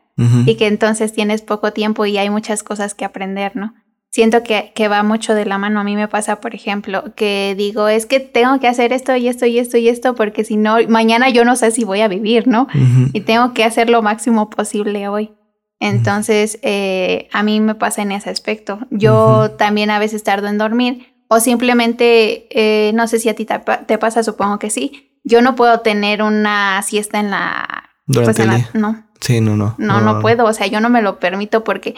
y 0.47 0.55
que 0.55 0.69
entonces 0.69 1.13
tienes 1.13 1.43
poco 1.43 1.73
tiempo 1.73 2.07
y 2.07 2.19
hay 2.19 2.31
muchas 2.31 2.63
cosas 2.63 2.95
que 2.95 3.05
aprender, 3.05 3.57
¿no? 3.57 3.75
Siento 4.11 4.45
que, 4.45 4.73
que 4.77 4.87
va 4.87 5.03
mucho 5.03 5.35
de 5.35 5.45
la 5.45 5.59
mano. 5.59 5.81
A 5.81 5.85
mí 5.85 5.97
me 5.97 6.07
pasa, 6.07 6.41
por 6.41 6.55
ejemplo, 6.55 7.15
que 7.17 7.55
digo, 7.59 7.89
es 7.89 8.07
que 8.07 8.21
tengo 8.21 8.61
que 8.61 8.69
hacer 8.69 8.93
esto 8.93 9.17
y 9.17 9.27
esto 9.27 9.47
y 9.47 9.59
esto 9.59 9.77
y 9.77 9.89
esto 9.89 10.15
porque 10.15 10.45
si 10.45 10.57
no, 10.57 10.77
mañana 10.89 11.31
yo 11.31 11.45
no 11.45 11.57
sé 11.57 11.73
si 11.73 11.83
voy 11.83 12.01
a 12.01 12.09
vivir, 12.09 12.47
¿no? 12.47 12.69
Y 13.13 13.23
tengo 13.23 13.55
que 13.55 13.65
hacer 13.65 13.91
lo 13.91 14.03
máximo 14.03 14.51
posible 14.51 15.09
hoy. 15.09 15.33
Entonces, 15.81 16.59
eh, 16.63 17.29
a 17.33 17.43
mí 17.43 17.61
me 17.61 17.75
pasa 17.75 18.03
en 18.03 18.13
ese 18.13 18.31
aspecto. 18.31 18.79
Yo 18.91 19.51
también 19.59 19.91
a 19.91 19.99
veces 19.99 20.23
tardo 20.25 20.47
en 20.49 20.59
dormir 20.59 21.15
o 21.29 21.41
simplemente, 21.41 22.47
eh, 22.51 22.93
no 22.95 23.07
sé 23.09 23.19
si 23.19 23.29
a 23.29 23.35
ti 23.35 23.45
te, 23.45 23.59
pa- 23.61 23.81
te 23.87 23.99
pasa, 23.99 24.23
supongo 24.23 24.59
que 24.59 24.71
sí. 24.71 25.19
Yo 25.25 25.41
no 25.43 25.57
puedo 25.57 25.81
tener 25.81 26.23
una 26.23 26.83
siesta 26.83 27.19
en 27.21 27.31
la... 27.31 27.91
Durante 28.07 28.45
pues, 28.45 28.47
en 28.47 28.63
la- 28.63 28.71
no, 28.75 29.07
Sí, 29.21 29.41
no, 29.41 29.57
no. 29.57 29.75
no, 29.79 30.01
no 30.01 30.21
puedo. 30.21 30.45
O 30.45 30.53
sea, 30.53 30.67
yo 30.67 30.81
no 30.81 30.91
me 30.91 31.01
lo 31.03 31.19
permito 31.19 31.65
porque... 31.65 31.95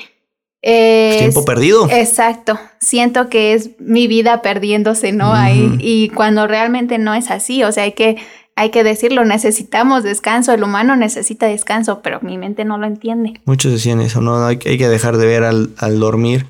eh, 0.62 1.10
Es 1.12 1.18
tiempo 1.18 1.40
es- 1.40 1.46
perdido. 1.46 1.88
Exacto, 1.90 2.58
siento 2.80 3.28
que 3.28 3.52
es 3.52 3.70
mi 3.80 4.06
vida 4.06 4.42
perdiéndose, 4.42 5.12
¿no? 5.12 5.32
Ahí 5.34 5.76
y 5.80 6.08
cuando 6.10 6.46
realmente 6.46 6.98
no 6.98 7.14
es 7.14 7.30
así, 7.30 7.62
o 7.64 7.72
sea, 7.72 7.82
hay 7.84 7.92
que 7.92 8.16
hay 8.56 8.70
que 8.70 8.82
decirlo, 8.82 9.24
necesitamos 9.24 10.02
descanso, 10.02 10.52
el 10.52 10.62
humano 10.62 10.96
necesita 10.96 11.46
descanso, 11.46 12.00
pero 12.02 12.20
mi 12.22 12.38
mente 12.38 12.64
no 12.64 12.78
lo 12.78 12.86
entiende. 12.86 13.40
Muchos 13.44 13.70
decían 13.70 14.00
eso, 14.00 14.22
¿no? 14.22 14.44
Hay, 14.44 14.58
hay 14.64 14.78
que 14.78 14.88
dejar 14.88 15.18
de 15.18 15.26
ver 15.26 15.44
al, 15.44 15.70
al 15.76 16.00
dormir. 16.00 16.46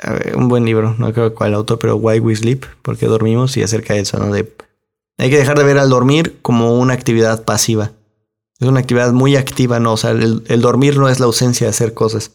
A 0.00 0.12
ver, 0.14 0.36
un 0.36 0.48
buen 0.48 0.64
libro, 0.64 0.96
no 0.98 1.12
creo 1.12 1.32
cuál 1.34 1.54
autor, 1.54 1.78
pero 1.78 1.96
Why 1.96 2.18
We 2.18 2.34
Sleep, 2.34 2.64
porque 2.82 3.06
dormimos 3.06 3.56
y 3.56 3.62
acerca 3.62 3.94
de 3.94 4.00
eso, 4.00 4.18
¿no? 4.18 4.32
De, 4.32 4.52
hay 5.16 5.30
que 5.30 5.38
dejar 5.38 5.56
de 5.56 5.64
ver 5.64 5.78
al 5.78 5.90
dormir 5.90 6.38
como 6.42 6.76
una 6.78 6.94
actividad 6.94 7.44
pasiva. 7.44 7.92
Es 8.58 8.66
una 8.66 8.80
actividad 8.80 9.12
muy 9.12 9.36
activa, 9.36 9.78
¿no? 9.78 9.92
O 9.92 9.96
sea, 9.96 10.10
el, 10.10 10.42
el 10.48 10.60
dormir 10.60 10.96
no 10.96 11.08
es 11.08 11.20
la 11.20 11.26
ausencia 11.26 11.66
de 11.66 11.70
hacer 11.70 11.94
cosas, 11.94 12.32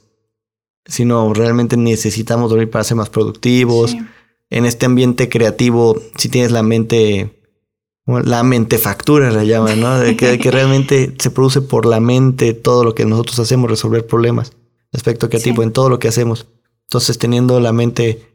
sino 0.86 1.34
realmente 1.34 1.76
necesitamos 1.76 2.50
dormir 2.50 2.70
para 2.70 2.86
ser 2.86 2.96
más 2.96 3.10
productivos. 3.10 3.92
Sí. 3.92 4.00
En 4.50 4.66
este 4.66 4.86
ambiente 4.86 5.28
creativo, 5.28 6.00
si 6.16 6.30
tienes 6.30 6.52
la 6.52 6.64
mente, 6.64 7.37
la 8.08 8.42
mentefactura 8.44 9.32
la 9.32 9.44
llaman, 9.44 9.80
¿no? 9.82 10.00
De 10.00 10.16
que, 10.16 10.40
que 10.40 10.50
realmente 10.52 11.14
se 11.20 11.30
produce 11.30 11.62
por 11.62 11.86
la 11.86 12.00
mente 12.00 12.54
todo 12.54 12.84
lo 12.86 12.96
que 12.96 13.06
nosotros 13.06 13.38
hacemos, 13.40 13.70
resolver 13.70 14.08
problemas. 14.08 14.54
Aspecto 14.94 15.30
creativo 15.30 15.58
Sí. 15.58 15.64
en 15.64 15.74
todo 15.74 15.90
lo 15.90 16.00
que 16.00 16.08
hacemos. 16.08 16.48
Entonces, 16.84 17.18
teniendo 17.18 17.60
la 17.60 17.74
mente 17.74 18.26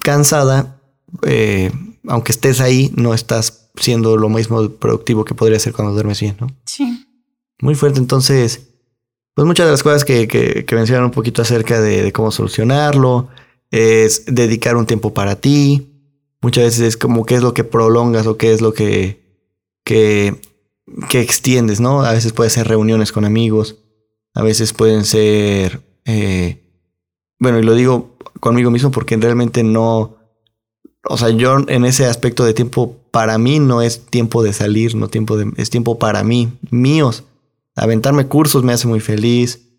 cansada, 0.00 0.80
eh, 1.22 1.72
aunque 2.08 2.32
estés 2.32 2.60
ahí, 2.60 2.92
no 2.96 3.14
estás 3.14 3.70
siendo 3.76 4.16
lo 4.16 4.28
mismo 4.28 4.68
productivo 4.70 5.24
que 5.24 5.34
podría 5.34 5.58
ser 5.58 5.72
cuando 5.72 5.94
duermes 5.94 6.20
bien, 6.20 6.36
¿no? 6.40 6.46
Sí. 6.64 7.06
Muy 7.60 7.74
fuerte, 7.74 7.98
entonces, 8.00 8.68
pues 9.34 9.46
muchas 9.46 9.66
de 9.66 9.72
las 9.72 9.82
cosas 9.82 10.04
que, 10.04 10.26
que, 10.28 10.64
que 10.64 10.74
mencionan 10.74 11.04
un 11.06 11.10
poquito 11.10 11.42
acerca 11.42 11.80
de, 11.80 12.02
de 12.02 12.12
cómo 12.12 12.30
solucionarlo, 12.30 13.28
es 13.70 14.24
dedicar 14.26 14.76
un 14.76 14.86
tiempo 14.86 15.14
para 15.14 15.36
ti. 15.36 15.88
Muchas 16.42 16.64
veces 16.64 16.80
es 16.80 16.96
como 16.96 17.24
qué 17.24 17.36
es 17.36 17.42
lo 17.42 17.54
que 17.54 17.64
prolongas 17.64 18.26
o 18.26 18.36
qué 18.36 18.52
es 18.52 18.60
lo 18.60 18.74
que, 18.74 19.22
que, 19.84 20.40
que 21.08 21.20
extiendes, 21.20 21.80
¿no? 21.80 22.02
A 22.02 22.12
veces 22.12 22.32
puede 22.32 22.50
ser 22.50 22.68
reuniones 22.68 23.12
con 23.12 23.24
amigos, 23.24 23.78
a 24.34 24.42
veces 24.42 24.72
pueden 24.72 25.04
ser, 25.04 25.80
eh, 26.04 26.60
bueno, 27.38 27.58
y 27.58 27.62
lo 27.62 27.74
digo 27.74 28.16
conmigo 28.40 28.70
mismo 28.70 28.90
porque 28.90 29.16
realmente 29.16 29.62
no, 29.62 30.16
o 31.08 31.16
sea, 31.16 31.30
yo 31.30 31.58
en 31.68 31.84
ese 31.84 32.06
aspecto 32.06 32.44
de 32.44 32.54
tiempo 32.54 32.96
para 33.10 33.38
mí 33.38 33.58
no 33.58 33.82
es 33.82 34.06
tiempo 34.06 34.42
de 34.42 34.52
salir, 34.52 34.94
no 34.94 35.08
tiempo 35.08 35.36
de, 35.36 35.52
es 35.56 35.70
tiempo 35.70 35.98
para 35.98 36.24
mí, 36.24 36.52
míos. 36.70 37.24
Aventarme 37.74 38.26
cursos 38.26 38.64
me 38.64 38.72
hace 38.72 38.86
muy 38.86 39.00
feliz. 39.00 39.71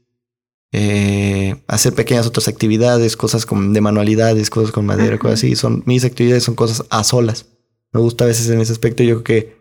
Eh, 0.75 1.55
hacer 1.67 1.93
pequeñas 1.93 2.25
otras 2.25 2.47
actividades, 2.47 3.15
cosas 3.15 3.45
con, 3.45 3.73
de 3.73 3.81
manualidades, 3.81 4.49
cosas 4.49 4.71
con 4.71 4.85
madera, 4.87 5.13
Ajá. 5.15 5.19
cosas 5.19 5.39
así. 5.39 5.55
Son, 5.55 5.83
mis 5.85 6.03
actividades 6.03 6.43
son 6.43 6.55
cosas 6.55 6.83
a 6.89 7.03
solas. 7.03 7.45
Me 7.91 7.99
gusta 8.01 8.23
a 8.23 8.27
veces 8.27 8.49
en 8.49 8.59
ese 8.59 8.71
aspecto. 8.71 9.03
Yo 9.03 9.21
creo 9.21 9.23
que 9.23 9.57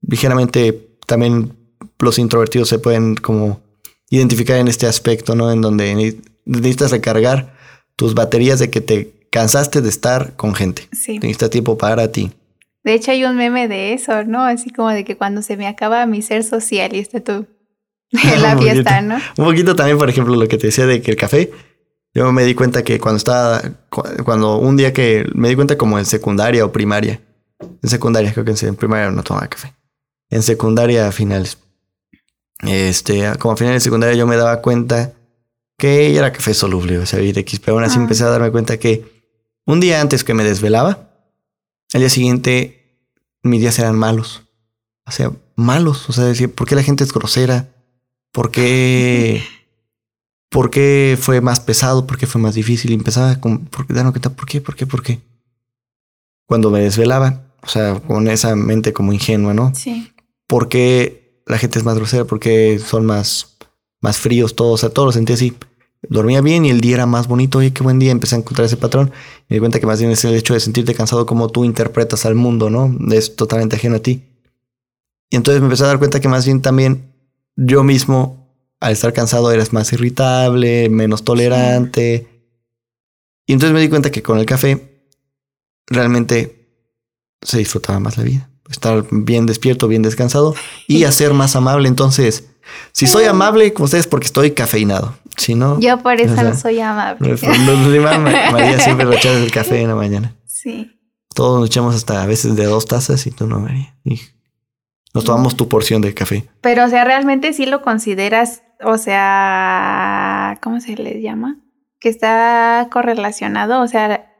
ligeramente 0.00 0.96
también 1.06 1.52
los 1.98 2.18
introvertidos 2.18 2.68
se 2.68 2.78
pueden 2.78 3.14
como 3.14 3.60
identificar 4.10 4.56
en 4.56 4.68
este 4.68 4.86
aspecto, 4.86 5.34
¿no? 5.34 5.52
En 5.52 5.60
donde 5.60 5.94
ne- 5.94 6.16
necesitas 6.46 6.90
recargar 6.90 7.54
tus 7.96 8.14
baterías 8.14 8.58
de 8.58 8.70
que 8.70 8.80
te 8.80 9.12
cansaste 9.30 9.82
de 9.82 9.88
estar 9.88 10.34
con 10.36 10.54
gente. 10.54 10.88
Sí. 10.92 11.14
Necesitas 11.18 11.50
tiempo 11.50 11.76
para 11.76 12.10
ti. 12.10 12.32
De 12.84 12.94
hecho, 12.94 13.10
hay 13.10 13.24
un 13.24 13.36
meme 13.36 13.66
de 13.68 13.92
eso, 13.94 14.24
¿no? 14.24 14.42
Así 14.44 14.70
como 14.70 14.90
de 14.90 15.04
que 15.04 15.16
cuando 15.16 15.42
se 15.42 15.56
me 15.56 15.66
acaba 15.66 16.04
mi 16.06 16.22
ser 16.22 16.44
social 16.44 16.94
y 16.94 16.98
está 17.00 17.20
tú 17.20 17.46
en 18.34 18.42
la 18.42 18.56
fiesta. 18.58 19.00
¿no? 19.02 19.16
Un 19.38 19.44
poquito 19.44 19.74
también, 19.76 19.98
por 19.98 20.08
ejemplo, 20.10 20.34
lo 20.34 20.46
que 20.48 20.58
te 20.58 20.68
decía 20.68 20.86
de 20.86 21.02
que 21.02 21.10
el 21.10 21.16
café. 21.16 21.50
Yo 22.16 22.30
me 22.32 22.44
di 22.44 22.54
cuenta 22.54 22.84
que 22.84 23.00
cuando 23.00 23.16
estaba, 23.16 23.60
cu- 23.90 24.04
cuando 24.24 24.58
un 24.58 24.76
día 24.76 24.92
que 24.92 25.26
me 25.34 25.48
di 25.48 25.56
cuenta 25.56 25.76
como 25.76 25.98
en 25.98 26.04
secundaria 26.04 26.64
o 26.64 26.70
primaria, 26.70 27.20
en 27.82 27.88
secundaria, 27.90 28.32
creo 28.32 28.44
que 28.44 28.52
en 28.66 28.76
primaria 28.76 29.10
no 29.10 29.24
tomaba 29.24 29.48
café, 29.48 29.74
en 30.30 30.44
secundaria 30.44 31.08
a 31.08 31.12
finales, 31.12 31.58
este, 32.62 33.32
como 33.38 33.54
a 33.54 33.56
final 33.56 33.74
de 33.74 33.80
secundaria 33.80 34.14
yo 34.16 34.26
me 34.28 34.36
daba 34.36 34.62
cuenta 34.62 35.12
que 35.76 36.16
era 36.16 36.32
café 36.32 36.54
soluble, 36.54 36.98
o 36.98 37.06
sea, 37.06 37.18
X, 37.20 37.58
pero 37.60 37.74
aún 37.76 37.84
así 37.84 37.98
Ah. 37.98 38.02
empecé 38.02 38.22
a 38.22 38.28
darme 38.28 38.52
cuenta 38.52 38.78
que 38.78 39.04
un 39.66 39.80
día 39.80 40.00
antes 40.00 40.22
que 40.22 40.34
me 40.34 40.44
desvelaba, 40.44 41.10
al 41.92 42.00
día 42.00 42.10
siguiente 42.10 43.02
mis 43.42 43.60
días 43.60 43.78
eran 43.80 43.98
malos. 43.98 44.42
O 45.06 45.10
sea, 45.10 45.32
malos. 45.56 46.08
O 46.08 46.12
sea, 46.12 46.24
decir, 46.24 46.54
¿por 46.54 46.66
qué 46.68 46.76
la 46.76 46.82
gente 46.82 47.02
es 47.04 47.12
grosera? 47.12 47.73
¿Por 48.34 48.50
qué, 48.50 49.44
¿por 50.50 50.68
qué 50.68 51.16
fue 51.20 51.40
más 51.40 51.60
pesado? 51.60 52.04
¿Por 52.04 52.18
qué 52.18 52.26
fue 52.26 52.40
más 52.40 52.56
difícil? 52.56 52.90
Y 52.90 52.94
empezaba 52.94 53.40
con, 53.40 53.66
¿por 53.66 53.86
qué, 53.86 53.94
¿por 53.94 54.48
qué? 54.48 54.60
¿Por 54.60 54.74
qué? 54.74 54.86
¿Por 54.88 55.02
qué? 55.04 55.20
Cuando 56.44 56.68
me 56.68 56.80
desvelaba, 56.80 57.44
o 57.62 57.68
sea, 57.68 58.00
con 58.00 58.26
esa 58.26 58.56
mente 58.56 58.92
como 58.92 59.12
ingenua, 59.12 59.54
¿no? 59.54 59.72
Sí. 59.76 60.12
¿Por 60.48 60.68
qué 60.68 61.44
la 61.46 61.58
gente 61.58 61.78
es 61.78 61.84
más 61.84 61.94
grosera? 61.94 62.24
¿Por 62.24 62.40
qué 62.40 62.80
son 62.84 63.06
más, 63.06 63.56
más 64.00 64.18
fríos 64.18 64.56
todos? 64.56 64.74
O 64.74 64.78
sea, 64.78 64.90
todo 64.90 65.06
lo 65.06 65.12
sentía 65.12 65.36
así. 65.36 65.56
Dormía 66.02 66.40
bien 66.40 66.64
y 66.64 66.70
el 66.70 66.80
día 66.80 66.96
era 66.96 67.06
más 67.06 67.28
bonito. 67.28 67.58
Oye, 67.58 67.72
qué 67.72 67.84
buen 67.84 68.00
día. 68.00 68.10
Empecé 68.10 68.34
a 68.34 68.38
encontrar 68.38 68.66
ese 68.66 68.76
patrón. 68.76 69.12
Me 69.48 69.54
di 69.54 69.60
cuenta 69.60 69.78
que 69.78 69.86
más 69.86 70.00
bien 70.00 70.10
es 70.10 70.24
el 70.24 70.34
hecho 70.34 70.54
de 70.54 70.60
sentirte 70.60 70.92
cansado 70.92 71.24
como 71.24 71.50
tú 71.50 71.64
interpretas 71.64 72.26
al 72.26 72.34
mundo, 72.34 72.68
¿no? 72.68 72.92
Es 73.14 73.36
totalmente 73.36 73.76
ajeno 73.76 73.94
a 73.94 74.00
ti. 74.00 74.24
Y 75.30 75.36
entonces 75.36 75.60
me 75.60 75.66
empecé 75.66 75.84
a 75.84 75.86
dar 75.86 76.00
cuenta 76.00 76.18
que 76.18 76.26
más 76.26 76.44
bien 76.44 76.62
también 76.62 77.13
yo 77.56 77.82
mismo, 77.84 78.48
al 78.80 78.92
estar 78.92 79.12
cansado, 79.12 79.50
eras 79.52 79.72
más 79.72 79.92
irritable, 79.92 80.88
menos 80.90 81.24
tolerante. 81.24 82.26
Y 83.46 83.52
entonces 83.52 83.74
me 83.74 83.80
di 83.80 83.88
cuenta 83.88 84.10
que 84.10 84.22
con 84.22 84.38
el 84.38 84.46
café 84.46 85.06
realmente 85.86 86.68
se 87.42 87.58
disfrutaba 87.58 88.00
más 88.00 88.16
la 88.16 88.24
vida. 88.24 88.50
Estar 88.70 89.04
bien 89.10 89.46
despierto, 89.46 89.88
bien 89.88 90.02
descansado 90.02 90.54
y 90.88 91.04
hacer 91.04 91.34
más 91.34 91.54
amable. 91.56 91.88
Entonces, 91.88 92.48
si 92.92 93.06
soy 93.06 93.24
amable 93.24 93.72
con 93.74 93.84
ustedes 93.84 94.06
porque 94.06 94.26
estoy 94.26 94.52
cafeinado. 94.52 95.16
Si 95.36 95.54
no, 95.56 95.80
Yo 95.80 95.98
por 95.98 96.20
eso 96.20 96.32
O 96.32 96.34
sea, 96.36 96.44
no 96.44 96.54
soy 96.54 96.80
amable. 96.80 97.36
Ma- 98.00 98.52
María 98.52 98.78
siempre 98.78 99.04
rechaza 99.04 99.36
el 99.42 99.50
café 99.50 99.80
en 99.82 99.88
la 99.88 99.94
mañana. 99.96 100.36
Sí. 100.46 100.90
Todos 101.34 101.58
nos 101.60 101.68
echamos 101.68 101.94
hasta 101.96 102.22
a 102.22 102.26
veces 102.26 102.54
de 102.54 102.64
dos 102.66 102.86
tazas 102.86 103.26
y 103.26 103.32
tú 103.32 103.46
no, 103.48 103.58
María. 103.58 103.96
Y 104.04 104.20
nos 105.14 105.24
tomamos 105.24 105.56
tu 105.56 105.68
porción 105.68 106.02
de 106.02 106.12
café. 106.12 106.44
Pero, 106.60 106.84
o 106.84 106.88
sea, 106.88 107.04
realmente 107.04 107.52
sí 107.52 107.66
lo 107.66 107.80
consideras, 107.82 108.62
o 108.82 108.98
sea, 108.98 110.58
¿cómo 110.62 110.80
se 110.80 110.96
le 110.96 111.20
llama? 111.22 111.56
Que 112.00 112.08
está 112.08 112.88
correlacionado, 112.92 113.80
o 113.80 113.86
sea, 113.88 114.30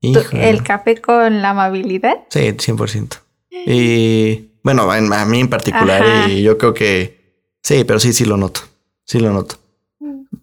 tu- 0.00 0.22
el 0.32 0.62
café 0.62 0.96
con 1.00 1.42
la 1.42 1.50
amabilidad. 1.50 2.14
Sí, 2.30 2.52
100%. 2.58 3.16
Y 3.66 4.52
bueno, 4.62 4.92
en- 4.94 5.12
a 5.12 5.24
mí 5.24 5.40
en 5.40 5.48
particular, 5.48 6.02
Ajá. 6.02 6.28
y 6.30 6.42
yo 6.42 6.56
creo 6.58 6.72
que 6.74 7.44
sí, 7.62 7.84
pero 7.84 7.98
sí, 8.00 8.12
sí 8.12 8.24
lo 8.24 8.36
noto. 8.36 8.60
Sí 9.04 9.18
lo 9.20 9.32
noto. 9.32 9.56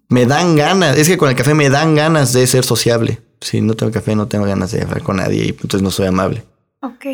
Me 0.09 0.25
dan 0.25 0.55
ganas, 0.55 0.97
es 0.97 1.07
que 1.07 1.17
con 1.17 1.29
el 1.29 1.35
café 1.35 1.53
me 1.53 1.69
dan 1.69 1.95
ganas 1.95 2.33
de 2.33 2.45
ser 2.47 2.63
sociable. 2.63 3.19
Si 3.41 3.61
no 3.61 3.75
tengo 3.75 3.91
café, 3.91 4.15
no 4.15 4.27
tengo 4.27 4.45
ganas 4.45 4.71
de 4.71 4.81
hablar 4.81 5.03
con 5.03 5.17
nadie 5.17 5.45
y 5.45 5.49
entonces 5.49 5.81
no 5.81 5.91
soy 5.91 6.07
amable. 6.07 6.43
Ok. 6.81 7.05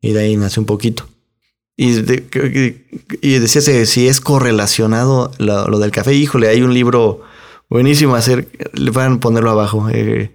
Y 0.00 0.12
de 0.12 0.20
ahí 0.20 0.36
nace 0.36 0.60
un 0.60 0.66
poquito. 0.66 1.06
Y, 1.80 1.92
de- 2.02 2.84
y 3.22 3.38
decías 3.38 3.64
que 3.66 3.86
si 3.86 4.08
es 4.08 4.20
correlacionado 4.20 5.30
lo, 5.38 5.68
lo 5.68 5.78
del 5.78 5.92
café, 5.92 6.12
híjole, 6.12 6.48
hay 6.48 6.60
un 6.62 6.74
libro 6.74 7.20
buenísimo 7.70 8.16
hacer, 8.16 8.48
le 8.72 8.90
van 8.90 9.12
a 9.14 9.20
ponerlo 9.20 9.50
abajo. 9.50 9.88
eh, 9.88 10.32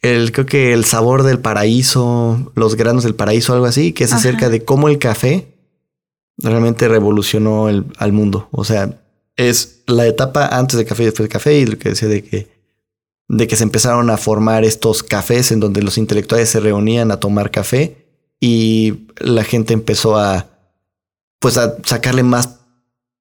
el, 0.00 0.30
creo 0.30 0.46
que 0.46 0.72
el 0.72 0.84
sabor 0.84 1.24
del 1.24 1.40
paraíso, 1.40 2.52
los 2.54 2.76
granos 2.76 3.02
del 3.02 3.16
paraíso, 3.16 3.52
algo 3.54 3.66
así, 3.66 3.92
que 3.92 4.04
es 4.04 4.12
Ajá. 4.12 4.20
acerca 4.20 4.48
de 4.48 4.64
cómo 4.64 4.88
el 4.88 4.98
café 4.98 5.48
realmente 6.36 6.86
revolucionó 6.86 7.68
el, 7.68 7.86
al 7.98 8.12
mundo. 8.12 8.48
O 8.52 8.64
sea, 8.64 9.00
es 9.36 9.82
la 9.88 10.06
etapa 10.06 10.46
antes 10.46 10.76
del 10.76 10.86
café 10.86 11.02
y 11.02 11.06
después 11.06 11.24
del 11.28 11.32
café, 11.32 11.58
y 11.58 11.66
lo 11.66 11.76
que 11.78 11.88
decía 11.88 12.06
de 12.08 12.22
que, 12.22 12.46
de 13.26 13.46
que 13.48 13.56
se 13.56 13.64
empezaron 13.64 14.10
a 14.10 14.16
formar 14.16 14.64
estos 14.64 15.02
cafés 15.02 15.50
en 15.50 15.58
donde 15.58 15.82
los 15.82 15.98
intelectuales 15.98 16.48
se 16.50 16.60
reunían 16.60 17.10
a 17.10 17.18
tomar 17.18 17.50
café 17.50 18.06
y 18.40 19.06
la 19.18 19.44
gente 19.44 19.74
empezó 19.74 20.16
a 20.16 20.46
pues 21.40 21.56
a 21.56 21.76
sacarle 21.84 22.22
más 22.22 22.60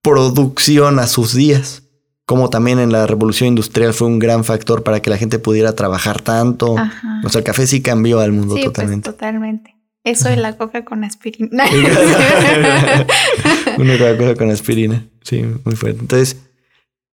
producción 0.02 1.00
a 1.00 1.08
sus 1.08 1.34
días. 1.34 1.84
Como 2.26 2.50
también 2.50 2.80
en 2.80 2.92
la 2.92 3.08
revolución 3.08 3.50
industrial 3.50 3.94
fue 3.94 4.08
un 4.08 4.20
gran 4.20 4.44
factor 4.44 4.84
para 4.84 5.02
que 5.02 5.10
la 5.10 5.18
gente 5.18 5.40
pudiera 5.40 5.74
trabajar 5.74 6.22
tanto. 6.22 6.78
Ajá. 6.78 7.22
O 7.24 7.30
sea, 7.30 7.40
el 7.40 7.46
café 7.46 7.66
sí 7.68 7.82
cambió 7.82 8.20
al 8.20 8.34
mundo 8.34 8.58
Sí, 8.58 8.64
totalmente. 8.64 9.10
pues 9.10 9.16
totalmente. 9.16 9.76
Eso 10.04 10.32
y 10.32 10.36
la 10.38 10.58
coca 10.58 10.86
con 10.86 11.04
aspirina. 11.04 11.66
Una 13.78 13.98
Coca-Cola 13.98 14.36
con 14.36 14.52
aspirina. 14.52 15.06
Sí, 15.22 15.44
muy 15.64 15.76
fuerte. 15.76 16.00
Entonces, 16.00 16.38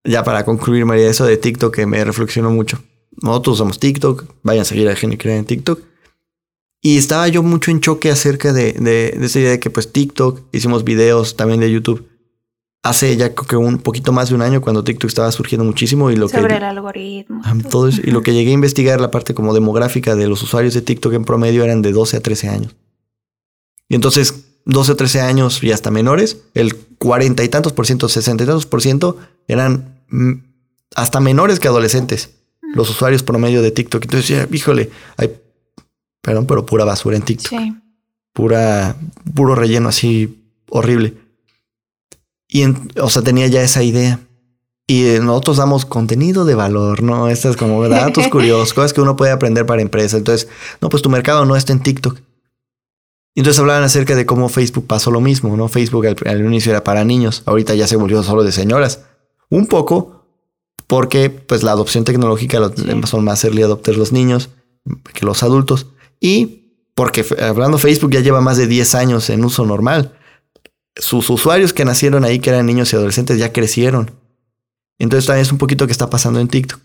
ya 0.05 0.22
para 0.22 0.44
concluir, 0.44 0.84
María, 0.84 1.09
eso 1.09 1.26
de 1.26 1.36
TikTok 1.36 1.74
que 1.74 1.86
me 1.86 2.05
reflexionó 2.05 2.50
mucho. 2.50 2.82
Nosotros 3.22 3.55
usamos 3.55 3.80
TikTok. 3.80 4.24
Vayan 4.42 4.62
a 4.62 4.64
seguir 4.64 4.88
a 4.88 4.94
Crea 4.94 5.36
en 5.36 5.44
TikTok. 5.44 5.80
Y 6.87 6.99
estaba 6.99 7.26
yo 7.28 7.43
mucho 7.43 7.70
en 7.70 7.80
choque 7.80 8.11
acerca 8.11 8.53
de, 8.53 8.74
de, 8.74 9.16
de 9.18 9.24
esa 9.24 9.41
idea 9.41 9.53
de 9.53 9.59
que 9.59 9.70
pues 9.70 9.91
TikTok, 9.91 10.43
hicimos 10.53 10.85
videos 10.85 11.35
también 11.35 11.61
de 11.61 11.72
YouTube. 11.72 12.07
Hace 12.82 13.16
ya 13.16 13.35
creo 13.35 13.47
que 13.47 13.57
un 13.57 13.78
poquito 13.78 14.12
más 14.12 14.28
de 14.28 14.35
un 14.35 14.43
año 14.43 14.61
cuando 14.61 14.85
TikTok 14.85 15.09
estaba 15.09 15.32
surgiendo 15.32 15.64
muchísimo 15.64 16.11
y 16.11 16.16
lo 16.16 16.28
que... 16.28 16.37
Sobre 16.37 16.59
el 16.59 16.62
algoritmo. 16.62 17.41
Todo 17.70 17.89
eso. 17.89 18.03
Y 18.05 18.11
lo 18.11 18.20
que 18.20 18.35
llegué 18.35 18.51
a 18.51 18.53
investigar, 18.53 19.01
la 19.01 19.11
parte 19.11 19.32
como 19.32 19.55
demográfica 19.55 20.14
de 20.14 20.26
los 20.26 20.43
usuarios 20.43 20.74
de 20.74 20.82
TikTok 20.82 21.14
en 21.14 21.24
promedio 21.24 21.64
eran 21.64 21.80
de 21.80 21.93
12 21.93 22.18
a 22.18 22.20
13 22.20 22.49
años. 22.51 22.76
Y 23.89 23.95
entonces, 23.95 24.45
12 24.66 24.93
a 24.93 24.95
13 24.95 25.20
años 25.22 25.62
y 25.62 25.72
hasta 25.72 25.91
menores, 25.91 26.43
el 26.53 26.76
40 26.76 27.43
y 27.45 27.49
tantos 27.49 27.72
por 27.72 27.87
ciento, 27.87 28.11
60 28.11 28.45
y 28.45 28.47
tantos 28.47 28.66
por 28.66 28.82
ciento 28.82 29.16
eran 29.49 30.03
hasta 30.95 31.18
menores 31.20 31.61
que 31.61 31.68
adolescentes. 31.68 32.35
Los 32.74 32.91
usuarios 32.91 33.22
promedio 33.22 33.62
de 33.62 33.70
TikTok. 33.70 34.05
Entonces, 34.05 34.28
ya, 34.28 34.47
híjole, 34.53 34.91
hay, 35.16 35.30
perdón, 36.25 36.47
pero 36.47 36.66
pura 36.66 36.85
basura 36.85 37.16
en 37.16 37.22
TikTok. 37.22 37.51
Sí. 37.61 37.75
Pura, 38.33 38.97
puro 39.35 39.55
relleno 39.55 39.89
así 39.91 40.43
horrible. 40.70 41.14
Y, 42.49 42.62
en- 42.62 42.91
o 43.01 43.11
sea, 43.11 43.22
tenía 43.22 43.47
ya 43.47 43.62
esa 43.62 43.83
idea. 43.83 44.20
Y 44.87 45.05
eh, 45.07 45.20
nosotros 45.20 45.57
damos 45.59 45.87
contenido 45.87 46.45
de 46.45 46.55
valor, 46.55 47.03
¿no? 47.03 47.29
Estas 47.29 47.57
como 47.57 47.87
datos 47.89 48.29
curiosos, 48.31 48.75
cosas 48.75 48.93
que 48.93 49.01
uno 49.01 49.16
puede 49.16 49.33
aprender 49.33 49.64
para 49.66 49.83
empresa. 49.83 50.16
Entonces, 50.16 50.49
no, 50.81 50.89
pues 50.89 51.03
tu 51.03 51.09
mercado 51.11 51.45
no 51.45 51.57
está 51.57 51.72
en 51.72 51.81
TikTok. 51.83 52.18
Y 53.37 53.41
entonces 53.41 53.59
hablaban 53.61 53.83
acerca 53.83 54.14
de 54.14 54.27
cómo 54.27 54.49
Facebook 54.49 54.87
pasó 54.87 55.11
lo 55.11 55.20
mismo, 55.20 55.57
¿no? 55.57 55.68
Facebook 55.68 56.07
al, 56.07 56.16
al 56.27 56.41
inicio 56.45 56.70
era 56.70 56.85
para 56.85 57.05
niños, 57.05 57.43
ahorita 57.47 57.75
ya 57.75 57.87
se 57.89 57.97
volvió 57.97 58.22
solo 58.22 58.45
de 58.45 58.53
señoras. 58.53 59.01
Un 59.51 59.66
poco 59.66 60.25
porque 60.87 61.31
pues 61.31 61.62
la 61.64 61.72
adopción 61.72 62.05
tecnológica 62.05 62.70
Sí. 62.77 62.85
son 63.07 63.25
más 63.25 63.43
early 63.45 63.62
adopters 63.62 63.97
los 63.99 64.12
niños 64.12 64.51
que 65.14 65.27
los 65.27 65.43
adultos. 65.43 65.89
Y 66.21 66.61
porque 66.95 67.23
f- 67.23 67.43
hablando 67.43 67.79
Facebook 67.79 68.12
ya 68.12 68.21
lleva 68.21 68.41
más 68.41 68.57
de 68.57 68.67
10 68.67 68.95
años 68.95 69.31
en 69.31 69.45
uso 69.45 69.65
normal. 69.67 70.17
Sus 70.97 71.29
usuarios 71.31 71.73
que 71.73 71.85
nacieron 71.85 72.25
ahí, 72.25 72.39
que 72.39 72.51
eran 72.51 72.67
niños 72.67 72.93
y 72.93 72.97
adolescentes, 72.97 73.39
ya 73.39 73.53
crecieron. 73.53 74.12
Entonces 74.99 75.27
también 75.27 75.43
es 75.43 75.53
un 75.53 75.59
poquito 75.59 75.87
que 75.87 75.93
está 75.93 76.09
pasando 76.09 76.39
en 76.41 76.49
TikTok. 76.49 76.81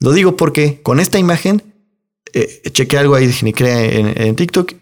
Lo 0.00 0.12
digo 0.12 0.36
porque 0.36 0.82
con 0.82 1.00
esta 1.00 1.18
imagen 1.18 1.62
eh, 2.34 2.60
chequé 2.72 2.98
algo 2.98 3.14
ahí 3.14 3.26
de 3.26 3.32
en, 3.98 4.22
en 4.22 4.36
TikTok 4.36 4.72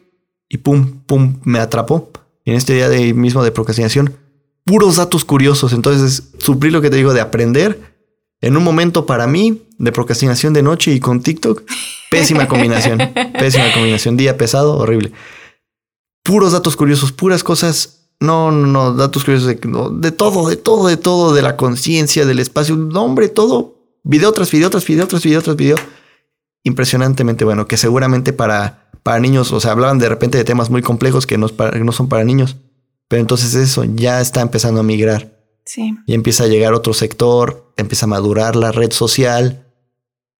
y 0.48 0.58
pum, 0.58 1.02
pum, 1.06 1.40
me 1.44 1.58
atrapó. 1.60 2.10
En 2.44 2.54
este 2.56 2.74
día 2.74 2.88
mismo 3.14 3.44
de 3.44 3.52
procrastinación, 3.52 4.16
puros 4.64 4.96
datos 4.96 5.24
curiosos. 5.24 5.72
Entonces, 5.72 6.30
suplir 6.38 6.72
lo 6.72 6.80
que 6.82 6.90
te 6.90 6.96
digo 6.96 7.14
de 7.14 7.20
aprender 7.20 7.94
en 8.40 8.56
un 8.56 8.64
momento 8.64 9.06
para 9.06 9.28
mí 9.28 9.62
de 9.82 9.90
procrastinación 9.92 10.52
de 10.52 10.62
noche 10.62 10.92
y 10.92 11.00
con 11.00 11.20
TikTok, 11.22 11.62
pésima 12.10 12.46
combinación. 12.46 12.98
pésima 13.38 13.72
combinación. 13.74 14.16
Día 14.16 14.36
pesado, 14.38 14.78
horrible. 14.78 15.12
Puros 16.22 16.52
datos 16.52 16.76
curiosos, 16.76 17.10
puras 17.12 17.42
cosas. 17.42 17.98
No, 18.20 18.52
no, 18.52 18.66
no, 18.68 18.94
datos 18.94 19.24
curiosos 19.24 19.48
de, 19.48 19.56
todo, 19.56 19.90
de 20.48 20.56
todo, 20.56 20.86
de 20.88 20.96
todo, 20.96 21.34
de 21.34 21.42
la 21.42 21.56
conciencia, 21.56 22.24
del 22.24 22.38
espacio. 22.38 22.76
No, 22.76 23.02
hombre, 23.02 23.28
todo. 23.28 23.74
Video 24.04 24.32
tras 24.32 24.50
video, 24.52 24.70
tras 24.70 24.86
video, 24.86 25.08
tras 25.08 25.22
video, 25.24 25.42
tras 25.42 25.56
video. 25.56 25.76
Impresionantemente 26.64 27.44
bueno, 27.44 27.66
que 27.66 27.76
seguramente 27.76 28.32
para, 28.32 28.88
para 29.02 29.18
niños, 29.18 29.50
o 29.52 29.58
sea, 29.58 29.72
hablaban 29.72 29.98
de 29.98 30.08
repente 30.08 30.38
de 30.38 30.44
temas 30.44 30.70
muy 30.70 30.80
complejos 30.82 31.26
que 31.26 31.38
no, 31.38 31.48
para- 31.48 31.72
que 31.72 31.80
no 31.84 31.90
son 31.90 32.08
para 32.08 32.22
niños. 32.22 32.56
Pero 33.08 33.20
entonces 33.20 33.54
eso 33.56 33.82
ya 33.84 34.20
está 34.20 34.40
empezando 34.42 34.78
a 34.80 34.84
migrar. 34.84 35.36
Sí. 35.64 35.92
Y 36.06 36.14
empieza 36.14 36.44
a 36.44 36.48
llegar 36.48 36.72
otro 36.72 36.94
sector, 36.94 37.72
empieza 37.76 38.06
a 38.06 38.08
madurar 38.08 38.54
la 38.54 38.70
red 38.70 38.92
social. 38.92 39.61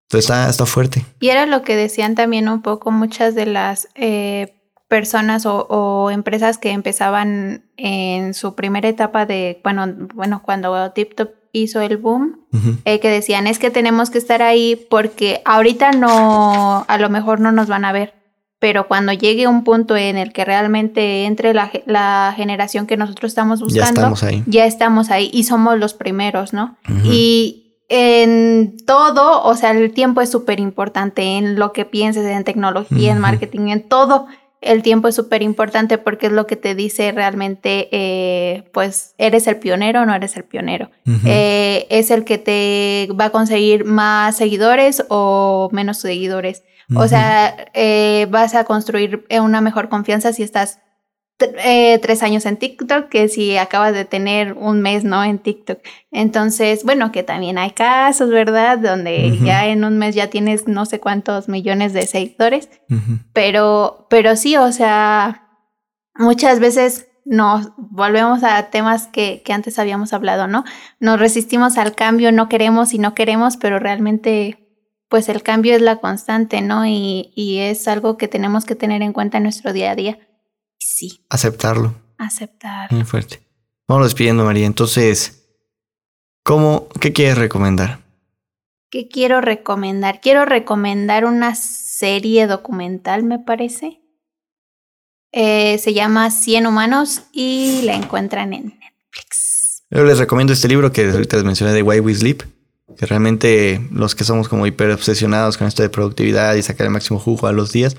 Entonces 0.03 0.29
está, 0.29 0.49
está 0.49 0.65
fuerte. 0.65 1.05
Y 1.19 1.29
era 1.29 1.45
lo 1.45 1.63
que 1.63 1.75
decían 1.75 2.15
también 2.15 2.49
un 2.49 2.61
poco 2.61 2.91
muchas 2.91 3.35
de 3.35 3.45
las 3.45 3.87
eh, 3.95 4.55
personas 4.87 5.45
o, 5.45 5.65
o 5.69 6.11
empresas 6.11 6.57
que 6.57 6.71
empezaban 6.71 7.63
en 7.77 8.33
su 8.33 8.53
primera 8.53 8.87
etapa 8.87 9.25
de, 9.25 9.59
bueno, 9.63 9.87
bueno, 10.13 10.41
cuando 10.43 10.91
TikTok 10.91 11.29
hizo 11.53 11.81
el 11.81 11.97
boom, 11.97 12.41
Ujú. 12.51 12.77
eh, 12.83 12.99
que 12.99 13.09
decían, 13.09 13.47
es 13.47 13.59
que 13.59 13.71
tenemos 13.71 14.09
que 14.09 14.17
estar 14.17 14.41
ahí 14.41 14.87
porque 14.89 15.41
ahorita 15.45 15.91
no, 15.91 16.83
a 16.87 16.97
lo 16.97 17.09
mejor 17.09 17.39
no 17.39 17.51
nos 17.51 17.67
van 17.67 17.85
a 17.85 17.91
ver, 17.91 18.15
pero 18.59 18.87
cuando 18.87 19.13
llegue 19.13 19.47
un 19.47 19.63
punto 19.63 19.95
en 19.95 20.17
el 20.17 20.33
que 20.33 20.45
realmente 20.45 21.25
entre 21.25 21.53
la, 21.53 22.33
generación 22.35 22.87
que 22.87 22.97
nosotros 22.97 23.31
estamos 23.31 23.61
buscando, 23.61 23.83
ya 23.83 23.89
estamos 23.89 24.23
ahí. 24.23 24.43
Ya 24.47 24.65
estamos 24.65 25.11
ahí 25.11 25.29
y 25.31 25.43
somos 25.43 25.77
los 25.77 25.93
primeros, 25.93 26.53
¿no? 26.53 26.77
Y 27.03 27.62
en 27.95 28.75
todo, 28.87 29.43
o 29.43 29.53
sea, 29.53 29.69
el 29.69 29.93
tiempo 29.93 30.21
es 30.21 30.31
súper 30.31 30.59
importante 30.59 31.37
en 31.37 31.59
lo 31.59 31.73
que 31.73 31.85
pienses, 31.85 32.25
en 32.25 32.43
tecnología, 32.43 33.11
en 33.11 33.19
marketing, 33.19 33.67
en 33.67 33.87
todo. 33.87 34.25
El 34.61 34.81
tiempo 34.81 35.09
es 35.09 35.15
súper 35.15 35.43
importante 35.43 35.99
porque 35.99 36.25
es 36.25 36.31
lo 36.31 36.47
que 36.47 36.55
te 36.55 36.73
dice 36.73 37.11
realmente, 37.11 37.89
eh, 37.91 38.63
pues, 38.73 39.13
eres 39.19 39.45
el 39.45 39.57
pionero 39.57 40.01
o 40.01 40.05
no 40.07 40.15
eres 40.15 40.35
el 40.37 40.43
pionero. 40.43 40.89
Eh, 41.23 41.85
es 41.91 42.09
el 42.09 42.25
que 42.25 42.39
te 42.39 43.09
va 43.13 43.25
a 43.25 43.29
conseguir 43.29 43.85
más 43.85 44.37
seguidores 44.37 45.05
o 45.09 45.69
menos 45.71 45.99
seguidores. 45.99 46.63
O 46.95 47.07
sea, 47.07 47.55
eh, 47.75 48.25
vas 48.31 48.55
a 48.55 48.63
construir 48.63 49.23
una 49.39 49.61
mejor 49.61 49.89
confianza 49.89 50.33
si 50.33 50.41
estás 50.41 50.79
eh, 51.39 51.99
tres 51.99 52.23
años 52.23 52.45
en 52.45 52.57
TikTok 52.57 53.09
que 53.09 53.27
si 53.27 53.57
acabas 53.57 53.93
de 53.93 54.05
tener 54.05 54.53
un 54.53 54.81
mes, 54.81 55.03
¿no? 55.03 55.23
En 55.23 55.39
TikTok. 55.39 55.79
Entonces, 56.11 56.83
bueno, 56.83 57.11
que 57.11 57.23
también 57.23 57.57
hay 57.57 57.71
casos, 57.71 58.29
¿verdad? 58.29 58.77
Donde 58.77 59.37
ya 59.43 59.67
en 59.67 59.83
un 59.83 59.97
mes 59.97 60.15
ya 60.15 60.29
tienes 60.29 60.67
no 60.67 60.85
sé 60.85 60.99
cuántos 60.99 61.49
millones 61.49 61.93
de 61.93 62.05
seguidores. 62.05 62.69
Pero, 63.33 64.07
pero 64.09 64.35
sí, 64.35 64.55
o 64.55 64.71
sea, 64.71 65.47
muchas 66.15 66.59
veces 66.59 67.07
nos 67.25 67.71
volvemos 67.77 68.43
a 68.43 68.69
temas 68.69 69.07
que, 69.07 69.41
que 69.43 69.53
antes 69.53 69.79
habíamos 69.79 70.13
hablado, 70.13 70.47
¿no? 70.47 70.63
Nos 70.99 71.19
resistimos 71.19 71.77
al 71.77 71.95
cambio, 71.95 72.31
no 72.31 72.49
queremos 72.49 72.93
y 72.93 72.99
no 72.99 73.15
queremos, 73.15 73.57
pero 73.57 73.79
realmente 73.79 74.59
pues 75.09 75.29
el 75.29 75.43
cambio 75.43 75.75
es 75.75 75.81
la 75.81 75.97
constante, 75.97 76.61
¿no? 76.61 76.87
Y, 76.87 77.31
y, 77.35 77.59
es 77.59 77.87
algo 77.87 78.17
que 78.17 78.27
tenemos 78.27 78.65
que 78.65 78.75
tener 78.75 79.03
en 79.03 79.13
cuenta 79.13 79.37
en 79.37 79.43
nuestro 79.43 79.71
día 79.71 79.91
a 79.91 79.95
día. 79.95 80.17
Sí. 80.83 81.23
Aceptarlo. 81.29 81.95
Aceptar. 82.17 82.91
Muy 82.91 83.05
fuerte. 83.05 83.41
Vamos 83.87 84.05
despidiendo, 84.07 84.45
María. 84.45 84.65
Entonces, 84.65 85.47
¿cómo, 86.43 86.89
qué 86.99 87.13
quieres 87.13 87.37
recomendar? 87.37 87.99
¿Qué 88.89 89.07
quiero 89.07 89.41
recomendar? 89.41 90.21
Quiero 90.21 90.45
recomendar 90.45 91.25
una 91.25 91.55
serie 91.55 92.47
documental, 92.47 93.23
me 93.23 93.39
parece. 93.39 94.01
Eh, 95.31 95.79
se 95.79 95.93
llama 95.93 96.29
100 96.29 96.67
humanos 96.67 97.23
y 97.31 97.81
la 97.83 97.95
encuentran 97.95 98.53
en 98.53 98.79
Netflix. 98.79 99.83
Yo 99.89 100.03
les 100.03 100.19
recomiendo 100.19 100.53
este 100.53 100.67
libro 100.67 100.91
que 100.91 101.09
ahorita 101.09 101.37
les 101.37 101.45
mencioné 101.45 101.73
de 101.73 101.81
Why 101.81 102.01
We 102.01 102.13
Sleep, 102.13 102.43
que 102.95 103.05
realmente 103.05 103.81
los 103.91 104.13
que 104.15 104.23
somos 104.23 104.47
como 104.47 104.67
hiper 104.67 104.91
obsesionados 104.91 105.57
con 105.57 105.67
esto 105.67 105.81
de 105.81 105.89
productividad 105.89 106.53
y 106.55 106.61
sacar 106.61 106.85
el 106.85 106.93
máximo 106.93 107.19
jugo 107.19 107.47
a 107.47 107.51
los 107.51 107.71
días, 107.71 107.95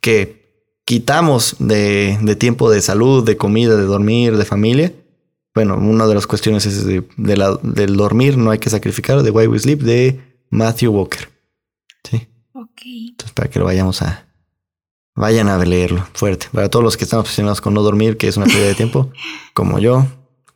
que 0.00 0.45
quitamos 0.86 1.56
de, 1.58 2.36
tiempo 2.38 2.70
de 2.70 2.80
salud, 2.80 3.22
de 3.24 3.36
comida, 3.36 3.76
de 3.76 3.82
dormir, 3.82 4.38
de 4.38 4.44
familia. 4.46 4.94
Bueno, 5.54 5.76
una 5.76 6.06
de 6.06 6.14
las 6.14 6.26
cuestiones 6.26 6.64
es 6.64 6.86
de, 6.86 7.04
del 7.16 7.96
dormir, 7.96 8.38
no 8.38 8.50
hay 8.50 8.58
que 8.58 8.70
sacrificar, 8.70 9.22
de 9.22 9.30
Why 9.30 9.48
We 9.48 9.58
Sleep, 9.58 9.80
de 9.80 10.20
Matthew 10.48 10.92
Walker. 10.92 11.28
Sí. 12.08 12.28
Ok. 12.54 12.82
Entonces, 12.84 13.32
para 13.34 13.50
que 13.50 13.58
lo 13.58 13.66
vayamos 13.66 14.00
a. 14.00 14.22
Vayan 15.16 15.48
a 15.48 15.56
leerlo 15.64 16.06
fuerte. 16.12 16.48
Para 16.52 16.68
todos 16.68 16.84
los 16.84 16.98
que 16.98 17.04
están 17.04 17.20
obsesionados 17.20 17.62
con 17.62 17.72
no 17.72 17.82
dormir, 17.82 18.18
que 18.18 18.28
es 18.28 18.36
una 18.36 18.44
pérdida 18.44 18.66
de 18.66 18.74
tiempo, 18.74 19.10
como 19.54 19.78
yo, 19.78 20.06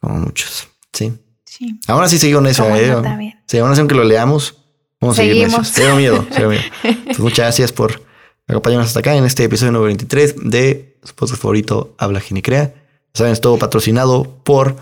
como 0.00 0.16
muchos. 0.16 0.68
Sí. 0.92 1.14
Sí. 1.46 1.80
Ahora 1.88 2.08
sí 2.08 2.18
sigo 2.18 2.40
en 2.40 2.46
eso. 2.46 2.64
Eh. 2.76 3.34
Sí, 3.46 3.58
aún 3.58 3.72
así, 3.72 3.80
aunque 3.80 3.94
lo 3.94 4.04
leamos, 4.04 4.58
vamos 5.00 5.18
a 5.18 5.22
seguir 5.22 5.44
en 5.44 5.50
eso. 5.50 5.62
Tengo 5.74 5.96
miedo, 5.96 6.26
tengo 6.30 6.50
miedo. 6.50 6.62
Pues 7.06 7.18
muchas 7.18 7.46
gracias 7.46 7.72
por 7.72 8.09
Acompáñanos 8.46 8.86
hasta 8.88 9.00
acá 9.00 9.14
en 9.14 9.24
este 9.24 9.44
episodio 9.44 9.72
número 9.72 9.86
23 9.86 10.36
de 10.50 10.98
su 11.04 11.14
podcast 11.14 11.40
favorito 11.40 11.94
Habla 11.98 12.20
Ginicrea. 12.20 12.74
Saben, 13.14 13.32
es 13.32 13.40
todo 13.40 13.58
patrocinado 13.58 14.42
por 14.44 14.76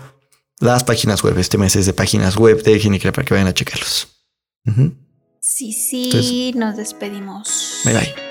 las 0.59 0.83
páginas 0.83 1.23
web. 1.23 1.37
Este 1.37 1.57
mes 1.57 1.75
es 1.75 1.85
de 1.85 1.93
páginas 1.93 2.35
web 2.35 2.61
de 2.63 2.79
Ginicrea 2.79 3.11
para 3.11 3.25
que 3.25 3.33
vayan 3.33 3.47
a 3.47 3.53
checarlos. 3.53 4.07
Sí, 5.39 5.73
sí, 5.73 6.53
nos 6.55 6.77
despedimos. 6.77 7.81
Bye 7.85 7.93
bye. 7.93 8.28